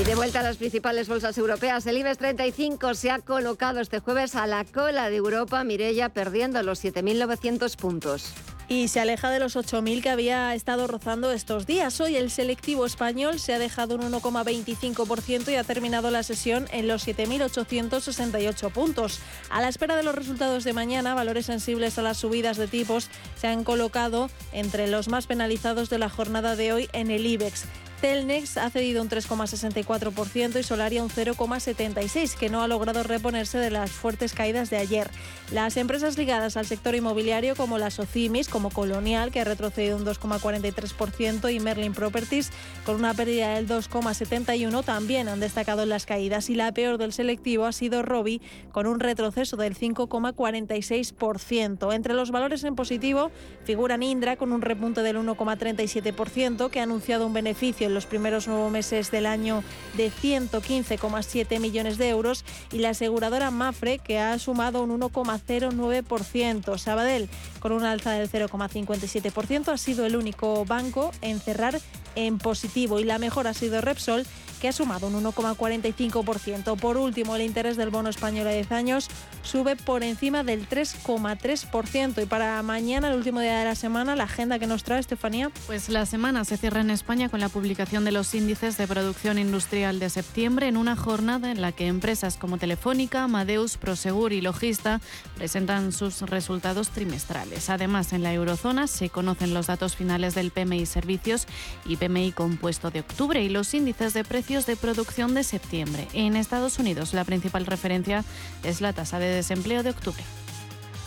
Y 0.00 0.04
de 0.04 0.14
vuelta 0.14 0.40
a 0.40 0.42
las 0.42 0.56
principales 0.56 1.08
bolsas 1.08 1.36
europeas, 1.38 1.86
el 1.86 1.98
IBEX 1.98 2.18
35 2.18 2.94
se 2.94 3.10
ha 3.10 3.18
colocado 3.18 3.80
este 3.80 4.00
jueves 4.00 4.34
a 4.34 4.46
la 4.46 4.64
cola 4.64 5.10
de 5.10 5.16
Europa, 5.16 5.62
Mirella, 5.64 6.08
perdiendo 6.08 6.62
los 6.62 6.82
7.900 6.82 7.76
puntos 7.76 8.32
y 8.72 8.88
se 8.88 9.00
aleja 9.00 9.30
de 9.30 9.38
los 9.38 9.56
8.000 9.56 10.02
que 10.02 10.08
había 10.08 10.54
estado 10.54 10.86
rozando 10.86 11.30
estos 11.30 11.66
días. 11.66 12.00
Hoy 12.00 12.16
el 12.16 12.30
selectivo 12.30 12.86
español 12.86 13.38
se 13.38 13.52
ha 13.52 13.58
dejado 13.58 13.96
un 13.96 14.00
1,25% 14.00 15.52
y 15.52 15.56
ha 15.56 15.64
terminado 15.64 16.10
la 16.10 16.22
sesión 16.22 16.66
en 16.72 16.88
los 16.88 17.06
7.868 17.06 18.72
puntos. 18.72 19.20
A 19.50 19.60
la 19.60 19.68
espera 19.68 19.94
de 19.94 20.02
los 20.02 20.14
resultados 20.14 20.64
de 20.64 20.72
mañana, 20.72 21.14
valores 21.14 21.46
sensibles 21.46 21.98
a 21.98 22.02
las 22.02 22.16
subidas 22.16 22.56
de 22.56 22.66
tipos 22.66 23.10
se 23.36 23.48
han 23.48 23.62
colocado 23.62 24.30
entre 24.52 24.86
los 24.86 25.08
más 25.08 25.26
penalizados 25.26 25.90
de 25.90 25.98
la 25.98 26.08
jornada 26.08 26.56
de 26.56 26.72
hoy 26.72 26.88
en 26.94 27.10
el 27.10 27.26
IBEX. 27.26 27.66
Telnex 28.02 28.56
ha 28.56 28.68
cedido 28.68 29.00
un 29.00 29.08
3,64% 29.08 30.58
y 30.58 30.64
Solaria 30.64 31.04
un 31.04 31.08
0,76%, 31.08 32.36
que 32.36 32.50
no 32.50 32.60
ha 32.60 32.66
logrado 32.66 33.04
reponerse 33.04 33.58
de 33.58 33.70
las 33.70 33.92
fuertes 33.92 34.32
caídas 34.32 34.70
de 34.70 34.78
ayer. 34.78 35.08
Las 35.52 35.76
empresas 35.76 36.18
ligadas 36.18 36.56
al 36.56 36.66
sector 36.66 36.96
inmobiliario, 36.96 37.54
como 37.54 37.78
las 37.78 38.00
Ocimis, 38.00 38.48
como 38.48 38.70
Colonial, 38.70 39.30
que 39.30 39.40
ha 39.40 39.44
retrocedido 39.44 39.96
un 39.96 40.04
2,43%, 40.04 41.54
y 41.54 41.60
Merlin 41.60 41.92
Properties, 41.92 42.50
con 42.84 42.96
una 42.96 43.14
pérdida 43.14 43.54
del 43.54 43.68
2,71%, 43.68 44.82
también 44.82 45.28
han 45.28 45.38
destacado 45.38 45.84
en 45.84 45.90
las 45.90 46.04
caídas. 46.04 46.50
Y 46.50 46.56
la 46.56 46.72
peor 46.72 46.98
del 46.98 47.12
selectivo 47.12 47.66
ha 47.66 47.72
sido 47.72 48.02
Robi, 48.02 48.42
con 48.72 48.88
un 48.88 48.98
retroceso 48.98 49.56
del 49.56 49.78
5,46%. 49.78 51.94
Entre 51.94 52.14
los 52.14 52.32
valores 52.32 52.64
en 52.64 52.74
positivo 52.74 53.30
figuran 53.62 54.02
Indra, 54.02 54.34
con 54.34 54.52
un 54.52 54.60
repunte 54.60 55.02
del 55.02 55.18
1,37%, 55.18 56.68
que 56.68 56.80
ha 56.80 56.82
anunciado 56.82 57.28
un 57.28 57.32
beneficio 57.32 57.91
en 57.92 57.94
los 57.94 58.06
primeros 58.06 58.48
nueve 58.48 58.70
meses 58.70 59.10
del 59.10 59.26
año 59.26 59.62
de 59.96 60.10
115,7 60.10 61.60
millones 61.60 61.98
de 61.98 62.08
euros, 62.08 62.44
y 62.72 62.78
la 62.78 62.90
aseguradora 62.90 63.50
Mafre, 63.50 63.98
que 63.98 64.18
ha 64.18 64.38
sumado 64.38 64.82
un 64.82 64.98
1,09%. 64.98 66.78
Sabadell, 66.78 67.28
con 67.60 67.72
una 67.72 67.92
alza 67.92 68.12
del 68.12 68.30
0,57%, 68.30 69.68
ha 69.68 69.76
sido 69.76 70.06
el 70.06 70.16
único 70.16 70.64
banco 70.64 71.12
en 71.20 71.38
cerrar 71.38 71.80
en 72.14 72.38
positivo 72.38 73.00
y 73.00 73.04
la 73.04 73.18
mejor 73.18 73.46
ha 73.46 73.54
sido 73.54 73.80
Repsol, 73.80 74.26
que 74.62 74.68
ha 74.68 74.72
sumado 74.72 75.08
un 75.08 75.20
1,45%. 75.24 76.78
Por 76.78 76.96
último, 76.96 77.34
el 77.34 77.42
interés 77.42 77.76
del 77.76 77.90
bono 77.90 78.08
español 78.08 78.46
a 78.46 78.52
10 78.52 78.70
años 78.70 79.08
sube 79.42 79.74
por 79.74 80.04
encima 80.04 80.44
del 80.44 80.68
3,3%. 80.68 82.22
Y 82.22 82.26
para 82.26 82.62
mañana, 82.62 83.08
el 83.08 83.16
último 83.16 83.40
día 83.40 83.58
de 83.58 83.64
la 83.64 83.74
semana, 83.74 84.14
la 84.14 84.24
agenda 84.24 84.60
que 84.60 84.68
nos 84.68 84.84
trae 84.84 85.00
Estefanía. 85.00 85.50
Pues 85.66 85.88
la 85.88 86.06
semana 86.06 86.44
se 86.44 86.56
cierra 86.56 86.80
en 86.80 86.90
España 86.90 87.28
con 87.28 87.40
la 87.40 87.48
publicación 87.48 87.81
de 87.82 88.12
los 88.12 88.32
índices 88.36 88.78
de 88.78 88.86
producción 88.86 89.38
industrial 89.38 89.98
de 89.98 90.08
septiembre 90.08 90.68
en 90.68 90.76
una 90.76 90.94
jornada 90.94 91.50
en 91.50 91.60
la 91.60 91.72
que 91.72 91.88
empresas 91.88 92.36
como 92.36 92.56
Telefónica, 92.56 93.24
Amadeus, 93.24 93.76
Prosegur 93.76 94.32
y 94.32 94.40
Logista 94.40 95.00
presentan 95.34 95.90
sus 95.90 96.20
resultados 96.22 96.90
trimestrales. 96.90 97.70
Además, 97.70 98.12
en 98.12 98.22
la 98.22 98.32
eurozona 98.32 98.86
se 98.86 99.10
conocen 99.10 99.52
los 99.52 99.66
datos 99.66 99.96
finales 99.96 100.36
del 100.36 100.52
PMI 100.52 100.86
Servicios 100.86 101.48
y 101.84 101.96
PMI 101.96 102.30
compuesto 102.30 102.92
de 102.92 103.00
octubre 103.00 103.42
y 103.42 103.48
los 103.48 103.74
índices 103.74 104.14
de 104.14 104.22
precios 104.22 104.64
de 104.64 104.76
producción 104.76 105.34
de 105.34 105.42
septiembre. 105.42 106.06
En 106.12 106.36
Estados 106.36 106.78
Unidos, 106.78 107.12
la 107.14 107.24
principal 107.24 107.66
referencia 107.66 108.24
es 108.62 108.80
la 108.80 108.92
tasa 108.92 109.18
de 109.18 109.26
desempleo 109.26 109.82
de 109.82 109.90
octubre. 109.90 110.22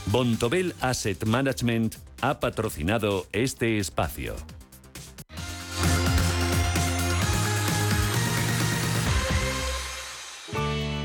Bontobel 0.07 0.75
Asset 0.81 1.25
Management 1.25 1.95
ha 2.21 2.39
patrocinado 2.41 3.27
este 3.31 3.79
espacio. 3.79 4.35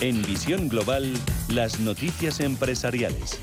En 0.00 0.22
Visión 0.22 0.68
Global, 0.68 1.12
las 1.48 1.80
noticias 1.80 2.38
empresariales. 2.38 3.40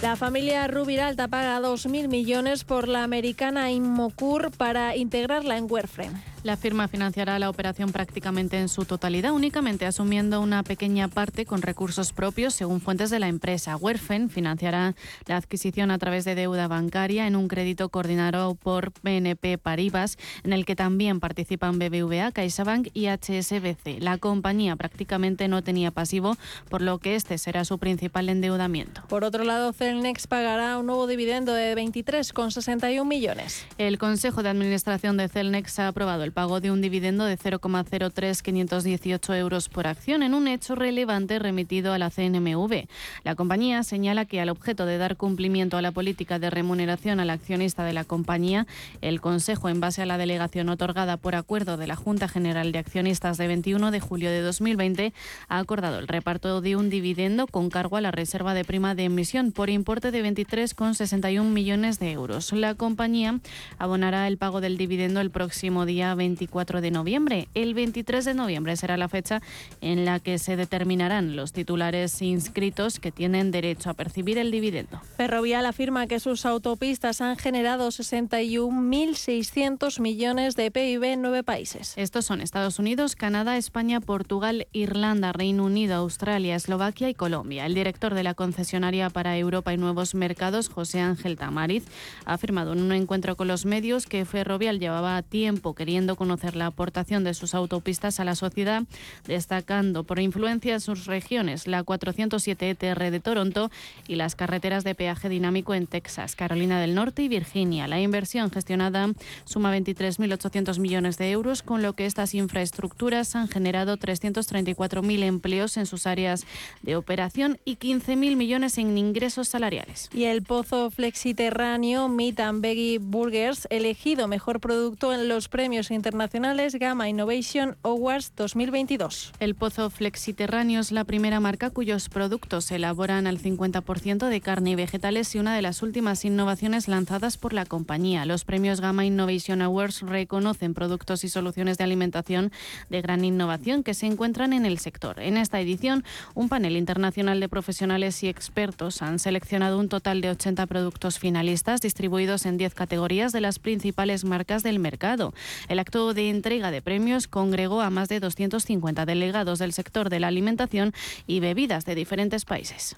La 0.00 0.16
familia 0.16 0.66
Rubiralta 0.68 1.28
paga 1.28 1.60
2.000 1.60 2.08
millones 2.08 2.64
por 2.64 2.88
la 2.88 3.04
americana 3.04 3.70
Inmocur 3.70 4.50
para 4.52 4.96
integrarla 4.96 5.58
en 5.58 5.66
Werfren. 5.70 6.12
La 6.46 6.56
firma 6.56 6.86
financiará 6.86 7.40
la 7.40 7.50
operación 7.50 7.90
prácticamente 7.90 8.60
en 8.60 8.68
su 8.68 8.84
totalidad, 8.84 9.32
únicamente 9.32 9.84
asumiendo 9.84 10.40
una 10.40 10.62
pequeña 10.62 11.08
parte 11.08 11.44
con 11.44 11.60
recursos 11.60 12.12
propios, 12.12 12.54
según 12.54 12.80
fuentes 12.80 13.10
de 13.10 13.18
la 13.18 13.26
empresa. 13.26 13.76
Werfen 13.76 14.30
financiará 14.30 14.94
la 15.26 15.38
adquisición 15.38 15.90
a 15.90 15.98
través 15.98 16.24
de 16.24 16.36
deuda 16.36 16.68
bancaria 16.68 17.26
en 17.26 17.34
un 17.34 17.48
crédito 17.48 17.88
coordinado 17.88 18.54
por 18.54 18.92
BNP 19.02 19.58
Paribas, 19.58 20.18
en 20.44 20.52
el 20.52 20.64
que 20.64 20.76
también 20.76 21.18
participan 21.18 21.80
BBVA, 21.80 22.30
CaixaBank 22.30 22.90
y 22.94 23.08
HSBC. 23.08 24.00
La 24.00 24.18
compañía 24.18 24.76
prácticamente 24.76 25.48
no 25.48 25.62
tenía 25.62 25.90
pasivo, 25.90 26.36
por 26.70 26.80
lo 26.80 27.00
que 27.00 27.16
este 27.16 27.38
será 27.38 27.64
su 27.64 27.78
principal 27.78 28.28
endeudamiento. 28.28 29.02
Por 29.08 29.24
otro 29.24 29.42
lado, 29.42 29.72
Celnex 29.72 30.28
pagará 30.28 30.78
un 30.78 30.86
nuevo 30.86 31.08
dividendo 31.08 31.52
de 31.54 31.74
23,61 31.74 33.04
millones. 33.04 33.66
El 33.78 33.98
Consejo 33.98 34.44
de 34.44 34.50
Administración 34.50 35.16
de 35.16 35.28
Celnex 35.28 35.80
ha 35.80 35.88
aprobado 35.88 36.22
el 36.22 36.35
pago 36.36 36.60
de 36.60 36.70
un 36.70 36.82
dividendo 36.82 37.24
de 37.24 37.38
0,03518 37.38 39.36
euros 39.38 39.70
por 39.70 39.86
acción 39.86 40.22
en 40.22 40.34
un 40.34 40.48
hecho 40.48 40.74
relevante 40.74 41.38
remitido 41.38 41.94
a 41.94 41.98
la 41.98 42.10
CNMV. 42.10 42.88
La 43.24 43.34
compañía 43.34 43.82
señala 43.82 44.26
que 44.26 44.42
al 44.42 44.50
objeto 44.50 44.84
de 44.84 44.98
dar 44.98 45.16
cumplimiento 45.16 45.78
a 45.78 45.82
la 45.82 45.92
política 45.92 46.38
de 46.38 46.50
remuneración 46.50 47.20
al 47.20 47.30
accionista 47.30 47.84
de 47.84 47.94
la 47.94 48.04
compañía, 48.04 48.66
el 49.00 49.22
Consejo, 49.22 49.70
en 49.70 49.80
base 49.80 50.02
a 50.02 50.06
la 50.06 50.18
delegación 50.18 50.68
otorgada 50.68 51.16
por 51.16 51.36
acuerdo 51.36 51.78
de 51.78 51.86
la 51.86 51.96
Junta 51.96 52.28
General 52.28 52.70
de 52.70 52.80
Accionistas 52.80 53.38
de 53.38 53.46
21 53.46 53.90
de 53.90 54.00
julio 54.00 54.28
de 54.28 54.42
2020, 54.42 55.14
ha 55.48 55.58
acordado 55.58 55.98
el 55.98 56.06
reparto 56.06 56.60
de 56.60 56.76
un 56.76 56.90
dividendo 56.90 57.46
con 57.46 57.70
cargo 57.70 57.96
a 57.96 58.02
la 58.02 58.10
reserva 58.10 58.52
de 58.52 58.66
prima 58.66 58.94
de 58.94 59.04
emisión 59.04 59.52
por 59.52 59.70
importe 59.70 60.10
de 60.10 60.22
23,61 60.22 61.44
millones 61.44 61.98
de 61.98 62.12
euros. 62.12 62.52
La 62.52 62.74
compañía 62.74 63.40
abonará 63.78 64.28
el 64.28 64.36
pago 64.36 64.60
del 64.60 64.76
dividendo 64.76 65.22
el 65.22 65.30
próximo 65.30 65.86
día 65.86 66.14
24 66.16 66.80
de 66.80 66.90
noviembre. 66.90 67.48
El 67.54 67.74
23 67.74 68.24
de 68.24 68.34
noviembre 68.34 68.76
será 68.76 68.96
la 68.96 69.08
fecha 69.08 69.40
en 69.80 70.04
la 70.04 70.20
que 70.20 70.38
se 70.38 70.56
determinarán 70.56 71.36
los 71.36 71.52
titulares 71.52 72.22
inscritos 72.22 72.98
que 72.98 73.12
tienen 73.12 73.50
derecho 73.50 73.90
a 73.90 73.94
percibir 73.94 74.38
el 74.38 74.50
dividendo. 74.50 75.00
Ferrovial 75.16 75.66
afirma 75.66 76.06
que 76.06 76.20
sus 76.20 76.46
autopistas 76.46 77.20
han 77.20 77.36
generado 77.36 77.88
61.600 77.88 80.00
millones 80.00 80.56
de 80.56 80.70
PIB 80.70 81.04
en 81.04 81.22
nueve 81.22 81.42
países. 81.42 81.94
Estos 81.96 82.24
son 82.24 82.40
Estados 82.40 82.78
Unidos, 82.78 83.16
Canadá, 83.16 83.56
España, 83.56 84.00
Portugal, 84.00 84.68
Irlanda, 84.72 85.32
Reino 85.32 85.64
Unido, 85.64 85.96
Australia, 85.96 86.54
Eslovaquia 86.54 87.08
y 87.08 87.14
Colombia. 87.14 87.66
El 87.66 87.74
director 87.74 88.14
de 88.14 88.22
la 88.22 88.34
concesionaria 88.34 89.10
para 89.10 89.36
Europa 89.36 89.74
y 89.74 89.76
Nuevos 89.76 90.14
Mercados, 90.14 90.68
José 90.68 91.00
Ángel 91.00 91.36
Tamariz, 91.36 91.84
ha 92.24 92.34
afirmado 92.34 92.72
en 92.72 92.82
un 92.82 92.92
encuentro 92.92 93.36
con 93.36 93.48
los 93.48 93.66
medios 93.66 94.06
que 94.06 94.24
Ferrovial 94.24 94.78
llevaba 94.78 95.20
tiempo 95.22 95.74
queriendo 95.74 96.05
conocer 96.14 96.54
la 96.54 96.66
aportación 96.66 97.24
de 97.24 97.34
sus 97.34 97.54
autopistas 97.54 98.20
a 98.20 98.24
la 98.24 98.36
sociedad, 98.36 98.84
destacando 99.26 100.04
por 100.04 100.20
influencia 100.20 100.74
en 100.74 100.80
sus 100.80 101.06
regiones 101.06 101.66
la 101.66 101.82
407 101.82 102.70
ETR 102.70 103.10
de 103.10 103.20
Toronto 103.20 103.70
y 104.06 104.14
las 104.14 104.36
carreteras 104.36 104.84
de 104.84 104.94
peaje 104.94 105.28
dinámico 105.28 105.74
en 105.74 105.88
Texas, 105.88 106.36
Carolina 106.36 106.80
del 106.80 106.94
Norte 106.94 107.22
y 107.22 107.28
Virginia. 107.28 107.88
La 107.88 108.00
inversión 108.00 108.50
gestionada 108.50 109.10
suma 109.44 109.76
23.800 109.76 110.78
millones 110.78 111.18
de 111.18 111.30
euros, 111.30 111.62
con 111.62 111.82
lo 111.82 111.94
que 111.94 112.06
estas 112.06 112.34
infraestructuras 112.34 113.34
han 113.34 113.48
generado 113.48 113.96
334.000 113.96 115.22
empleos 115.24 115.76
en 115.76 115.86
sus 115.86 116.06
áreas 116.06 116.46
de 116.82 116.96
operación 116.96 117.58
y 117.64 117.76
15.000 117.76 118.36
millones 118.36 118.78
en 118.78 118.96
ingresos 118.98 119.48
salariales. 119.48 120.10
Y 120.12 120.24
el 120.24 120.42
pozo 120.42 120.90
flexiterráneo 120.90 122.08
Meat 122.08 122.40
and 122.40 122.62
Veggie 122.62 122.98
Burgers, 122.98 123.66
elegido 123.70 124.28
mejor 124.28 124.60
producto 124.60 125.12
en 125.12 125.28
los 125.28 125.48
premios 125.48 125.90
internacionales 125.96 126.76
Gamma 126.76 127.08
Innovation 127.08 127.76
Awards 127.82 128.32
2022. 128.36 129.32
El 129.40 129.56
Pozo 129.56 129.90
Flexiterráneo 129.90 130.80
es 130.80 130.92
la 130.92 131.02
primera 131.02 131.40
marca 131.40 131.70
cuyos 131.70 132.08
productos 132.08 132.66
se 132.66 132.76
elaboran 132.76 133.26
al 133.26 133.40
50% 133.40 134.28
de 134.28 134.40
carne 134.40 134.70
y 134.70 134.74
vegetales 134.76 135.34
y 135.34 135.38
una 135.38 135.56
de 135.56 135.62
las 135.62 135.82
últimas 135.82 136.24
innovaciones 136.24 136.86
lanzadas 136.86 137.38
por 137.38 137.52
la 137.52 137.66
compañía. 137.66 138.24
Los 138.26 138.44
premios 138.44 138.80
Gamma 138.80 139.04
Innovation 139.04 139.62
Awards 139.62 140.02
reconocen 140.02 140.74
productos 140.74 141.24
y 141.24 141.28
soluciones 141.28 141.78
de 141.78 141.84
alimentación 141.84 142.52
de 142.90 143.02
gran 143.02 143.24
innovación 143.24 143.82
que 143.82 143.94
se 143.94 144.06
encuentran 144.06 144.52
en 144.52 144.66
el 144.66 144.78
sector. 144.78 145.18
En 145.18 145.36
esta 145.36 145.60
edición, 145.60 146.04
un 146.34 146.48
panel 146.48 146.76
internacional 146.76 147.40
de 147.40 147.48
profesionales 147.48 148.22
y 148.22 148.28
expertos 148.28 149.02
han 149.02 149.18
seleccionado 149.18 149.78
un 149.78 149.88
total 149.88 150.20
de 150.20 150.30
80 150.30 150.66
productos 150.66 151.18
finalistas 151.18 151.80
distribuidos 151.80 152.46
en 152.46 152.58
10 152.58 152.74
categorías 152.74 153.32
de 153.32 153.40
las 153.40 153.58
principales 153.58 154.24
marcas 154.24 154.62
del 154.62 154.78
mercado. 154.78 155.32
El 155.68 155.78
acto 155.86 156.14
de 156.14 156.30
entrega 156.30 156.72
de 156.72 156.82
premios 156.82 157.28
congregó 157.28 157.80
a 157.80 157.90
más 157.90 158.08
de 158.08 158.18
250 158.18 159.06
delegados 159.06 159.60
del 159.60 159.72
sector 159.72 160.10
de 160.10 160.18
la 160.18 160.26
alimentación 160.26 160.92
y 161.28 161.38
bebidas 161.38 161.84
de 161.84 161.94
diferentes 161.94 162.44
países. 162.44 162.96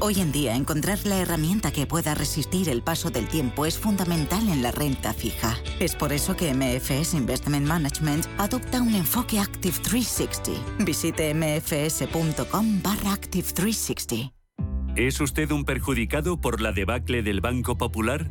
Hoy 0.00 0.20
en 0.20 0.30
día, 0.30 0.54
encontrar 0.54 0.98
la 1.06 1.18
herramienta 1.18 1.72
que 1.72 1.84
pueda 1.84 2.14
resistir 2.14 2.68
el 2.68 2.82
paso 2.82 3.10
del 3.10 3.26
tiempo 3.26 3.66
es 3.66 3.76
fundamental 3.76 4.48
en 4.48 4.62
la 4.62 4.70
renta 4.70 5.12
fija. 5.12 5.56
Es 5.80 5.96
por 5.96 6.12
eso 6.12 6.36
que 6.36 6.54
MFS 6.54 7.14
Investment 7.14 7.66
Management 7.66 8.26
adopta 8.38 8.80
un 8.80 8.94
enfoque 8.94 9.40
Active 9.40 9.76
360. 9.82 10.84
Visite 10.84 11.34
mfs.com 11.34 12.80
barra 12.80 13.12
Active 13.12 13.48
360. 13.52 14.32
¿Es 14.94 15.20
usted 15.20 15.50
un 15.50 15.64
perjudicado 15.64 16.40
por 16.40 16.60
la 16.60 16.70
debacle 16.70 17.22
del 17.22 17.40
Banco 17.40 17.76
Popular? 17.76 18.30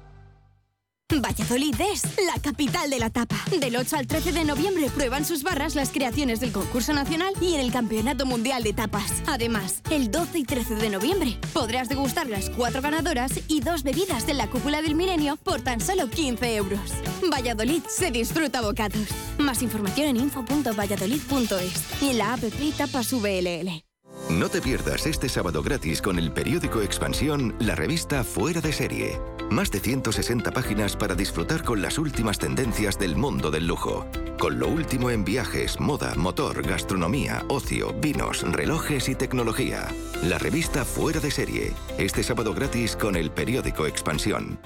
Valladolid 1.19 1.75
es 1.81 2.03
la 2.25 2.39
capital 2.41 2.89
de 2.89 2.99
la 2.99 3.09
tapa. 3.09 3.35
Del 3.59 3.75
8 3.75 3.97
al 3.97 4.07
13 4.07 4.31
de 4.31 4.45
noviembre 4.45 4.89
prueban 4.89 5.25
sus 5.25 5.43
barras 5.43 5.75
las 5.75 5.89
creaciones 5.89 6.39
del 6.39 6.51
concurso 6.51 6.93
nacional 6.93 7.33
y 7.41 7.55
en 7.55 7.59
el 7.59 7.71
Campeonato 7.71 8.25
Mundial 8.25 8.63
de 8.63 8.71
Tapas. 8.71 9.21
Además, 9.27 9.81
el 9.89 10.11
12 10.11 10.39
y 10.39 10.43
13 10.45 10.75
de 10.75 10.89
noviembre 10.89 11.37
podrás 11.53 11.89
degustar 11.89 12.27
las 12.27 12.49
cuatro 12.49 12.81
ganadoras 12.81 13.31
y 13.47 13.59
dos 13.59 13.83
bebidas 13.83 14.25
de 14.25 14.35
la 14.35 14.47
cúpula 14.47 14.81
del 14.81 14.95
milenio 14.95 15.35
por 15.35 15.61
tan 15.61 15.81
solo 15.81 16.09
15 16.09 16.55
euros. 16.55 16.91
Valladolid 17.29 17.81
se 17.89 18.11
disfruta 18.11 18.61
bocados. 18.61 19.07
Más 19.37 19.61
información 19.61 20.07
en 20.09 20.17
info.valladolid.es 20.17 22.01
y 22.01 22.09
en 22.09 22.17
la 22.19 22.33
app 22.33 22.41
Tapas 22.77 23.11
VLL. 23.11 23.83
No 24.29 24.49
te 24.49 24.61
pierdas 24.61 25.05
este 25.07 25.27
sábado 25.27 25.61
gratis 25.61 26.01
con 26.01 26.17
el 26.17 26.31
periódico 26.31 26.81
Expansión, 26.81 27.55
la 27.59 27.75
revista 27.75 28.23
Fuera 28.23 28.61
de 28.61 28.71
Serie. 28.71 29.40
Más 29.51 29.69
de 29.69 29.81
160 29.81 30.49
páginas 30.51 30.95
para 30.95 31.13
disfrutar 31.13 31.65
con 31.65 31.81
las 31.81 31.97
últimas 31.97 32.39
tendencias 32.39 32.97
del 32.97 33.17
mundo 33.17 33.51
del 33.51 33.67
lujo. 33.67 34.07
Con 34.39 34.57
lo 34.59 34.69
último 34.69 35.09
en 35.09 35.25
viajes, 35.25 35.77
moda, 35.77 36.15
motor, 36.15 36.65
gastronomía, 36.65 37.43
ocio, 37.49 37.93
vinos, 37.99 38.43
relojes 38.49 39.09
y 39.09 39.15
tecnología. 39.15 39.89
La 40.23 40.37
revista 40.37 40.85
Fuera 40.85 41.19
de 41.19 41.31
Serie. 41.31 41.73
Este 41.97 42.23
sábado 42.23 42.53
gratis 42.53 42.95
con 42.95 43.17
el 43.17 43.29
periódico 43.29 43.85
Expansión. 43.85 44.57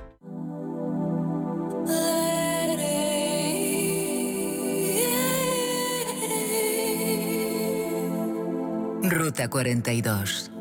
Ruta 9.02 9.50
42. 9.50 10.52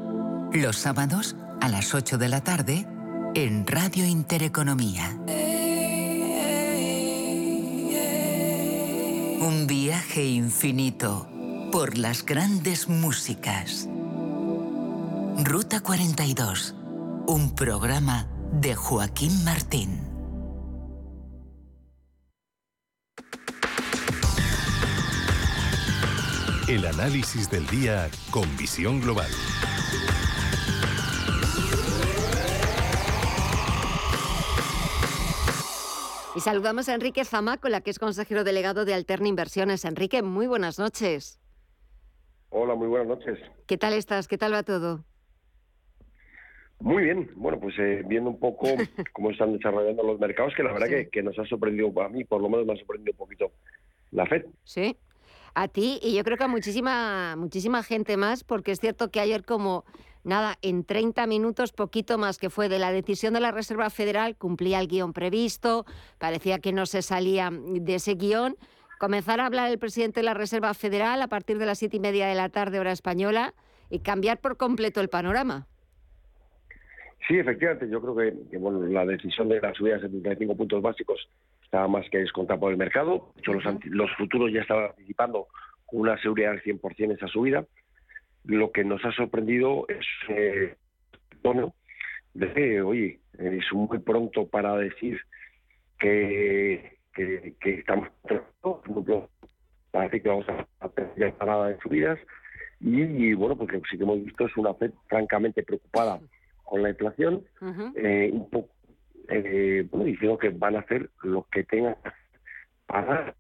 Los 0.55 0.77
sábados 0.79 1.37
a 1.61 1.69
las 1.69 1.95
8 1.95 2.17
de 2.17 2.29
la 2.31 2.43
tarde 2.43 2.87
en 3.35 3.67
Radio 3.67 4.07
Intereconomía. 4.07 5.19
Un 9.41 9.67
viaje 9.67 10.25
infinito 10.25 11.29
por 11.73 11.99
las 11.99 12.25
grandes 12.25 12.89
músicas. 12.89 13.89
Ruta 15.43 15.81
42. 15.81 16.77
Un 17.27 17.55
programa 17.57 18.29
de 18.53 18.77
Joaquín 18.77 19.43
Martín. 19.43 20.01
El 26.69 26.87
análisis 26.87 27.51
del 27.51 27.67
día 27.67 28.09
con 28.31 28.57
visión 28.57 29.01
global. 29.01 29.31
Y 36.37 36.41
saludamos 36.41 36.89
a 36.89 36.95
Enrique 36.95 37.25
Zamácola, 37.25 37.81
que 37.81 37.91
es 37.91 38.01
consejero 38.01 38.43
delegado 38.43 38.85
de 38.85 38.93
Alterna 38.93 39.29
Inversiones. 39.29 39.85
Enrique, 39.85 40.21
muy 40.21 40.49
buenas 40.49 40.81
noches. 40.81 41.41
Hola, 42.51 42.75
muy 42.75 42.89
buenas 42.89 43.07
noches. 43.07 43.39
¿Qué 43.69 43.79
tal 43.79 43.93
estás? 43.93 44.27
¿Qué 44.27 44.37
tal 44.37 44.53
va 44.53 44.65
todo? 44.65 45.05
Muy 46.81 47.05
bien, 47.05 47.31
bueno, 47.37 47.61
pues 47.61 47.77
eh, 47.79 48.03
viendo 48.07 48.31
un 48.31 48.41
poco 48.41 48.67
cómo 49.13 49.31
están 49.31 49.53
desarrollando 49.53 50.03
los 50.03 50.19
mercados, 50.19 50.53
que 50.57 50.65
la 50.65 50.73
verdad 50.73 50.89
que, 50.89 51.09
que, 51.09 51.23
nos 51.23 51.39
ha 51.39 51.47
sorprendido, 51.47 51.93
a 52.03 52.09
mí 52.09 52.25
por 52.25 52.43
lo 52.43 52.49
menos 52.49 52.67
me 52.67 52.73
ha 52.73 52.77
sorprendido 52.77 53.13
un 53.13 53.19
poquito 53.19 53.53
la 54.11 54.27
FED. 54.27 54.47
Sí, 54.65 54.97
a 55.55 55.69
ti 55.69 56.01
y 56.03 56.17
yo 56.17 56.25
creo 56.25 56.37
que 56.37 56.45
a 56.45 56.49
muchísima, 56.49 57.37
muchísima 57.37 57.85
gente 57.85 58.17
más, 58.17 58.43
porque 58.43 58.73
es 58.73 58.81
cierto 58.81 59.13
que 59.13 59.21
ayer 59.21 59.45
como 59.45 59.85
nada, 60.25 60.57
en 60.63 60.85
30 60.85 61.27
minutos, 61.27 61.73
poquito 61.73 62.19
más 62.19 62.39
que 62.39 62.51
fue 62.51 62.69
de 62.69 62.79
la 62.79 62.93
decisión 62.93 63.35
de 63.35 63.41
la 63.41 63.53
Reserva 63.53 63.91
Federal, 63.91 64.37
cumplía 64.37 64.81
el 64.81 64.89
guion 64.89 65.13
previsto, 65.13 65.85
parecía 66.19 66.59
que 66.59 66.73
no 66.73 66.87
se 66.87 67.03
salía 67.03 67.51
de 67.53 67.95
ese 67.95 68.15
guion. 68.15 68.57
Comenzar 68.99 69.41
a 69.41 69.47
hablar 69.47 69.71
el 69.71 69.79
presidente 69.79 70.21
de 70.21 70.25
la 70.25 70.35
Reserva 70.35 70.73
Federal 70.75 71.21
a 71.23 71.29
partir 71.29 71.59
de 71.59 71.67
las 71.67 71.79
siete 71.79 71.99
y 71.99 72.01
media 72.01 72.27
de 72.27 72.35
la 72.35 72.49
tarde, 72.49 72.81
hora 72.81 72.93
española, 72.93 73.55
y 73.91 74.01
cambiar 74.01 74.41
por 74.41 74.57
completo 74.57 75.01
el 75.01 75.09
panorama. 75.09 75.67
Sí, 77.27 77.39
efectivamente, 77.39 77.89
yo 77.89 78.01
creo 78.03 78.17
que, 78.51 78.59
bueno, 78.59 78.83
la 78.83 79.07
decisión 79.07 79.49
de 79.49 79.61
la 79.61 79.73
subida 79.73 79.95
de 79.95 80.03
75 80.03 80.57
puntos 80.57 80.83
básicos 80.83 81.29
estaba 81.63 81.89
más 81.89 82.09
que 82.11 82.19
descontada 82.19 82.61
por 82.61 82.71
el 82.71 82.77
mercado. 82.77 83.33
De 83.35 83.41
hecho, 83.41 83.55
los, 83.55 83.65
los 83.85 84.11
futuros 84.17 84.53
ya 84.53 84.61
estaban 84.61 84.91
anticipando 84.91 85.49
una 85.93 86.21
seguridad 86.21 86.53
al 86.53 86.63
100% 86.63 87.15
esa 87.15 87.29
subida. 87.29 87.65
Lo 88.45 88.71
que 88.73 88.85
nos 88.85 89.05
ha 89.05 89.13
sorprendido 89.13 89.87
es 89.89 90.07
eh, 90.29 90.77
tono 91.43 91.75
de, 92.35 92.83
oye, 92.83 93.21
es 93.39 93.73
muy 93.73 93.99
pronto 94.01 94.47
para 94.47 94.77
decir 94.77 95.21
que, 95.99 96.99
que, 97.15 97.55
que 97.61 97.75
estamos 97.75 98.09
parece 99.91 100.21
que 100.21 100.29
vamos 100.29 100.47
a 100.81 100.89
tener 100.89 101.33
parada 101.35 101.69
de 101.69 101.79
subidas. 101.79 102.19
Y, 102.81 103.33
bueno, 103.35 103.57
pues 103.57 103.73
lo 103.73 103.81
que 103.81 103.89
sí 103.91 103.97
que 103.97 104.03
hemos 104.03 104.23
visto 104.23 104.47
es 104.47 104.57
una 104.57 104.75
FED 104.75 104.91
francamente 105.09 105.63
preocupada 105.63 106.21
con 106.65 106.83
la 106.83 106.91
inflación, 106.91 107.45
eh, 107.95 108.31
un 108.33 108.51
poco 108.51 108.75
eh, 109.29 109.87
bueno, 109.91 110.07
diciendo 110.07 110.37
que 110.37 110.51
van 110.51 110.77
a 110.77 110.81
hacer 110.81 111.09
lo 111.23 111.47
que 111.51 111.65
tengan 111.65 111.97
para 112.87 113.35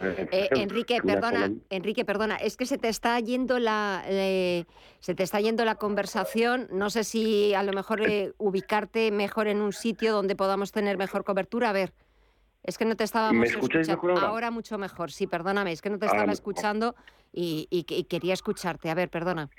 eh, 0.00 0.48
Enrique, 0.52 1.00
perdona, 1.04 1.50
Enrique, 1.70 2.04
perdona, 2.04 2.36
es 2.36 2.56
que 2.56 2.66
se 2.66 2.78
te 2.78 2.88
está 2.88 3.18
yendo 3.18 3.58
la 3.58 4.04
eh, 4.06 4.64
se 5.00 5.14
te 5.14 5.24
está 5.24 5.40
yendo 5.40 5.64
la 5.64 5.74
conversación. 5.74 6.68
No 6.70 6.90
sé 6.90 7.04
si 7.04 7.52
a 7.54 7.62
lo 7.62 7.72
mejor 7.72 8.08
eh, 8.08 8.32
ubicarte 8.38 9.10
mejor 9.10 9.48
en 9.48 9.60
un 9.60 9.72
sitio 9.72 10.12
donde 10.12 10.36
podamos 10.36 10.70
tener 10.70 10.98
mejor 10.98 11.24
cobertura. 11.24 11.70
A 11.70 11.72
ver, 11.72 11.92
es 12.62 12.78
que 12.78 12.84
no 12.84 12.96
te 12.96 13.04
estábamos 13.04 13.48
escuchando. 13.48 13.98
Ahora? 14.20 14.50
mucho 14.50 14.78
mejor. 14.78 15.10
Sí, 15.10 15.26
perdóname, 15.26 15.72
es 15.72 15.82
que 15.82 15.90
no 15.90 15.98
te 15.98 16.06
estaba 16.06 16.32
escuchando 16.32 16.94
y, 17.32 17.66
y, 17.70 17.84
quería 18.04 18.34
escucharte. 18.34 18.90
A 18.90 18.94
ver, 18.94 19.08
perdona. 19.08 19.50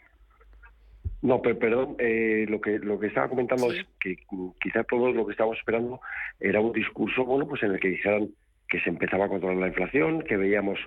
No, 1.22 1.42
pero 1.42 1.60
perdón, 1.60 1.98
lo 2.00 2.62
que 2.62 2.80
lo 2.80 2.98
que 2.98 3.08
estaba 3.08 3.28
comentando 3.28 3.74
es 3.74 3.86
que 4.00 4.16
quizá 4.62 4.86
todos 4.86 5.14
lo 5.14 5.26
que 5.26 5.34
estábamos 5.34 5.58
esperando 5.58 6.00
era 6.40 6.62
un 6.62 6.72
discurso, 6.72 7.26
bueno, 7.26 7.46
pues 7.46 7.62
en 7.64 7.74
el 7.74 7.80
que 7.82 7.90
dijeran 7.90 8.30
que 8.70 8.80
se 8.82 8.90
empezaba 8.90 9.26
a 9.26 9.30
controlar 9.30 9.58
la 9.58 9.68
inflación, 9.68 10.22
que 10.22 10.38
veíamos 10.38 10.80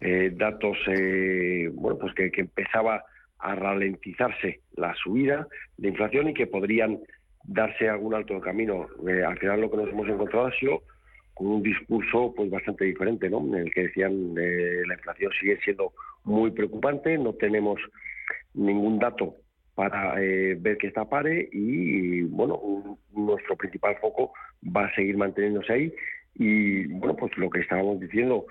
eh, 0.00 0.32
datos, 0.34 0.76
eh, 0.88 1.70
bueno, 1.72 1.98
pues 1.98 2.12
que, 2.14 2.30
empezaba 2.34 3.04
a 3.38 3.54
ralentizarse 3.54 4.60
la 4.76 4.94
subida 4.94 5.46
de 5.76 5.88
inflación 5.88 6.28
y 6.28 6.34
que 6.34 6.46
podrían 6.46 6.98
darse 7.44 7.88
algún 7.88 8.14
alto 8.14 8.34
de 8.34 8.40
camino. 8.40 8.86
Eh, 9.08 9.24
al 9.24 9.38
final 9.38 9.60
lo 9.60 9.70
que 9.70 9.76
nos 9.78 9.88
hemos 9.88 10.08
encontrado 10.08 10.46
ha 10.46 10.58
sido 10.58 10.82
con 11.34 11.46
un 11.46 11.62
discurso 11.62 12.34
pues 12.36 12.50
bastante 12.50 12.84
diferente, 12.84 13.30
¿no? 13.30 13.38
En 13.38 13.66
el 13.66 13.72
que 13.72 13.84
decían 13.84 14.34
la 14.34 14.94
inflación 14.94 15.32
sigue 15.40 15.58
siendo 15.64 15.92
muy 16.24 16.50
preocupante, 16.50 17.16
no 17.16 17.32
tenemos 17.32 17.80
ningún 18.54 18.98
dato 18.98 19.36
para 19.74 20.14
ver 20.14 20.76
que 20.76 20.88
está 20.88 21.08
pare 21.08 21.48
y, 21.50 22.22
bueno, 22.22 22.60
nuestro 23.12 23.56
principal 23.56 23.96
foco 23.96 24.32
va 24.64 24.86
a 24.86 24.94
seguir 24.94 25.16
manteniéndose 25.16 25.72
ahí 25.72 25.94
y 26.34 26.86
bueno, 26.86 27.16
pues 27.16 27.36
lo 27.36 27.50
que 27.50 27.60
estábamos 27.60 28.00
diciendo 28.00 28.46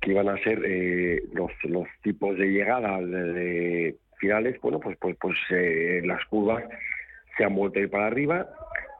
que 0.00 0.12
iban 0.12 0.28
a 0.28 0.42
ser 0.42 0.62
eh, 0.64 1.22
los, 1.32 1.50
los 1.64 1.86
tipos 2.02 2.36
de 2.38 2.46
llegada 2.46 3.00
de, 3.00 3.96
finales, 4.18 4.60
bueno, 4.60 4.80
pues 4.80 4.96
pues 4.98 5.16
pues 5.20 5.36
eh, 5.50 6.02
las 6.04 6.24
curvas 6.26 6.64
se 7.36 7.44
han 7.44 7.54
vuelto 7.54 7.78
a 7.78 7.82
ir 7.82 7.90
para 7.90 8.06
arriba 8.06 8.48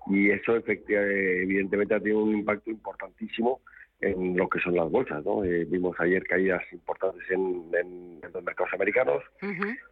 y 0.06 0.30
eso 0.30 0.56
evidentemente 0.56 1.94
ha 1.94 2.00
tenido 2.00 2.22
un 2.22 2.36
impacto 2.36 2.70
importantísimo 2.70 3.60
en 4.00 4.36
lo 4.36 4.48
que 4.48 4.60
son 4.60 4.74
las 4.74 4.90
bolsas, 4.90 5.22
¿no? 5.24 5.44
Eh, 5.44 5.66
vimos 5.66 5.94
ayer 6.00 6.24
caídas 6.24 6.62
importantes 6.72 7.22
en, 7.30 7.66
en, 7.78 8.20
los 8.32 8.42
mercados 8.42 8.72
americanos, 8.72 9.22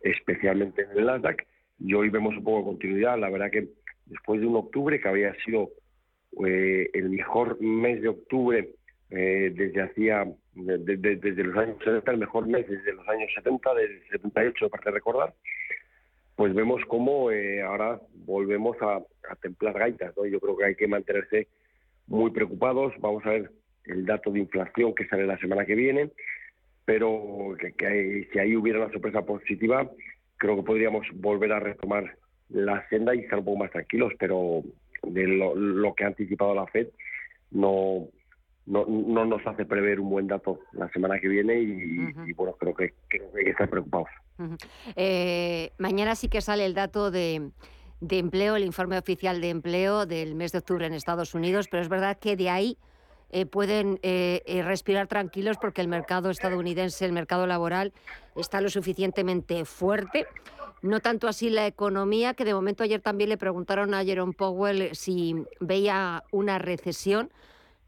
especialmente 0.03 0.83
en 0.83 0.99
el 0.99 1.07
Nasdaq, 1.07 1.47
y 1.79 1.93
hoy 1.93 2.09
vemos 2.09 2.35
un 2.37 2.45
poco 2.45 2.59
de 2.61 2.65
continuidad. 2.65 3.19
La 3.19 3.29
verdad 3.29 3.51
que 3.51 3.69
después 4.07 4.41
de 4.41 4.47
un 4.47 4.57
octubre 4.57 4.99
que 4.99 5.09
había 5.09 5.35
sido 5.45 5.71
eh, 6.47 6.91
el 6.93 7.11
mejor 7.11 7.61
mes 7.61 8.03
de 8.03 8.09
octubre 8.09 8.69
eh, 9.11 9.53
desde 9.55 9.83
hacía, 9.83 10.27
desde 10.55 11.45
los 11.45 11.57
años 11.57 11.79
70, 11.79 12.11
el 12.11 12.19
mejor 12.19 12.47
mes 12.47 12.69
desde 12.69 12.93
los 12.93 13.09
años 13.09 13.31
70, 13.35 13.75
desde 13.75 14.09
78, 14.09 14.69
para 14.69 14.91
recordar, 14.91 15.35
pues 16.37 16.55
vemos 16.55 16.83
cómo 16.87 17.31
eh, 17.31 17.63
ahora 17.63 18.01
volvemos 18.27 18.77
a, 18.81 19.01
templar 19.43 19.79
gaitas. 19.79 20.17
¿no? 20.17 20.25
Yo 20.27 20.39
creo 20.41 20.57
que 20.57 20.65
hay 20.67 20.75
que 20.75 20.87
mantenerse 20.87 21.49
muy 22.07 22.31
preocupados. 22.31 22.95
Vamos 23.01 23.25
a 23.27 23.31
ver 23.31 23.51
el 23.87 24.07
dato 24.07 24.31
de 24.31 24.41
inflación 24.41 24.95
que 24.95 25.07
sale 25.09 25.27
la 25.27 25.39
semana 25.39 25.65
que 25.65 25.75
viene, 25.75 26.11
pero 26.85 27.57
que, 27.59 28.29
si 28.33 28.39
ahí 28.39 28.57
hubiera 28.57 28.79
una 28.81 28.93
sorpresa 28.93 29.23
positiva, 29.23 29.91
creo 30.37 30.57
que 30.57 30.63
podríamos 30.63 31.07
volver 31.15 31.53
a 31.53 31.61
retomar 31.61 32.17
la 32.51 32.89
senda 32.89 33.15
y 33.15 33.21
estar 33.21 33.41
un 33.41 33.45
poco 33.45 33.59
más 33.59 33.71
tranquilos, 33.71 34.13
pero 34.19 34.63
de 35.03 35.27
lo, 35.27 35.95
que 35.95 36.05
ha 36.05 36.09
anticipado 36.09 36.55
la 36.55 36.67
FED 36.67 36.89
no, 37.51 38.09
no, 38.67 38.85
no, 38.87 39.25
nos 39.25 39.47
hace 39.47 39.65
prever 39.65 40.01
un 40.01 40.11
buen 40.11 40.27
dato 40.27 40.61
la 40.73 40.89
semana 40.91 41.19
que 41.19 41.29
viene 41.29 41.61
y, 41.61 42.33
bueno, 42.35 42.55
creo 42.59 42.75
que, 42.75 42.95
hay 43.11 43.45
que 43.45 43.51
estar 43.51 43.69
preocupados. 43.69 44.09
Eh, 44.97 45.73
mañana 45.79 46.15
sí 46.15 46.29
que 46.29 46.41
sale 46.41 46.67
el 46.67 46.75
dato 46.75 47.11
de, 47.11 47.51
de 48.01 48.19
empleo, 48.19 48.57
el 48.57 48.65
informe 48.65 48.99
oficial 48.99 49.41
de 49.41 49.51
empleo 49.51 50.07
del 50.07 50.35
mes 50.35 50.53
de 50.53 50.59
octubre 50.59 50.87
en 50.87 50.95
Estados 50.95 51.35
Unidos, 51.35 51.69
pero 51.71 51.83
es 51.83 51.89
verdad 51.89 52.19
que 52.19 52.37
de 52.37 52.51
ahí 52.51 52.79
eh, 53.31 53.47
pueden 53.47 53.99
eh, 54.03 54.63
respirar 54.65 55.07
tranquilos 55.07 55.59
porque 55.61 55.81
el 55.81 55.89
mercado 55.89 56.31
estadounidense, 56.31 57.05
el 57.05 57.13
mercado 57.13 57.47
laboral, 57.47 57.93
está 58.37 58.61
lo 58.61 58.71
suficientemente 58.71 59.65
fuerte. 59.65 60.27
No 60.81 61.01
tanto 61.01 61.27
así 61.27 61.51
la 61.51 61.67
economía, 61.67 62.35
que 62.35 62.45
de 62.45 62.55
momento 62.55 62.85
ayer 62.85 63.01
también 63.01 63.31
le 63.31 63.37
preguntaron 63.37 63.95
a 63.95 64.05
Jerome 64.05 64.33
Powell 64.33 64.95
si 64.95 65.35
veía 65.61 66.25
una 66.31 66.59
recesión. 66.59 67.31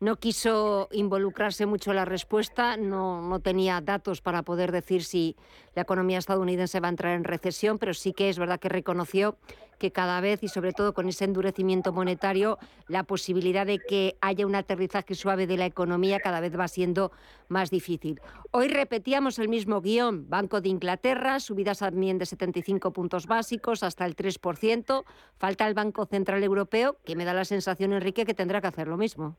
No 0.00 0.16
quiso 0.16 0.88
involucrarse 0.92 1.66
mucho 1.66 1.90
en 1.90 1.96
la 1.96 2.06
respuesta, 2.06 2.76
no, 2.76 3.20
no, 3.20 3.40
tenía 3.40 3.80
datos 3.82 4.22
para 4.22 4.42
poder 4.42 4.72
decir 4.72 5.04
si 5.04 5.36
la 5.74 5.82
economía 5.82 6.18
estadounidense 6.18 6.80
va 6.80 6.88
a 6.88 6.90
entrar 6.90 7.14
en 7.14 7.24
recesión, 7.24 7.78
pero 7.78 7.92
sí 7.92 8.14
que 8.14 8.30
es 8.30 8.38
verdad 8.38 8.58
que 8.58 8.70
reconoció 8.70 9.36
que 9.80 9.90
cada 9.90 10.20
vez, 10.20 10.44
y 10.44 10.48
sobre 10.48 10.72
todo 10.72 10.94
con 10.94 11.08
ese 11.08 11.24
endurecimiento 11.24 11.92
monetario, 11.92 12.58
la 12.86 13.02
posibilidad 13.02 13.66
de 13.66 13.80
que 13.80 14.14
haya 14.20 14.46
un 14.46 14.54
aterrizaje 14.54 15.16
suave 15.16 15.48
de 15.48 15.56
la 15.56 15.66
economía 15.66 16.20
cada 16.20 16.40
vez 16.40 16.56
va 16.56 16.68
siendo 16.68 17.10
más 17.48 17.70
difícil. 17.70 18.20
Hoy 18.52 18.68
repetíamos 18.68 19.40
el 19.40 19.48
mismo 19.48 19.80
guion, 19.80 20.28
Banco 20.28 20.60
de 20.60 20.68
Inglaterra, 20.68 21.40
subidas 21.40 21.80
también 21.80 22.18
de 22.18 22.26
75 22.26 22.92
puntos 22.92 23.26
básicos 23.26 23.82
hasta 23.82 24.04
el 24.04 24.14
3%, 24.14 25.04
falta 25.38 25.66
el 25.66 25.74
Banco 25.74 26.04
Central 26.04 26.44
Europeo, 26.44 26.98
que 27.04 27.16
me 27.16 27.24
da 27.24 27.32
la 27.32 27.46
sensación, 27.46 27.94
Enrique, 27.94 28.26
que 28.26 28.34
tendrá 28.34 28.60
que 28.60 28.68
hacer 28.68 28.86
lo 28.86 28.98
mismo. 28.98 29.36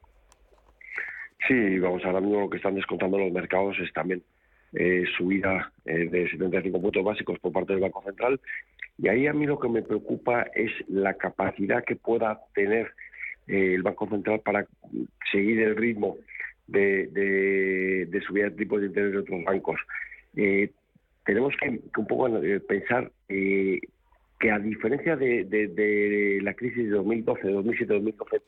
Sí, 1.48 1.80
vamos, 1.80 2.04
ahora 2.04 2.20
mismo 2.20 2.42
lo 2.42 2.50
que 2.50 2.58
están 2.58 2.76
descontando 2.76 3.18
los 3.18 3.32
mercados 3.32 3.78
es 3.80 3.94
también 3.94 4.24
eh, 4.74 5.04
subida 5.18 5.72
eh, 5.86 6.08
de 6.10 6.30
75 6.30 6.82
puntos 6.82 7.04
básicos 7.04 7.38
por 7.40 7.52
parte 7.52 7.74
del 7.74 7.82
Banco 7.82 8.02
Central. 8.04 8.40
Y 8.98 9.10
ahí 9.10 9.28
a 9.28 9.34
mí 9.34 9.46
lo 9.46 9.60
que 9.60 9.68
me 9.68 9.82
preocupa 9.82 10.44
es 10.56 10.72
la 10.88 11.16
capacidad 11.16 11.84
que 11.84 11.96
pueda 11.98 12.40
tener 12.54 12.92
eh, 13.48 13.74
el 13.76 13.84
Banco 13.84 14.08
Central 14.08 14.40
para 14.40 14.66
seguir 15.32 15.60
el 15.62 15.76
ritmo 15.76 16.18
de, 16.68 17.08
de, 17.08 18.22
subida 18.22 18.46
de 18.46 18.52
tipos 18.52 18.80
de 18.80 18.88
interés 18.88 19.12
de 19.12 19.18
otros 19.18 19.44
bancos. 19.44 19.80
tenemos 21.26 21.54
que, 21.58 21.82
un 21.98 22.08
poco 22.08 22.30
pensar 22.68 23.12
que 23.28 24.52
a 24.52 24.60
diferencia 24.60 25.18
de, 25.18 25.44
de, 25.44 26.40
la 26.42 26.54
crisis 26.54 26.86
de 26.86 26.92
2012, 26.92 27.50
2007, 27.50 27.94
2012, 27.94 28.42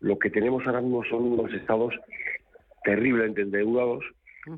lo 0.00 0.18
que 0.18 0.30
tenemos 0.30 0.66
ahora 0.66 0.80
mismo 0.80 1.04
son 1.04 1.22
unos 1.24 1.52
estados 1.54 1.94
terriblemente 2.84 3.42
endeudados. 3.42 4.04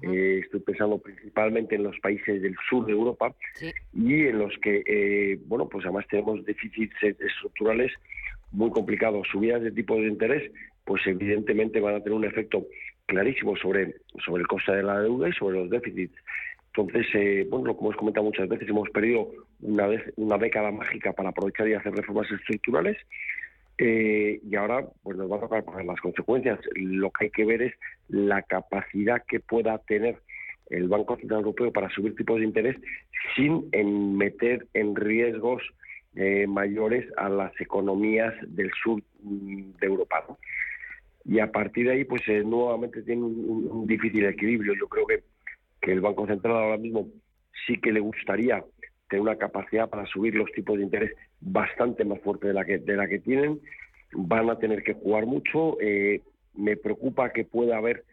Eh, 0.02 0.40
estoy 0.42 0.60
pensando 0.60 0.98
principalmente 0.98 1.74
en 1.74 1.82
los 1.82 1.98
países 2.00 2.40
del 2.40 2.56
sur 2.68 2.86
de 2.86 2.92
Europa 2.92 3.34
y 3.92 4.26
en 4.28 4.38
los 4.38 4.56
que, 4.58 4.82
eh, 4.86 5.38
bueno, 5.46 5.68
pues 5.68 5.84
además 5.84 6.06
tenemos 6.08 6.44
déficits 6.44 6.94
estructurales 7.02 7.92
muy 8.52 8.70
complicados. 8.70 9.28
Subidas 9.30 9.62
de 9.62 9.72
tipo 9.72 9.96
de 9.96 10.08
interés, 10.08 10.50
pues 10.84 11.06
evidentemente 11.06 11.80
van 11.80 11.96
a 11.96 12.00
tener 12.00 12.16
un 12.16 12.24
efecto 12.24 12.66
clarísimo 13.06 13.56
sobre, 13.56 13.96
sobre 14.24 14.42
el 14.42 14.48
coste 14.48 14.72
de 14.72 14.82
la 14.82 15.00
deuda 15.00 15.28
y 15.28 15.32
sobre 15.32 15.58
los 15.58 15.70
déficits. 15.70 16.16
Entonces, 16.76 17.06
eh, 17.14 17.46
bueno, 17.48 17.76
como 17.76 17.90
hemos 17.90 17.98
comentado 17.98 18.24
muchas 18.24 18.48
veces, 18.48 18.68
hemos 18.68 18.90
perdido 18.90 19.30
una, 19.60 19.86
vez, 19.86 20.02
una 20.16 20.38
década 20.38 20.72
mágica 20.72 21.12
para 21.12 21.28
aprovechar 21.28 21.68
y 21.68 21.74
hacer 21.74 21.92
reformas 21.92 22.30
estructurales. 22.30 22.96
Eh, 23.78 24.40
y 24.48 24.54
ahora 24.54 24.86
pues 25.02 25.16
nos 25.16 25.30
va 25.30 25.36
a 25.36 25.40
tocar 25.40 25.64
las 25.84 26.00
consecuencias. 26.00 26.60
Lo 26.74 27.10
que 27.10 27.26
hay 27.26 27.30
que 27.30 27.44
ver 27.44 27.62
es 27.62 27.74
la 28.08 28.42
capacidad 28.42 29.22
que 29.26 29.40
pueda 29.40 29.78
tener 29.78 30.18
el 30.70 30.88
Banco 30.88 31.16
Central 31.16 31.40
Europeo 31.40 31.72
para 31.72 31.90
subir 31.90 32.14
tipos 32.14 32.38
de 32.38 32.46
interés 32.46 32.76
sin 33.36 34.16
meter 34.16 34.66
en 34.74 34.94
riesgos 34.94 35.62
eh, 36.14 36.46
mayores 36.46 37.06
a 37.16 37.28
las 37.28 37.52
economías 37.60 38.32
del 38.46 38.70
sur 38.82 39.02
mm, 39.22 39.72
de 39.80 39.86
Europa. 39.86 40.24
Y 41.24 41.40
a 41.40 41.50
partir 41.50 41.86
de 41.86 41.94
ahí, 41.94 42.04
pues 42.04 42.22
eh, 42.28 42.42
nuevamente 42.44 43.02
tiene 43.02 43.22
un, 43.22 43.86
difícil 43.86 44.24
equilibrio. 44.26 44.74
Yo 44.74 44.86
creo 44.88 45.06
que 45.06 45.92
el 45.92 46.00
Banco 46.00 46.26
Central 46.26 46.54
ahora 46.54 46.76
mismo 46.76 47.08
sí 47.66 47.78
que 47.78 47.92
le 47.92 48.00
gustaría 48.00 48.62
una 49.20 49.36
capacidad 49.36 49.88
para 49.88 50.06
subir 50.06 50.34
los 50.34 50.50
tipos 50.52 50.78
de 50.78 50.84
interés 50.84 51.12
bastante 51.40 52.04
más 52.04 52.20
fuerte 52.20 52.48
de 52.48 52.54
la 52.54 52.64
que, 52.64 52.78
de 52.78 52.96
la 52.96 53.08
que 53.08 53.18
tienen. 53.18 53.60
Van 54.12 54.48
a 54.50 54.58
tener 54.58 54.82
que 54.82 54.94
jugar 54.94 55.26
mucho. 55.26 55.80
Eh, 55.80 56.22
me 56.54 56.76
preocupa 56.76 57.30
que 57.30 57.44
pueda 57.44 57.76
haber 57.76 58.04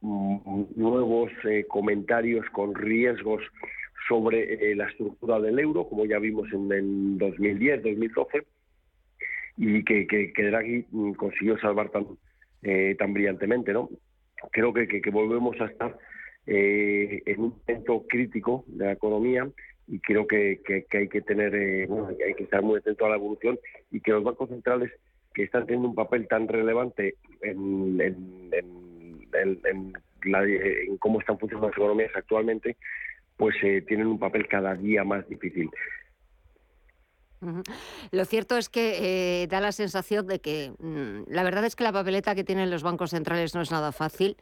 mm, 0.00 0.64
nuevos 0.76 1.30
eh, 1.44 1.64
comentarios 1.68 2.48
con 2.50 2.74
riesgos 2.74 3.42
sobre 4.08 4.70
eh, 4.70 4.74
la 4.74 4.88
estructura 4.88 5.40
del 5.40 5.58
euro, 5.58 5.88
como 5.88 6.04
ya 6.06 6.18
vimos 6.18 6.52
en, 6.52 6.72
en 6.72 7.18
2010, 7.18 7.82
2012, 7.82 8.42
y 9.56 9.84
que, 9.84 10.06
que, 10.06 10.32
que 10.32 10.44
Draghi 10.44 10.86
mm, 10.90 11.12
consiguió 11.12 11.58
salvar 11.58 11.90
tan, 11.90 12.06
tan 12.98 13.12
brillantemente. 13.12 13.72
¿no? 13.72 13.90
Creo 14.50 14.72
que, 14.72 14.86
que 14.86 15.10
volvemos 15.10 15.60
a 15.60 15.66
estar 15.66 15.96
en 16.44 17.40
un 17.40 17.54
momento 17.66 18.04
crítico 18.08 18.64
de 18.66 18.86
la 18.86 18.92
economía 18.92 19.48
y 19.92 20.00
creo 20.00 20.26
que, 20.26 20.58
hay 20.94 21.08
que 21.08 21.20
tener, 21.20 21.54
eh, 21.54 21.86
hay 22.26 22.32
que 22.32 22.44
estar 22.44 22.62
muy 22.62 22.78
atento 22.78 23.04
a 23.04 23.10
la 23.10 23.16
evolución 23.16 23.58
y 23.90 24.00
que 24.00 24.12
los 24.12 24.24
bancos 24.24 24.48
centrales 24.48 24.90
que 25.34 25.42
están 25.42 25.66
teniendo 25.66 25.90
un 25.90 25.94
papel 25.94 26.26
tan 26.28 26.48
relevante 26.48 27.16
en, 27.42 27.98
cómo 30.98 31.20
están 31.20 31.38
funcionando 31.38 31.68
las 31.68 31.76
economías 31.76 32.10
actualmente, 32.14 32.78
pues 33.36 33.54
eh, 33.62 33.84
tienen 33.86 34.06
un 34.06 34.18
papel 34.18 34.48
cada 34.48 34.74
día 34.74 35.04
más 35.04 35.28
difícil. 35.28 35.68
Lo 38.12 38.24
cierto 38.24 38.56
es 38.56 38.70
que 38.70 39.42
eh, 39.42 39.46
da 39.46 39.60
la 39.60 39.72
sensación 39.72 40.26
de 40.26 40.40
que 40.40 40.72
mm, 40.78 41.24
la 41.30 41.42
verdad 41.42 41.66
es 41.66 41.76
que 41.76 41.84
la 41.84 41.92
papeleta 41.92 42.34
que 42.34 42.44
tienen 42.44 42.70
los 42.70 42.82
bancos 42.82 43.10
centrales 43.10 43.54
no 43.54 43.60
es 43.60 43.70
nada 43.70 43.92
fácil. 43.92 44.38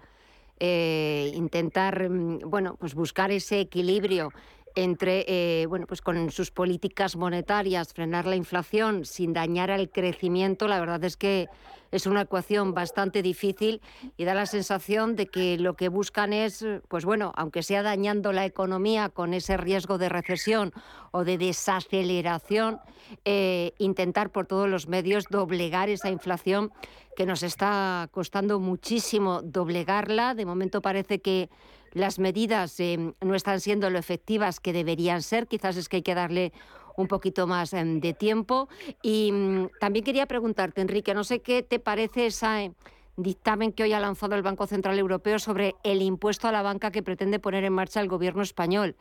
intentar, 0.60 2.08
mm, 2.08 2.40
bueno, 2.50 2.76
pues 2.78 2.94
buscar 2.94 3.32
ese 3.32 3.60
equilibrio 3.60 4.30
entre, 4.74 5.24
eh, 5.28 5.66
bueno, 5.66 5.86
pues 5.86 6.00
con 6.00 6.30
sus 6.30 6.50
políticas 6.50 7.16
monetarias, 7.16 7.92
frenar 7.92 8.26
la 8.26 8.36
inflación 8.36 9.04
sin 9.04 9.32
dañar 9.32 9.70
al 9.70 9.90
crecimiento, 9.90 10.68
la 10.68 10.80
verdad 10.80 11.02
es 11.04 11.16
que 11.16 11.48
es 11.90 12.06
una 12.06 12.22
ecuación 12.22 12.72
bastante 12.72 13.22
difícil 13.22 13.80
y 14.16 14.24
da 14.24 14.34
la 14.34 14.46
sensación 14.46 15.16
de 15.16 15.26
que 15.26 15.58
lo 15.58 15.74
que 15.74 15.88
buscan 15.88 16.32
es, 16.32 16.64
pues 16.88 17.04
bueno, 17.04 17.32
aunque 17.36 17.62
sea 17.62 17.82
dañando 17.82 18.32
la 18.32 18.44
economía 18.44 19.08
con 19.08 19.34
ese 19.34 19.56
riesgo 19.56 19.98
de 19.98 20.08
recesión 20.08 20.72
o 21.10 21.24
de 21.24 21.38
desaceleración, 21.38 22.78
eh, 23.24 23.72
intentar 23.78 24.30
por 24.30 24.46
todos 24.46 24.68
los 24.68 24.86
medios 24.86 25.24
doblegar 25.30 25.88
esa 25.88 26.10
inflación 26.10 26.70
que 27.16 27.26
nos 27.26 27.42
está 27.42 28.08
costando 28.12 28.60
muchísimo 28.60 29.42
doblegarla. 29.42 30.34
De 30.34 30.46
momento 30.46 30.80
parece 30.80 31.20
que 31.20 31.50
las 31.92 32.18
medidas 32.18 32.78
em, 32.80 33.14
no 33.20 33.34
están 33.34 33.60
siendo 33.60 33.90
lo 33.90 33.98
efectivas 33.98 34.60
que 34.60 34.72
deberían 34.72 35.22
ser. 35.22 35.46
Quizás 35.46 35.76
es 35.76 35.88
que 35.88 35.96
hay 35.96 36.02
que 36.02 36.14
darle 36.14 36.52
un 36.96 37.08
poquito 37.08 37.46
más 37.46 37.72
em, 37.72 38.00
de 38.00 38.14
tiempo. 38.14 38.68
Y 39.02 39.32
mm, 39.32 39.68
también 39.80 40.04
quería 40.04 40.26
preguntarte, 40.26 40.80
Enrique, 40.80 41.14
no 41.14 41.24
sé 41.24 41.40
qué 41.40 41.62
te 41.62 41.78
parece 41.78 42.26
ese 42.26 42.64
eh, 42.64 42.72
dictamen 43.16 43.72
que 43.72 43.82
hoy 43.82 43.92
ha 43.92 44.00
lanzado 44.00 44.34
el 44.34 44.42
Banco 44.42 44.66
Central 44.66 44.98
Europeo 44.98 45.38
sobre 45.38 45.74
el 45.82 46.02
impuesto 46.02 46.48
a 46.48 46.52
la 46.52 46.62
banca 46.62 46.90
que 46.90 47.02
pretende 47.02 47.38
poner 47.38 47.64
en 47.64 47.72
marcha 47.72 48.00
el 48.00 48.08
gobierno 48.08 48.42
español. 48.42 48.96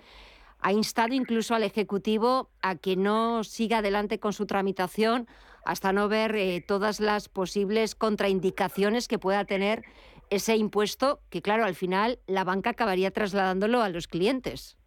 Ha 0.62 0.74
instado 0.74 1.14
incluso 1.14 1.56
al 1.56 1.64
Ejecutivo 1.64 2.50
a 2.62 2.76
que 2.76 2.98
no 2.98 3.46
siga 3.46 3.78
adelante 3.78 4.20
con 4.20 4.34
su 4.34 4.46
tramitación 4.46 5.28
hasta 5.64 5.94
no 5.94 6.10
ver 6.10 6.36
eh, 6.36 6.64
todas 6.68 7.00
las 7.00 7.30
posibles 7.30 7.96
contraindicaciones 7.96 9.08
que 9.08 9.20
pueda 9.20 9.46
tener 9.46 9.84
ese 10.30 10.56
impuesto 10.56 11.22
que, 11.30 11.42
claro, 11.42 11.66
al 11.66 11.76
final 11.76 12.20
la 12.28 12.44
banca 12.44 12.72
acabaría 12.72 13.12
trasladándolo 13.12 13.82
a 13.82 13.90
los 13.90 14.08
clientes. 14.08 14.78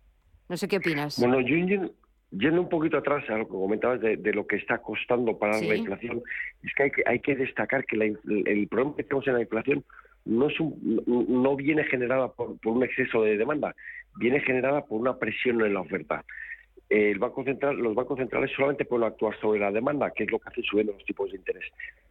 No 0.49 0.57
sé 0.57 0.69
qué 0.69 0.79
opinas. 0.79 1.19
Bueno, 1.19 1.41
yo 1.41 1.57
yendo 2.31 2.61
un 2.61 2.69
poquito 2.69 2.97
atrás 2.97 3.29
a 3.29 3.39
lo 3.39 3.47
que 3.47 3.53
comentabas 3.53 4.01
de, 4.01 4.33
lo 4.33 4.47
que 4.47 4.57
está 4.57 4.79
costando 4.79 5.39
para 5.39 5.61
la 5.61 5.75
inflación, 5.75 6.23
es 6.63 6.75
que 6.75 6.83
hay, 6.85 6.91
que 6.91 7.03
hay 7.07 7.21
que 7.21 7.37
destacar 7.37 7.85
que 7.85 7.97
el 7.97 8.69
problema 8.69 8.97
que 8.97 9.05
tenemos 9.05 9.27
en 9.29 9.35
la 9.35 9.41
inflación 9.43 9.85
no, 10.25 10.49
es 10.49 10.55
no 11.07 11.57
viene 11.57 11.85
generada 11.85 12.29
por, 12.29 12.57
un 12.65 12.85
exceso 12.85 13.23
de 13.23 13.37
demanda, 13.37 13.75
viene 14.17 14.41
generada 14.41 14.85
por 14.85 15.01
una 15.01 15.19
presión 15.19 15.61
en 15.63 15.75
la 15.75 15.81
oferta. 15.81 16.25
El 16.93 17.19
Banco 17.19 17.43
Central, 17.43 17.77
los 17.77 17.95
bancos 17.95 18.19
centrales 18.19 18.51
solamente 18.55 18.85
pueden 18.85 19.07
actuar 19.07 19.35
sobre 19.41 19.61
la 19.61 19.73
demanda, 19.73 20.11
que 20.11 20.25
es 20.25 20.31
lo 20.31 20.39
que 20.39 20.51
hace 20.51 20.63
subiendo 20.63 20.93
los 20.93 21.05
tipos 21.07 21.31
de 21.31 21.39
interés. 21.39 21.65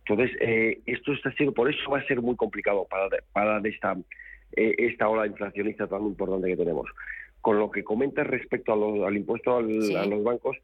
Entonces, 0.08 0.36
eh, 0.42 0.82
esto 0.88 1.14
está 1.14 1.32
siendo, 1.34 1.54
por 1.54 1.70
eso 1.70 1.92
va 1.92 2.00
a 2.00 2.08
ser 2.08 2.20
muy 2.20 2.36
complicado 2.36 2.88
para, 2.90 3.08
para 3.32 3.60
esta, 3.70 3.96
eh, 4.56 4.76
esta 4.80 5.08
ola 5.08 5.28
inflacionista 5.28 5.86
tan 5.86 6.02
importante 6.02 6.48
que 6.48 6.58
tenemos. 6.58 6.90
Con 7.42 7.60
lo 7.60 7.70
que 7.70 7.84
comentas 7.84 8.26
respecto 8.26 8.74
al 9.06 9.16
impuesto 9.16 9.58
a 9.58 9.62
los 9.62 10.24
bancos, 10.24 10.58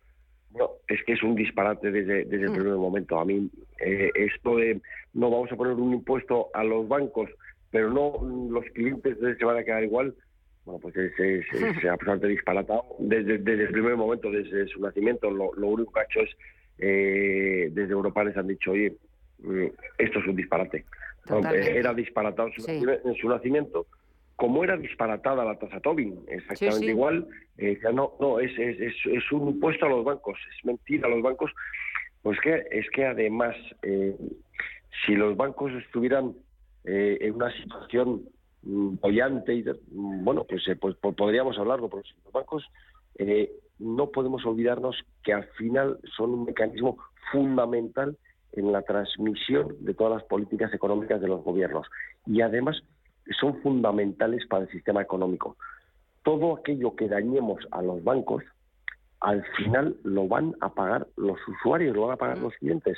no, 0.56 0.72
es 0.88 1.04
que 1.04 1.14
es 1.14 1.22
un 1.22 1.36
disparate 1.36 1.92
desde, 1.92 2.26
desde 2.26 2.46
el 2.46 2.52
mm. 2.52 2.56
primer 2.56 2.74
momento. 2.74 3.20
A 3.20 3.26
mí, 3.26 3.52
eh, 3.80 4.10
esto 4.16 4.56
de 4.56 4.82
no 5.14 5.30
vamos 5.30 5.52
a 5.52 5.56
poner 5.56 5.74
un 5.74 5.94
impuesto 5.94 6.50
a 6.56 6.64
los 6.64 6.88
bancos, 6.88 7.30
pero 7.70 7.92
no 7.92 8.14
los 8.50 8.66
clientes 8.74 9.18
se 9.20 9.46
van 9.46 9.58
a 9.58 9.64
quedar 9.64 9.84
igual, 9.84 10.16
bueno, 10.68 10.80
pues 10.82 10.96
es, 10.98 11.14
es, 11.20 11.46
absolutamente 11.86 12.28
disparatado. 12.28 12.84
Desde, 13.00 13.38
desde, 13.38 13.64
el 13.64 13.72
primer 13.72 13.96
momento, 13.96 14.30
desde 14.30 14.68
su 14.68 14.82
nacimiento, 14.82 15.32
lo, 15.32 15.50
único 15.50 15.94
que 15.94 16.00
ha 16.02 16.04
hecho 16.04 16.20
es, 16.20 16.38
eh, 16.80 17.70
desde 17.72 17.94
Europa 17.94 18.24
les 18.24 18.38
han 18.38 18.48
dicho, 18.48 18.72
oye, 18.72 18.96
mm, 19.40 19.66
esto 19.98 20.20
es 20.20 20.28
un 20.28 20.36
disparate. 20.36 20.86
Era 21.54 21.94
disparatado 21.94 22.50
en 22.58 23.16
su 23.16 23.28
nacimiento 23.28 23.88
como 24.38 24.64
era 24.64 24.78
disparatada 24.78 25.44
la 25.44 25.58
tasa 25.58 25.80
Tobin, 25.80 26.24
exactamente 26.28 26.86
igual, 26.86 27.28
eh, 27.58 27.80
no, 27.92 28.14
no 28.20 28.40
es, 28.40 28.52
es, 28.58 28.94
es, 29.04 29.32
un 29.32 29.50
impuesto 29.50 29.88
a 29.88 29.90
los 29.90 30.06
bancos, 30.06 30.38
es 30.56 30.64
mentira 30.64 31.08
a 31.08 31.10
los 31.10 31.24
bancos, 31.24 31.52
pues 32.22 32.40
que 32.42 32.64
es 32.70 32.88
que 32.92 33.04
además, 33.04 33.56
eh, 33.82 34.16
si 35.04 35.16
los 35.16 35.36
bancos 35.36 35.74
estuvieran 35.74 36.36
eh, 36.86 37.18
en 37.20 37.34
una 37.34 37.52
situación 37.52 38.30
bollante, 38.68 39.54
y, 39.56 39.64
mm, 39.64 40.24
bueno, 40.24 40.44
pues, 40.44 40.64
pues, 40.80 40.96
pues, 41.00 41.16
podríamos 41.16 41.58
hablarlo, 41.58 41.90
pero 41.90 42.04
los 42.24 42.34
bancos 42.34 42.64
no 43.80 44.10
podemos 44.10 44.46
olvidarnos 44.46 44.96
que 45.24 45.34
al 45.34 45.46
final 45.58 46.00
son 46.16 46.32
un 46.32 46.46
mecanismo 46.46 46.98
fundamental 47.32 48.18
en 48.54 48.72
la 48.72 48.82
transmisión 48.82 49.76
de 49.80 49.94
todas 49.94 50.14
las 50.14 50.24
políticas 50.24 50.74
económicas 50.74 51.22
de 51.22 51.28
los 51.28 51.44
gobiernos. 51.44 51.88
Y 52.26 52.42
además 52.42 52.82
son 53.40 53.62
fundamentales 53.62 54.46
para 54.48 54.64
el 54.64 54.72
sistema 54.72 55.02
económico. 55.02 55.58
Todo 56.24 56.58
aquello 56.58 56.96
que 56.96 57.08
dañemos 57.08 57.60
a 57.72 57.82
los 57.82 58.04
bancos, 58.04 58.44
al 59.20 59.44
final 59.58 59.96
lo 60.04 60.28
van 60.28 60.56
a 60.62 60.74
pagar 60.74 61.08
los 61.16 61.38
usuarios, 61.48 61.96
lo 61.96 62.04
van 62.04 62.14
a 62.14 62.18
pagar 62.18 62.38
los 62.40 62.54
clientes. 62.56 62.98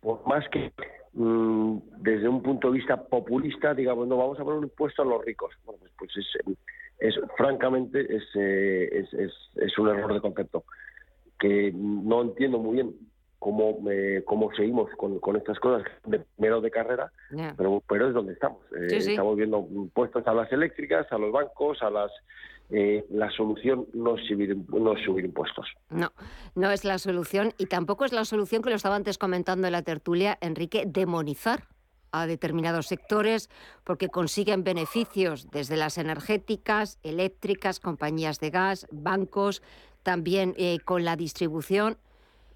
Por 0.00 0.26
más 0.26 0.48
que 0.48 0.72
mm, 1.14 1.78
desde 1.98 2.28
un 2.28 2.42
punto 2.42 2.68
de 2.70 2.78
vista 2.78 3.02
populista 3.02 3.74
digamos, 3.74 4.06
no, 4.08 4.16
vamos 4.16 4.38
a 4.38 4.44
poner 4.44 4.58
un 4.58 4.64
impuesto 4.64 5.02
a 5.02 5.06
los 5.06 5.24
ricos. 5.24 5.54
Bueno, 5.64 5.80
pues, 5.80 5.92
pues 5.98 6.16
es, 6.16 6.56
es, 6.98 7.20
francamente 7.36 8.00
es, 8.00 8.24
eh, 8.34 8.88
es, 8.92 9.12
es, 9.14 9.32
es 9.56 9.78
un 9.78 9.88
error 9.88 10.12
de 10.12 10.20
concepto 10.20 10.64
que 11.38 11.72
no 11.74 12.22
entiendo 12.22 12.58
muy 12.58 12.74
bien 12.74 12.94
cómo, 13.40 13.78
eh, 13.90 14.22
cómo 14.24 14.52
seguimos 14.54 14.90
con, 14.96 15.18
con, 15.18 15.34
estas 15.34 15.58
cosas 15.58 15.90
de 16.04 16.20
primero 16.36 16.60
de 16.60 16.70
carrera, 16.70 17.10
pero, 17.56 17.82
pero 17.88 18.08
es 18.08 18.14
donde 18.14 18.34
estamos. 18.34 18.60
Eh, 18.78 18.98
estamos 18.98 19.34
viendo 19.36 19.66
puestos 19.94 20.24
a 20.26 20.34
las 20.34 20.52
eléctricas, 20.52 21.10
a 21.10 21.18
los 21.18 21.32
bancos, 21.32 21.82
a 21.82 21.90
las... 21.90 22.12
Eh, 22.70 23.04
la 23.10 23.30
solución 23.30 23.86
no 23.94 24.16
es, 24.16 24.26
subir, 24.28 24.56
no 24.68 24.94
subir 25.04 25.24
impuestos. 25.24 25.66
No, 25.88 26.12
no 26.54 26.70
es 26.70 26.84
la 26.84 26.98
solución 26.98 27.52
y 27.58 27.66
tampoco 27.66 28.04
es 28.04 28.12
la 28.12 28.24
solución 28.24 28.62
que 28.62 28.70
lo 28.70 28.76
estaba 28.76 28.96
antes 28.96 29.18
comentando 29.18 29.66
en 29.66 29.72
la 29.72 29.82
tertulia, 29.82 30.38
Enrique, 30.40 30.84
demonizar 30.86 31.66
a 32.12 32.26
determinados 32.26 32.86
sectores 32.86 33.50
porque 33.84 34.08
consiguen 34.08 34.64
beneficios 34.64 35.48
desde 35.50 35.76
las 35.76 35.98
energéticas, 35.98 36.98
eléctricas, 37.02 37.80
compañías 37.80 38.40
de 38.40 38.50
gas, 38.50 38.86
bancos, 38.90 39.62
también 40.02 40.54
con 40.84 41.04
la 41.04 41.16
distribución. 41.16 41.98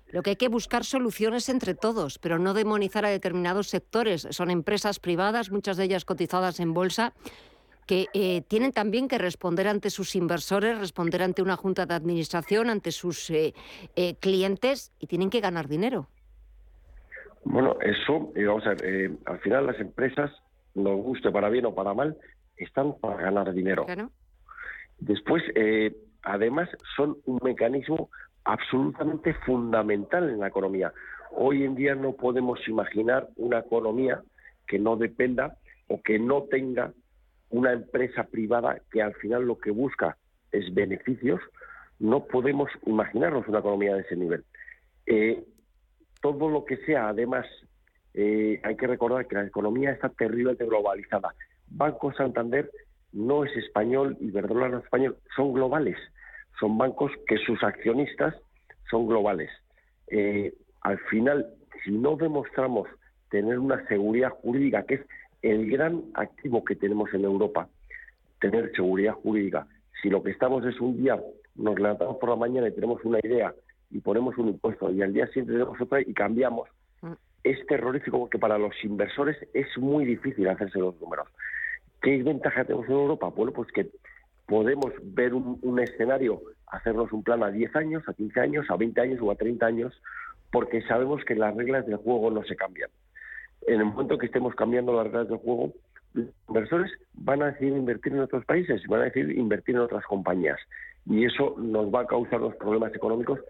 Lo 0.08 0.22
que 0.22 0.30
hay 0.30 0.36
que 0.36 0.48
buscar 0.48 0.84
soluciones 0.84 1.48
entre 1.48 1.74
todos, 1.74 2.18
pero 2.18 2.38
no 2.38 2.54
demonizar 2.54 3.04
a 3.04 3.10
determinados 3.10 3.68
sectores. 3.68 4.28
Son 4.30 4.50
empresas 4.50 5.00
privadas, 5.00 5.50
muchas 5.50 5.76
de 5.76 5.84
ellas 5.84 6.04
cotizadas 6.04 6.60
en 6.60 6.72
bolsa, 6.72 7.14
que 7.86 8.06
eh, 8.14 8.42
tienen 8.48 8.72
también 8.72 9.08
que 9.08 9.18
responder 9.18 9.68
ante 9.68 9.90
sus 9.90 10.14
inversores, 10.16 10.78
responder 10.78 11.22
ante 11.22 11.42
una 11.42 11.56
junta 11.56 11.86
de 11.86 11.94
administración, 11.94 12.70
ante 12.70 12.92
sus 12.92 13.30
eh, 13.30 13.54
eh, 13.96 14.14
clientes 14.16 14.92
y 14.98 15.06
tienen 15.06 15.30
que 15.30 15.40
ganar 15.40 15.68
dinero. 15.68 16.08
Bueno, 17.44 17.76
eso, 17.82 18.32
vamos 18.34 18.66
a 18.66 18.70
ver, 18.70 19.12
al 19.26 19.38
final 19.40 19.66
las 19.66 19.78
empresas, 19.78 20.30
nos 20.74 20.96
guste 20.96 21.30
para 21.30 21.50
bien 21.50 21.66
o 21.66 21.74
para 21.74 21.92
mal, 21.92 22.16
están 22.56 22.94
para 22.98 23.16
ganar 23.16 23.52
dinero. 23.52 23.86
Después, 24.98 25.42
además, 26.22 26.70
son 26.96 27.18
un 27.26 27.38
mecanismo 27.42 28.08
absolutamente 28.44 29.34
fundamental 29.46 30.30
en 30.30 30.40
la 30.40 30.48
economía. 30.48 30.92
Hoy 31.32 31.64
en 31.64 31.74
día 31.74 31.94
no 31.94 32.12
podemos 32.12 32.60
imaginar 32.66 33.28
una 33.36 33.58
economía 33.58 34.22
que 34.66 34.78
no 34.78 34.96
dependa 34.96 35.56
o 35.88 36.00
que 36.00 36.18
no 36.18 36.44
tenga 36.44 36.92
una 37.56 37.72
empresa 37.72 38.24
privada 38.24 38.80
que 38.90 39.02
al 39.02 39.14
final 39.14 39.44
lo 39.44 39.58
que 39.58 39.70
busca 39.70 40.16
es 40.52 40.72
beneficios. 40.74 41.40
No 41.98 42.24
podemos 42.24 42.70
imaginarnos 42.86 43.48
una 43.48 43.60
economía 43.60 43.94
de 43.94 44.02
ese 44.02 44.16
nivel. 44.16 44.44
Eh, 45.06 45.44
todo 46.20 46.48
lo 46.48 46.64
que 46.64 46.78
sea, 46.78 47.08
además, 47.08 47.46
eh, 48.14 48.60
hay 48.62 48.76
que 48.76 48.86
recordar 48.86 49.26
que 49.26 49.36
la 49.36 49.46
economía 49.46 49.92
está 49.92 50.08
terriblemente 50.08 50.64
globalizada. 50.64 51.34
Banco 51.68 52.12
Santander 52.12 52.70
no 53.12 53.44
es 53.44 53.56
español 53.56 54.16
y 54.20 54.30
Verdrola 54.30 54.68
no 54.68 54.78
es 54.78 54.84
español, 54.84 55.16
son 55.36 55.52
globales 55.52 55.96
son 56.58 56.78
bancos 56.78 57.12
que 57.26 57.38
sus 57.38 57.62
accionistas 57.62 58.34
son 58.90 59.06
globales. 59.06 59.50
Eh, 60.08 60.54
al 60.82 60.98
final, 61.10 61.46
si 61.84 61.90
no 61.90 62.16
demostramos 62.16 62.88
tener 63.30 63.58
una 63.58 63.86
seguridad 63.88 64.30
jurídica, 64.30 64.84
que 64.84 64.94
es 64.94 65.00
el 65.44 65.70
gran 65.70 66.02
activo 66.14 66.64
que 66.64 66.74
tenemos 66.74 67.12
en 67.12 67.24
Europa, 67.24 67.68
tener 68.40 68.72
seguridad 68.74 69.12
jurídica, 69.12 69.66
si 70.00 70.08
lo 70.08 70.22
que 70.22 70.30
estamos 70.30 70.64
es 70.64 70.80
un 70.80 70.96
día, 70.96 71.20
nos 71.54 71.78
levantamos 71.78 72.16
por 72.16 72.30
la 72.30 72.36
mañana 72.36 72.68
y 72.68 72.72
tenemos 72.72 73.04
una 73.04 73.18
idea 73.22 73.54
y 73.90 74.00
ponemos 74.00 74.36
un 74.38 74.48
impuesto 74.48 74.90
y 74.90 75.02
al 75.02 75.12
día 75.12 75.26
siguiente 75.26 75.52
tenemos 75.52 75.78
otra 75.78 76.00
y 76.00 76.14
cambiamos, 76.14 76.68
mm. 77.02 77.12
es 77.44 77.66
terrorífico 77.66 78.20
porque 78.20 78.38
para 78.38 78.56
los 78.56 78.72
inversores 78.82 79.36
es 79.52 79.66
muy 79.76 80.06
difícil 80.06 80.48
hacerse 80.48 80.78
los 80.78 80.98
números. 80.98 81.28
¿Qué 82.00 82.22
ventaja 82.22 82.64
tenemos 82.64 82.86
en 82.88 82.94
Europa? 82.94 83.28
Bueno, 83.28 83.52
pues 83.52 83.70
que 83.70 83.90
podemos 84.46 84.92
ver 85.02 85.34
un, 85.34 85.78
escenario, 85.78 86.40
hacernos 86.68 87.12
un 87.12 87.22
plan 87.22 87.42
a 87.42 87.50
10 87.50 87.76
años, 87.76 88.02
a 88.08 88.14
15 88.14 88.40
años, 88.40 88.66
a 88.70 88.76
20 88.76 89.00
años 89.00 89.20
o 89.22 89.30
a 89.30 89.36
30 89.36 89.66
años, 89.66 90.02
porque 90.50 90.80
sabemos 90.82 91.22
que 91.24 91.34
las 91.34 91.54
reglas 91.54 91.86
del 91.86 91.96
juego 91.96 92.30
no 92.30 92.42
se 92.44 92.56
cambian. 92.56 92.88
En 93.66 93.80
el 93.80 93.86
momento 93.86 94.18
que 94.18 94.26
estemos 94.26 94.54
cambiando 94.54 94.92
las 94.92 95.04
reglas 95.04 95.28
del 95.28 95.38
juego, 95.38 95.72
los 96.12 96.26
inversores 96.48 96.92
van 97.14 97.42
a 97.42 97.46
decidir 97.46 97.76
invertir 97.76 98.12
en 98.12 98.20
otros 98.20 98.44
países, 98.44 98.82
van 98.88 99.00
a 99.00 99.04
decidir 99.04 99.36
invertir 99.36 99.74
en 99.74 99.82
otras 99.82 100.04
compañías. 100.04 100.58
Y 101.06 101.24
eso 101.24 101.54
nos 101.58 101.92
va 101.92 102.02
a 102.02 102.06
causar 102.06 102.40
los 102.40 102.54
problemas 102.56 102.94
económicos 102.94 103.40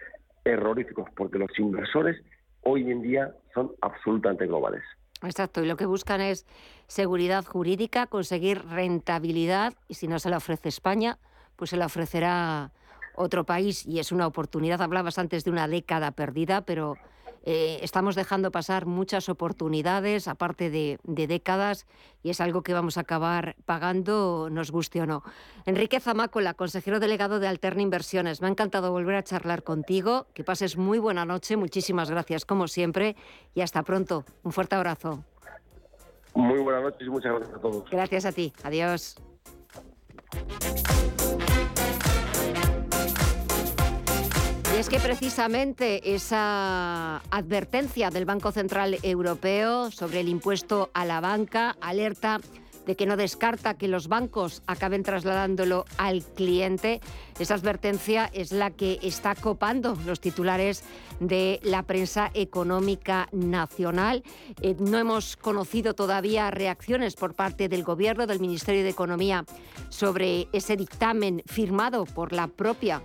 terroríficos, 0.43 1.09
porque 1.17 1.39
los 1.39 1.59
inversores 1.59 2.23
hoy 2.63 2.91
en 2.91 3.03
día 3.03 3.35
son 3.53 3.73
absolutamente 3.81 4.47
globales. 4.47 4.83
Exacto, 5.23 5.63
y 5.63 5.67
lo 5.67 5.77
que 5.77 5.87
buscan 5.87 6.21
es 6.21 6.47
seguridad 6.87 7.45
jurídica, 7.45 8.07
conseguir 8.07 8.63
rentabilidad, 8.67 9.75
y 9.89 9.95
si 9.95 10.09
no 10.09 10.19
se 10.19 10.31
la 10.31 10.39
ofrece 10.39 10.69
España, 10.69 11.19
pues 11.57 11.71
se 11.71 11.77
la 11.77 11.87
ofrecerá 11.87 12.73
otro 13.17 13.45
país, 13.45 13.87
y 13.87 14.01
es 14.01 14.13
una 14.13 14.27
oportunidad. 14.27 14.83
Hablabas 14.83 15.19
antes 15.19 15.45
de 15.45 15.51
una 15.51 15.69
década 15.69 16.11
perdida, 16.11 16.63
pero 16.63 16.97
eh, 17.47 17.81
estamos 17.83 18.15
dejando 18.15 18.51
pasar 18.51 18.87
muchas 18.87 19.29
oportunidades, 19.29 20.29
aparte 20.29 20.71
de, 20.71 20.99
décadas, 21.05 21.87
y 22.23 22.31
es 22.31 22.41
algo 22.41 22.63
que 22.63 22.73
vamos 22.73 22.97
a 22.97 23.03
acabar 23.03 23.55
pagando, 23.67 24.49
nos 24.51 24.71
guste 24.71 25.03
o 25.03 25.07
no. 25.07 25.23
Enrique 25.67 26.01
Zamácola, 26.01 26.55
consejero 26.55 27.01
delegado 27.01 27.41
de 27.41 27.49
Alterna 27.49 27.83
Inversiones, 27.83 28.41
me 28.41 28.49
ha 28.49 28.51
encantado 28.51 28.93
volver 28.93 29.17
a 29.17 29.23
charlar 29.23 29.63
contigo. 29.63 30.27
Que 30.33 30.43
pases 30.43 30.79
muy 30.79 30.99
buena 30.99 31.27
noche, 31.27 31.59
muchísimas 31.59 32.11
gracias 32.11 32.47
como 32.47 32.67
siempre, 32.67 33.15
y 33.55 33.61
hasta 33.61 33.83
pronto. 33.83 34.25
Un 34.43 34.53
fuerte 34.53 34.77
abrazo. 34.77 35.23
Muy 36.35 36.61
buenas 36.61 36.83
noches 36.83 37.07
y 37.07 37.11
muchas 37.11 37.33
gracias 37.33 37.57
a 37.57 37.61
todos. 37.61 37.91
Gracias 37.91 38.25
a 38.25 38.33
ti. 38.33 38.53
Adiós. 38.63 39.17
Y 44.75 44.77
es 44.77 44.89
que 44.89 44.99
precisamente 44.99 46.17
esa 46.17 47.19
advertencia 47.31 48.11
del 48.11 48.25
Banco 48.25 48.51
Central 48.51 48.99
Europeo 49.05 49.93
sobre 49.93 50.19
el 50.19 50.29
impuesto 50.29 50.91
a 50.95 51.05
la 51.05 51.21
banca 51.21 51.77
alerta 51.81 52.41
de 52.85 52.97
que 52.97 53.07
no 53.07 53.17
descarta 53.17 53.75
que 53.75 53.87
los 53.87 54.09
bancos 54.09 54.65
acaben 54.67 55.05
trasladándolo 55.05 55.85
al 55.97 56.25
cliente. 56.25 57.01
Esa 57.39 57.55
advertencia 57.55 58.29
es 58.33 58.51
la 58.51 58.73
que 58.73 58.99
está 59.01 59.37
copando 59.37 59.97
los 60.07 60.21
titulares 60.21 60.83
de 61.21 61.61
la 61.63 61.85
prensa 61.85 62.33
económica 62.35 63.29
nacional. 63.31 64.25
Eh, 64.61 64.75
no 64.81 64.99
hemos 64.99 65.37
conocido 65.37 65.95
todavía 65.95 66.51
reacciones 66.51 67.15
por 67.15 67.35
parte 67.35 67.69
del 67.69 67.85
Gobierno, 67.85 68.27
del 68.27 68.41
Ministerio 68.41 68.83
de 68.83 68.91
Economía, 68.91 69.45
sobre 69.89 70.49
ese 70.53 70.77
dictamen 70.77 71.45
firmado 71.47 72.07
por 72.07 72.33
la 72.33 72.49
propia 72.49 73.03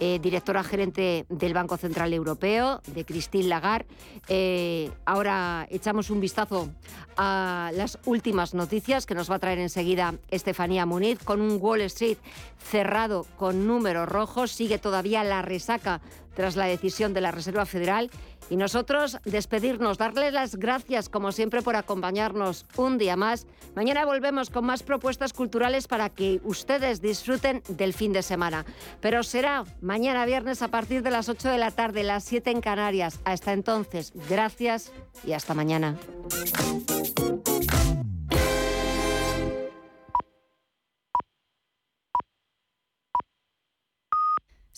eh, 0.00 0.18
directora 0.20 0.64
gerente 0.64 1.26
del 1.28 1.54
Banco 1.54 1.76
Central 1.76 2.12
Europeo, 2.12 2.80
de 2.86 3.04
Christine 3.04 3.44
Lagarde. 3.44 3.86
Eh, 4.28 4.90
ahora 5.04 5.66
echamos 5.70 6.08
un 6.10 6.20
vistazo 6.20 6.70
a 7.16 7.70
las 7.74 7.98
últimas 8.04 8.54
noticias 8.54 9.06
que 9.06 9.14
nos 9.14 9.30
va 9.30 9.36
a 9.36 9.38
traer 9.38 9.58
enseguida 9.58 10.14
Estefanía 10.30 10.86
Muniz, 10.86 11.22
con 11.22 11.40
un 11.40 11.58
Wall 11.60 11.82
Street 11.82 12.18
cerrado 12.58 13.26
con 13.36 13.66
números 13.66 14.08
rojos. 14.08 14.50
Sigue 14.52 14.78
todavía 14.78 15.24
la 15.24 15.42
resaca 15.42 16.00
tras 16.34 16.56
la 16.56 16.66
decisión 16.66 17.12
de 17.12 17.20
la 17.20 17.32
Reserva 17.32 17.66
Federal. 17.66 18.10
Y 18.48 18.56
nosotros 18.56 19.18
despedirnos, 19.24 19.96
darles 19.96 20.32
las 20.32 20.56
gracias 20.56 21.08
como 21.08 21.30
siempre 21.30 21.62
por 21.62 21.76
acompañarnos 21.76 22.66
un 22.76 22.98
día 22.98 23.14
más. 23.14 23.46
Mañana 23.76 24.04
volvemos 24.04 24.50
con 24.50 24.64
más 24.64 24.82
propuestas 24.82 25.32
culturales 25.32 25.86
para 25.86 26.08
que 26.10 26.40
ustedes 26.42 27.00
disfruten 27.00 27.62
del 27.68 27.92
fin 27.92 28.12
de 28.12 28.22
semana. 28.22 28.64
Pero 29.00 29.22
será 29.22 29.64
mañana 29.80 30.26
viernes 30.26 30.62
a 30.62 30.68
partir 30.68 31.02
de 31.02 31.12
las 31.12 31.28
8 31.28 31.48
de 31.48 31.58
la 31.58 31.70
tarde, 31.70 32.02
las 32.02 32.24
7 32.24 32.50
en 32.50 32.60
Canarias. 32.60 33.20
Hasta 33.24 33.52
entonces, 33.52 34.12
gracias 34.28 34.90
y 35.24 35.32
hasta 35.32 35.54
mañana. 35.54 35.96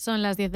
Son 0.03 0.21
las 0.21 0.35
10 0.35 0.51